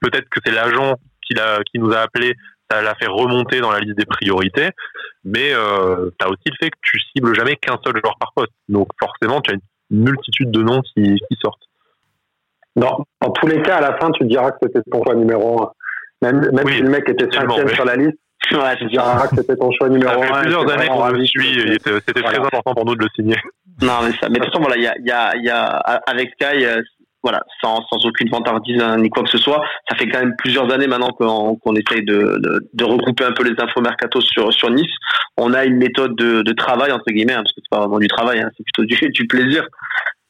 [0.00, 0.96] peut-être que c'est l'agent
[1.28, 2.34] qui, a, qui nous a appelé
[2.70, 4.70] ça l'a fait remonter dans la liste des priorités,
[5.24, 8.32] mais euh, tu as aussi le fait que tu cibles jamais qu'un seul joueur par
[8.34, 8.52] poste.
[8.68, 11.62] Donc forcément, tu as une multitude de noms qui, qui sortent.
[12.76, 15.62] Dans, dans, tous les cas, à la fin, tu diras que c'était ton choix numéro
[15.62, 15.72] un.
[16.22, 18.18] Même, même si le mec était cinquième sur la liste,
[18.50, 20.26] ouais, tu diras que c'était ton choix numéro un.
[20.26, 23.36] Ça fait plusieurs années qu'on le suit, c'était très important pour nous de le signer.
[23.82, 25.66] Non, mais ça, mais de toute façon, voilà, il y a, y, a, y a,
[26.06, 26.80] avec Sky, euh,
[27.24, 29.64] voilà, sans, sans aucune vantardise hein, ni quoi que ce soit.
[29.88, 33.32] Ça fait quand même plusieurs années maintenant qu'on qu'on essaye de, de, de, regrouper un
[33.32, 34.94] peu les infos mercato sur, sur Nice.
[35.38, 37.98] On a une méthode de, de travail, entre guillemets, hein, parce que c'est pas vraiment
[37.98, 39.66] du travail, hein, c'est plutôt du, du plaisir.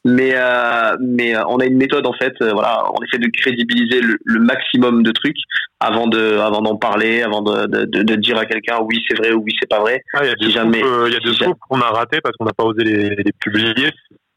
[0.07, 3.27] Mais, euh, mais euh, on a une méthode, en fait, euh, voilà, on essaie de
[3.27, 5.37] crédibiliser le, le, maximum de trucs
[5.79, 9.31] avant de avant d'en parler, avant de, de, de, dire à quelqu'un oui c'est vrai
[9.33, 10.03] ou oui c'est pas vrai.
[10.13, 12.21] Ah, il y a des si jamais, il y a des si qu'on a raté
[12.21, 13.89] parce qu'on n'a pas osé les, les publier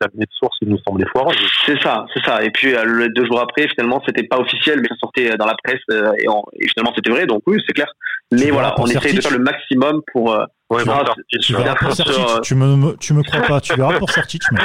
[0.05, 1.35] amené de source il nous semblait foireux.
[1.67, 2.43] C'est ça, c'est ça.
[2.43, 5.57] Et puis le, deux jours après, finalement, c'était pas officiel, mais ça sortait dans la
[5.63, 6.27] presse et,
[6.61, 7.27] et finalement c'était vrai.
[7.27, 7.93] Donc oui, c'est clair.
[8.31, 10.39] Mais voilà, on essaye de faire le maximum pour.
[10.71, 10.93] Ouais, bon,
[11.41, 14.61] tu, verras pour Sertic, tu me, tu me crois pas, tu verras pour Sertic, mais.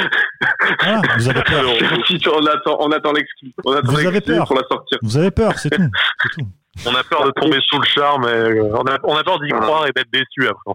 [0.82, 1.64] Voilà, vous avez peur.
[2.36, 3.54] on attend, on attend l'exclu.
[3.64, 4.46] On attend vous avez peur.
[4.46, 4.98] pour la sortir.
[5.00, 5.90] Vous avez peur, c'est tout.
[6.22, 6.48] C'est tout.
[6.86, 9.48] On a peur de tomber sous le charme, et on, a, on a peur d'y
[9.48, 10.72] croire et d'être déçu après.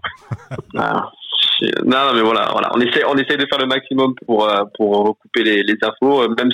[0.76, 1.10] Ah,
[1.84, 5.08] non, mais voilà, voilà, on essaie, on essaie de faire le maximum pour euh, pour
[5.08, 6.26] recouper les, les infos.
[6.28, 6.50] Même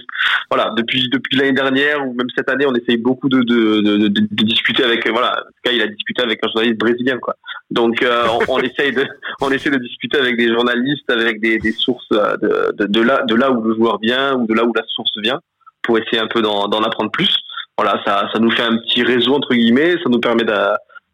[0.50, 4.08] voilà, depuis depuis l'année dernière ou même cette année, on essaye beaucoup de de, de,
[4.08, 5.44] de, discuter avec voilà.
[5.66, 7.34] En il a discuté avec un journaliste brésilien, quoi.
[7.70, 9.04] Donc euh, on, essaye de
[9.40, 13.00] on essaie de discuter avec des journalistes, avec des, des sources euh, de, de, de
[13.00, 15.40] là de là où le joueur vient ou de là où la source vient,
[15.82, 17.36] pour essayer un peu d'en apprendre plus.
[17.78, 20.52] Voilà, ça ça nous fait un petit réseau entre guillemets, ça nous permet de,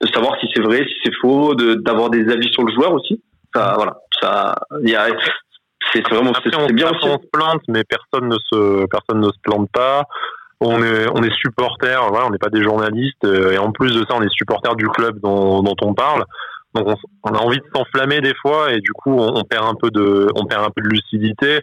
[0.01, 3.21] de savoir si c'est vrai, si c'est faux, d'avoir des avis sur le joueur aussi
[3.55, 5.07] ça, voilà, ça, y a,
[5.93, 9.71] c'est vraiment, c'est bien On se plante, mais personne ne se, personne ne se plante
[9.73, 10.05] pas.
[10.61, 13.95] On est, on est supporters, voilà, on n'est pas des journalistes, euh, et en plus
[13.95, 16.25] de ça, on est supporters du club dont, dont on parle.
[16.75, 16.89] Donc
[17.23, 20.29] on, a envie de s'enflammer des fois et du coup on, perd un peu de
[20.35, 21.61] on perd un peu de lucidité.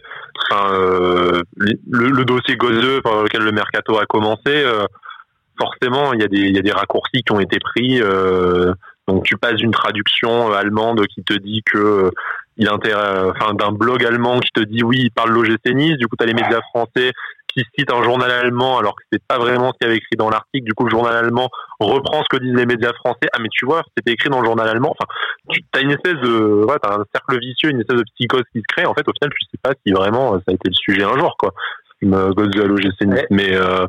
[0.52, 4.86] Enfin, euh, le, le, dossier Gozeux par lequel le mercato a commencé, euh,
[5.60, 8.00] forcément il y a des il y a des raccourcis qui ont été pris.
[8.02, 8.74] Euh,
[9.10, 12.12] donc tu passes d'une traduction euh, allemande qui te dit que euh,
[12.58, 16.08] il intéresse, enfin d'un blog allemand qui te dit oui, il parle l'OGC Nice, du
[16.08, 17.12] coup tu as les médias français
[17.48, 20.18] qui citent un journal allemand alors que c'est pas vraiment ce qu'il y avait écrit
[20.18, 21.50] dans l'article, du coup le journal allemand
[21.80, 23.30] reprend ce que disent les médias français.
[23.34, 24.94] Ah mais tu vois, c'était écrit dans le journal allemand.
[25.00, 25.12] Enfin,
[25.50, 28.60] tu as une espèce de ouais, as un cercle vicieux, une espèce de psychose qui
[28.60, 28.86] se crée.
[28.86, 31.18] En fait, au final, tu sais pas si vraiment ça a été le sujet un
[31.18, 31.54] jour quoi.
[32.02, 33.86] Gosse de l'OGC Nice, mais euh,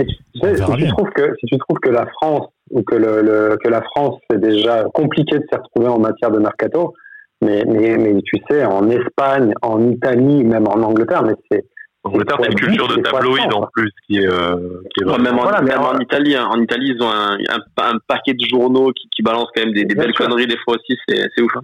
[0.00, 3.82] si, tu trouves que, si tu trouves que la France ou que, le, que la
[3.82, 6.94] France c'est déjà compliqué de s'y retrouver en matière de mercato,
[7.42, 11.64] mais, mais, mais tu sais, en Espagne, en Italie, même en Angleterre, mais c'est
[12.04, 15.62] Angleterre, c'est une culture de tabloïd en plus qui est, euh, qui est même, en,
[15.62, 16.46] même en, Italie, hein.
[16.50, 17.38] en Italie, ils ont un,
[17.78, 20.74] un, paquet de journaux qui, qui balancent quand même des, des belles conneries des fois
[20.74, 21.56] aussi, c'est ouf.
[21.56, 21.62] Hein.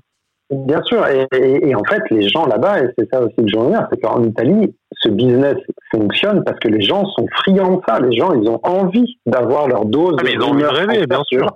[0.51, 3.57] Bien sûr, et, et, en fait, les gens là-bas, et c'est ça aussi que je
[3.57, 5.57] veux dire, c'est qu'en Italie, ce business
[5.91, 8.01] fonctionne parce que les gens sont friands de ça.
[8.01, 10.17] Les gens, ils ont envie d'avoir leur dose.
[10.19, 11.47] Ah, mais ils ont envie de rêver, bien sûr.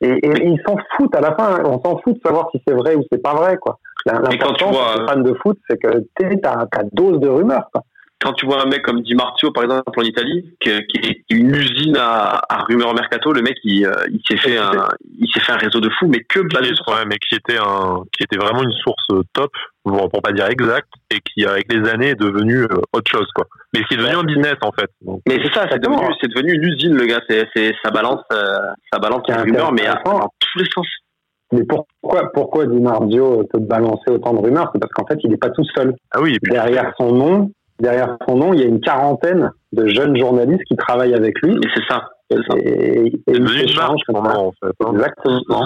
[0.00, 1.62] Et, et, ils s'en foutent à la fin.
[1.64, 3.78] On s'en fout de savoir si c'est vrai ou c'est pas vrai, quoi.
[4.04, 5.06] L'important, vois...
[5.08, 7.82] fan de foot, c'est que tu as ta dose de rumeurs, quoi
[8.20, 11.54] quand tu vois un mec comme Di Marzio, par exemple, en Italie, qui, est une
[11.54, 14.88] usine à, à rumeurs mercato, le mec, il, euh, il s'est fait un,
[15.18, 18.02] il s'est fait un réseau de fous, mais que sur ouais, mais qui était un,
[18.16, 19.50] qui était vraiment une source top,
[19.84, 23.46] pour, pas dire exact, et qui, avec les années, est devenu euh, autre chose, quoi.
[23.74, 24.90] Mais qui est devenu un business, en fait.
[25.28, 27.20] mais c'est ça, c'est devenu, c'est devenu une usine, le gars.
[27.28, 28.58] C'est, c'est, ça balance, euh,
[28.92, 30.86] ça balance les rumeurs, mais à, dans tous les sens.
[31.52, 34.70] Mais pourquoi, pourquoi Di Marzio peut balancer autant de rumeurs?
[34.72, 35.94] C'est parce qu'en fait, il n'est pas tout seul.
[36.10, 36.38] Ah oui.
[36.42, 40.76] Derrière son nom, derrière son nom, il y a une quarantaine de jeunes journalistes qui
[40.76, 41.54] travaillent avec lui.
[41.54, 42.08] Et c'est ça.
[42.30, 44.38] Et, et, et il s'échange comme ça.
[44.38, 44.92] En fait, hein.
[44.94, 45.62] Exactement.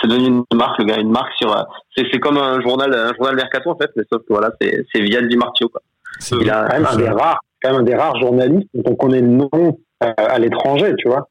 [0.00, 1.54] C'est devenu une marque, le gars, une marque sur.
[1.96, 5.20] C'est comme un journal, un journal mercato en fait, mais sauf que voilà, c'est via
[5.22, 5.82] Di Martio quoi.
[6.40, 8.94] Il a quand même un des rares, quand même un des raires journalistes dont on
[8.96, 11.28] connaît le nom euh, à l'étranger, tu vois.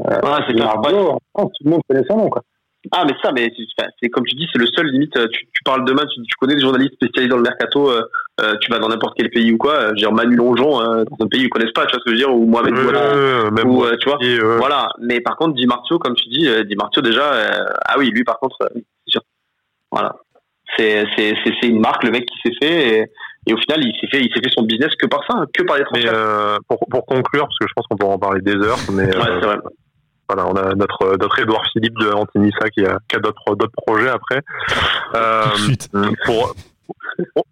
[0.00, 0.74] Euh, ouais, c'est clair.
[0.82, 2.42] tout le monde connaît son nom quoi.
[2.90, 3.52] Ah, mais ça, mais
[4.00, 5.14] c'est comme tu dis, c'est le seul limite.
[5.30, 8.02] Tu, tu parles demain, tu, tu, connais des journalistes spécialisés dans le mercato, euh,
[8.40, 9.74] euh tu vas dans n'importe quel pays ou quoi.
[9.74, 12.04] Euh, genre Manu Longeon, euh, dans un pays où ils connaissent pas, tu vois ce
[12.04, 14.18] que je veux dire, ou Mohamed euh, ou tu vois.
[14.58, 14.88] Voilà.
[15.00, 17.30] Mais par contre, Di Martio, comme tu dis, Di Martio déjà,
[17.86, 19.22] ah oui, lui par contre, c'est sûr.
[19.92, 20.16] Voilà.
[20.76, 22.88] C'est c'est c'est une marque, le mec qui s'est fait.
[22.88, 23.04] Et,
[23.46, 25.46] et, au final, il s'est fait, il s'est fait son business que par ça, hein,
[25.52, 26.58] que par les transferts.
[26.68, 29.40] pour, pour conclure, parce que je pense qu'on pourra en parler des heures, mais ouais,
[29.40, 29.58] c'est vrai
[30.28, 33.72] voilà, on a notre notre Edouard Philippe de Antinissa qui a, qui a d'autres d'autres
[33.86, 34.40] projets après.
[35.14, 35.44] Euh,
[36.24, 36.54] pour,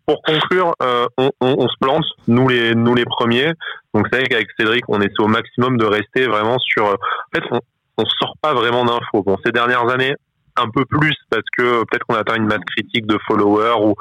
[0.06, 3.52] pour conclure, euh, on, on, on, se plante, nous les nous les premiers.
[3.94, 6.84] Donc c'est vrai qu'avec Cédric, on essaie au maximum de rester vraiment sur.
[6.86, 7.60] En fait, on,
[7.98, 9.22] on sort pas vraiment d'infos.
[9.22, 10.14] Bon, ces dernières années,
[10.56, 13.94] un peu plus parce que peut-être qu'on atteint une masse critique de followers ou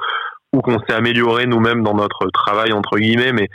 [0.51, 3.47] ou qu'on s'est amélioré nous-mêmes dans notre travail entre guillemets, mais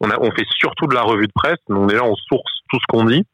[0.00, 1.58] on a on fait surtout de la revue de presse.
[1.68, 3.24] Donc déjà, on source tout ce qu'on dit.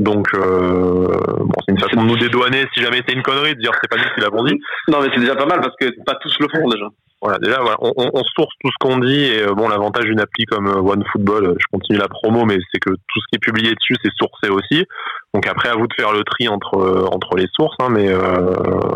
[0.00, 1.06] Donc, euh,
[1.38, 3.88] bon, c'est une façon de nous dédouaner si jamais c'est une connerie de dire c'est
[3.88, 4.58] pas nous qui l'avons dit.
[4.88, 6.86] Non, mais c'est déjà pas mal parce que pas tous le font déjà.
[7.24, 10.20] Voilà, déjà, voilà, on, on, source tout ce qu'on dit et euh, bon, l'avantage d'une
[10.20, 13.36] appli comme euh, OneFootball, euh, je continue la promo, mais c'est que tout ce qui
[13.36, 14.84] est publié dessus, c'est sourcé aussi.
[15.32, 18.12] Donc après, à vous de faire le tri entre entre les sources, hein, mais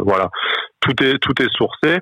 [0.05, 0.29] voilà,
[0.81, 1.99] tout est tout est sourcé.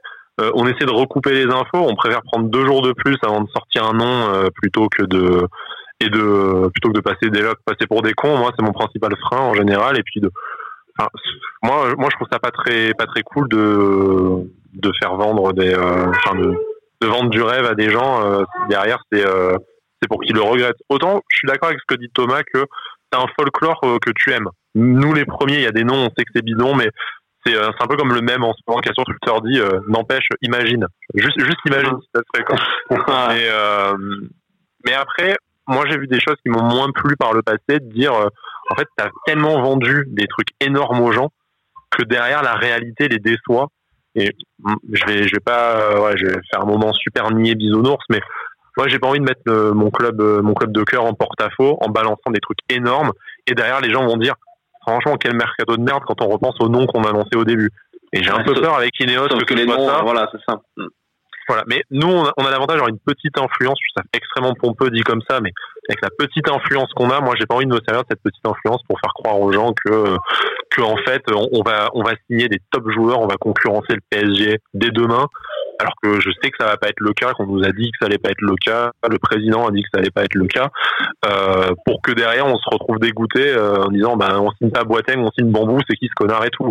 [0.55, 1.78] on essaie de recouper les infos.
[1.88, 5.47] On préfère prendre deux jours de plus avant de sortir un nom plutôt que de
[6.01, 9.12] et de plutôt que de passer déjà passer pour des cons moi c'est mon principal
[9.16, 10.30] frein en général et puis de
[10.99, 11.09] enfin,
[11.62, 15.72] moi moi je trouve ça pas très pas très cool de de faire vendre des
[15.72, 16.55] euh, enfin de
[17.01, 19.24] de vendre du rêve à des gens derrière c'est
[20.01, 20.80] c'est pour qu'ils le regrettent.
[20.88, 22.64] Autant je suis d'accord avec ce que dit Thomas que
[23.12, 24.49] c'est un folklore que tu aimes.
[24.74, 26.90] Nous les premiers, il y a des noms, on sait que c'est bidon, mais
[27.44, 30.86] c'est un peu comme le même en ce moment qui sur Twitter dit n'empêche imagine
[31.14, 33.28] juste juste imagine si ça se fait quoi.
[33.28, 33.49] mais,
[34.84, 35.36] mais après
[35.66, 38.74] moi j'ai vu des choses qui m'ont moins plu par le passé de dire en
[38.76, 41.30] fait tu as tellement vendu des trucs énormes aux gens
[41.90, 43.68] que derrière la réalité les déçoit.
[44.14, 44.32] Et
[44.92, 48.20] je vais je vais pas ouais, je vais faire un moment super niais bisounours mais
[48.76, 51.88] moi j'ai pas envie de mettre mon club mon club de cœur en porte-à-faux en
[51.88, 53.12] balançant des trucs énormes.
[53.46, 54.34] Et derrière les gens vont dire
[54.86, 57.70] franchement quel mercato de merde quand on repense aux noms qu'on a annoncé au début.
[58.12, 60.00] Et j'ai un peu peur avec Ineos que, que les noms ça.
[60.02, 60.60] voilà c'est ça
[61.49, 63.78] voilà, mais nous, on a, on a l'avantage une petite influence.
[63.97, 65.53] Ça fait extrêmement pompeux dit comme ça, mais
[65.88, 68.22] avec la petite influence qu'on a, moi, j'ai pas envie de me servir de cette
[68.22, 70.16] petite influence pour faire croire aux gens que,
[70.70, 74.01] que en fait, on, va, on va signer des top joueurs, on va concurrencer le
[74.11, 75.26] PSG dès demain
[75.78, 77.90] alors que je sais que ça va pas être le cas, qu'on nous a dit
[77.90, 80.24] que ça allait pas être le cas, le président a dit que ça allait pas
[80.24, 80.70] être le cas,
[81.26, 84.84] euh, pour que derrière on se retrouve dégoûté euh, en disant ben on signe pas
[84.84, 86.70] Boateng, on signe Bambou, c'est qui ce connard et tout.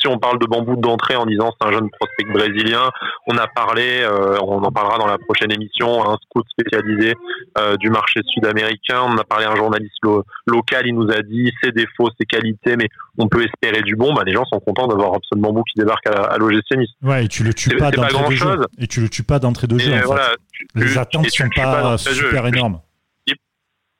[0.00, 2.90] si on parle de Bambou d'entrée en disant c'est un jeune prospect brésilien,
[3.26, 7.14] on a parlé, euh, on en parlera dans la prochaine émission, un scout spécialisé
[7.78, 9.94] du marché sud-américain, on a parlé à un journaliste
[10.46, 14.12] local, il nous a dit ses défauts, ses qualités, mais on peut espérer du bon.
[14.12, 16.90] Ben les gens sont contents d'avoir Robson Bambou qui débarque à, à l'OGC Nice.
[17.02, 18.02] Ouais, et tu le tues pas dans
[18.78, 19.92] et tu le tues pas d'entrée de jeu.
[20.74, 22.80] les attentes sont pas, super énormes.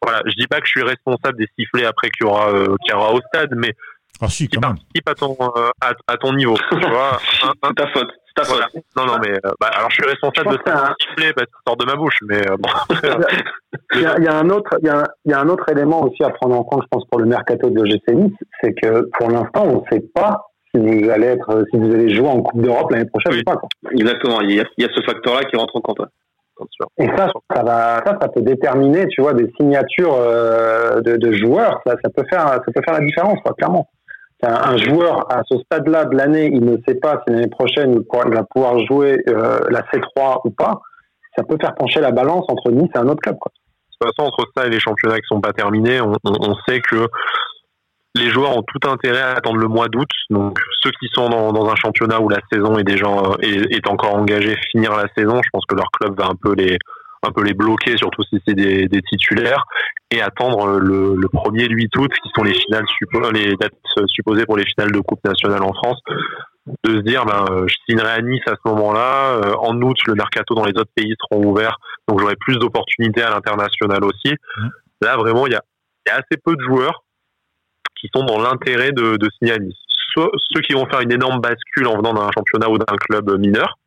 [0.02, 2.76] voilà, je dis pas que je suis responsable des sifflets après qu'il y aura, euh,
[2.82, 3.72] qu'il y aura au stade, mais
[4.20, 4.76] ah, si, quand même.
[5.06, 6.56] à ton, euh, à, ton niveau.
[6.70, 8.10] tu vois, c'est ta faute.
[8.36, 8.62] Ta faute.
[8.96, 11.62] Non, non, mais euh, bah, alors je suis responsable de ça sifflet parce que ça
[11.66, 12.68] sort de ma bouche, mais bon.
[13.94, 15.48] il, y a, il, y a, un autre, il y, a, il y a un
[15.48, 18.32] autre élément aussi à prendre en compte, je pense, pour le mercato de GC Nice,
[18.60, 22.14] c'est que pour l'instant, on ne sait pas si vous allez être, si vous allez
[22.14, 23.56] jouer en Coupe d'Europe l'année prochaine ou pas.
[23.56, 23.68] Quoi.
[23.92, 24.40] Exactement.
[24.40, 26.00] Il y, a, il y a ce facteur-là qui rentre en compte.
[26.98, 31.32] Et ça, ça va, ça, ça peut déterminer, tu vois, des signatures euh, de, de,
[31.32, 31.80] joueurs.
[31.86, 33.88] Ça, ça peut faire, ça peut faire la différence, quoi, clairement.
[34.42, 37.94] Un, un joueur à ce stade-là de l'année, il ne sait pas si l'année prochaine
[37.94, 40.80] il va pouvoir jouer euh, la C3 ou pas.
[41.36, 43.36] Ça peut faire pencher la balance entre Nice et un autre club.
[43.40, 43.50] Quoi.
[43.54, 46.54] De toute façon, entre ça et les championnats qui sont pas terminés, on, on, on
[46.68, 47.08] sait que
[48.16, 50.08] les joueurs ont tout intérêt à attendre le mois d'août.
[50.30, 53.06] Donc ceux qui sont dans, dans, un championnat où la saison est déjà
[53.40, 56.54] est, est, encore engagée, finir la saison, je pense que leur club va un peu
[56.54, 56.78] les
[57.26, 59.64] un peu les bloquer, surtout si c'est des, des, titulaires,
[60.10, 62.84] et attendre le, le premier 8 août, qui sont les finales
[63.32, 63.72] les dates
[64.08, 65.98] supposées pour les finales de Coupe nationale en France,
[66.84, 69.40] de se dire ben euh, je signerai à Nice à ce moment-là.
[69.42, 73.22] Euh, en août, le mercato dans les autres pays seront ouverts, donc j'aurai plus d'opportunités
[73.22, 74.34] à l'international aussi.
[74.58, 74.68] Mmh.
[75.00, 75.62] Là vraiment, il y a,
[76.06, 77.03] y a assez peu de joueurs
[78.12, 79.74] sont dans l'intérêt de, de Nice.
[80.12, 83.38] Soit ceux qui vont faire une énorme bascule en venant d'un championnat ou d'un club
[83.38, 83.78] mineur.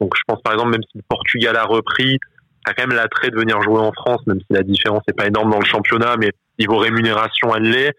[0.00, 2.18] Donc je pense par exemple même si le Portugal a repris,
[2.66, 5.26] a quand même l'attrait de venir jouer en France, même si la différence n'est pas
[5.26, 7.94] énorme dans le championnat, mais niveau rémunération elle l'est.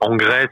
[0.00, 0.48] En Grèce,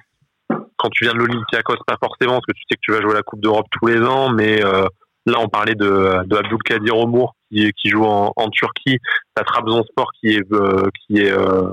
[0.48, 3.14] quand tu viens de l'Olympiakos, pas forcément, parce que tu sais que tu vas jouer
[3.14, 4.86] la Coupe d'Europe tous les ans, mais euh,
[5.24, 8.98] là on parlait de, de Abdulkadir Omour qui, joue en, en Turquie,
[9.34, 11.70] t'as Trabzonspor qui est euh, qui est euh,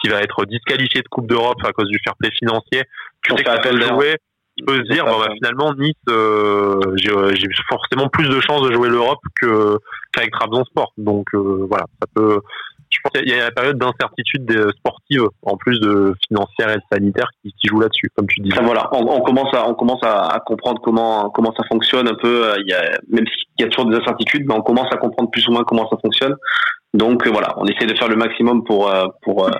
[0.00, 2.82] qui va être disqualifié de Coupe d'Europe à cause du fair play financier,
[3.22, 4.16] tu sais que tu jouer,
[4.56, 8.72] tu peux se dire, bah, finalement, Nice, euh, euh, j'ai forcément plus de chances de
[8.72, 10.92] jouer l'Europe qu'avec Trabzonspor.
[10.96, 12.40] Donc euh, voilà, ça peut.
[12.88, 17.26] Je pense qu'il y a la période d'incertitude sportive en plus de financière et sanitaire
[17.42, 18.50] qui, qui joue là-dessus, comme tu dis.
[18.62, 22.54] voilà, on, commence à on commence à, comprendre comment comment ça fonctionne un peu.
[22.60, 25.30] Il y a, même s'il y a toujours des incertitudes, mais on commence à comprendre
[25.30, 26.36] plus ou moins comment ça fonctionne.
[26.96, 28.92] Donc voilà, on essaie de faire le maximum pour
[29.22, 29.50] pour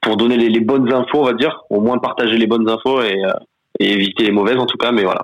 [0.00, 3.24] pour donner les, bonnes infos, on va dire, au moins partager les bonnes infos et,
[3.24, 3.32] euh,
[3.80, 4.92] éviter les mauvaises en tout cas.
[4.92, 5.22] Mais voilà.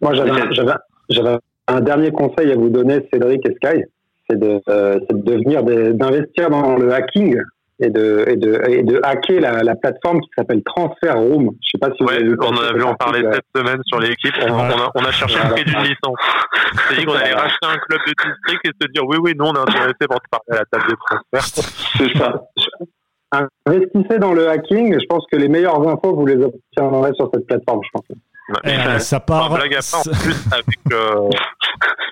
[0.00, 1.38] Moi, j'avais
[1.68, 3.82] un dernier conseil à vous donner, Cédric et Sky,
[4.28, 7.36] c'est de, euh, devenir d'investir dans le hacking
[7.80, 11.50] et de, et de, et de hacker la, plateforme qui s'appelle Transfer Room.
[11.62, 12.36] Je sais pas si vous avez vu.
[12.40, 14.34] On en a vu en parler cette semaine sur l'équipe.
[14.42, 16.18] On, on, a, cherché le prix d'une licence.
[16.88, 19.46] C'est dit qu'on allait racheter un club de district et se dire oui, oui, nous
[19.46, 21.64] on est intéressé pour te parler à la table de transfert.
[21.98, 22.42] C'est ça
[23.66, 24.98] investissez dans le hacking.
[25.00, 28.04] Je pense que les meilleures infos, vous les obtiendrez sur cette plateforme, je pense.
[28.64, 29.54] Ouais, ça part.
[29.54, 30.78] blague à part, en plus, avec.
[30.92, 31.30] Euh...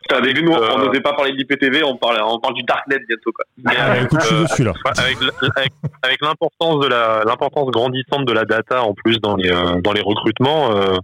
[0.03, 2.99] Putain, début, nous, on n'osait pas parler de l'IPTV, on parle, on parle du Darknet
[3.07, 3.45] bientôt, quoi.
[3.59, 4.73] Mais, euh, écoute, je suis dessus, là.
[4.99, 5.17] Avec,
[5.57, 5.73] avec,
[6.03, 9.93] avec l'importance de la, l'importance grandissante de la data, en plus, dans les, euh, dans
[9.93, 10.97] les recrutements, euh,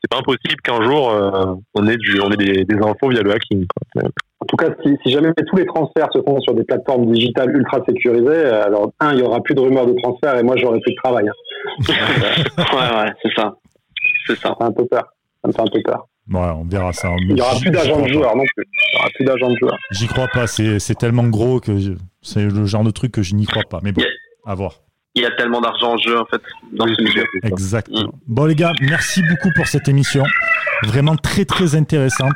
[0.00, 3.22] c'est pas impossible qu'un jour, euh, on ait du, on ait des, des infos via
[3.22, 4.02] le hacking, quoi.
[4.40, 7.50] En tout cas, si, si, jamais tous les transferts se font sur des plateformes digitales
[7.56, 10.80] ultra sécurisées, alors un, il y aura plus de rumeurs de transfert et moi j'aurai
[10.80, 11.26] plus de travail.
[11.28, 11.32] Hein.
[11.88, 13.54] ouais, ouais, c'est ça.
[14.26, 14.48] C'est ça.
[14.48, 15.04] Ça me fait un peu peur.
[15.40, 16.06] Ça me fait un peu peur.
[16.30, 17.14] Ouais, on verra ça.
[17.20, 18.64] Il n'y aura plus d'agent de joueur non plus.
[18.66, 19.78] Il n'y aura plus d'agent de joueur.
[19.90, 20.46] J'y crois pas.
[20.46, 23.80] C'est tellement gros que c'est le genre de truc que je n'y crois pas.
[23.82, 24.02] Mais bon,
[24.46, 24.84] à voir
[25.14, 26.42] il y a tellement d'argent en jeu en fait
[26.72, 27.24] dans ce milieu.
[27.42, 28.02] Exactement.
[28.02, 28.12] Mm.
[28.26, 30.24] Bon les gars, merci beaucoup pour cette émission,
[30.84, 32.34] vraiment très très intéressante.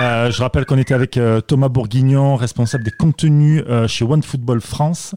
[0.00, 4.60] Euh, je rappelle qu'on était avec euh, Thomas Bourguignon, responsable des contenus euh, chez OneFootball
[4.60, 5.14] France.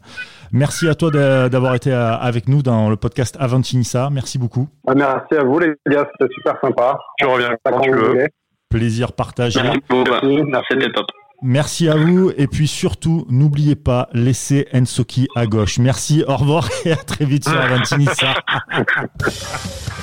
[0.52, 4.08] Merci à toi d'avoir été avec nous dans le podcast Avantinissa.
[4.12, 4.68] Merci beaucoup.
[4.86, 6.98] Ah, merci à vous les gars, c'était super sympa.
[7.18, 8.26] Tu reviens quand, tu veux.
[8.68, 9.60] Plaisir partagé.
[9.62, 10.52] Merci beaucoup.
[10.70, 11.06] C'était top.
[11.42, 15.78] Merci à vous et puis surtout n'oubliez pas laissez Ensoki à gauche.
[15.78, 18.34] Merci, au revoir et à très vite sur Avantinissa.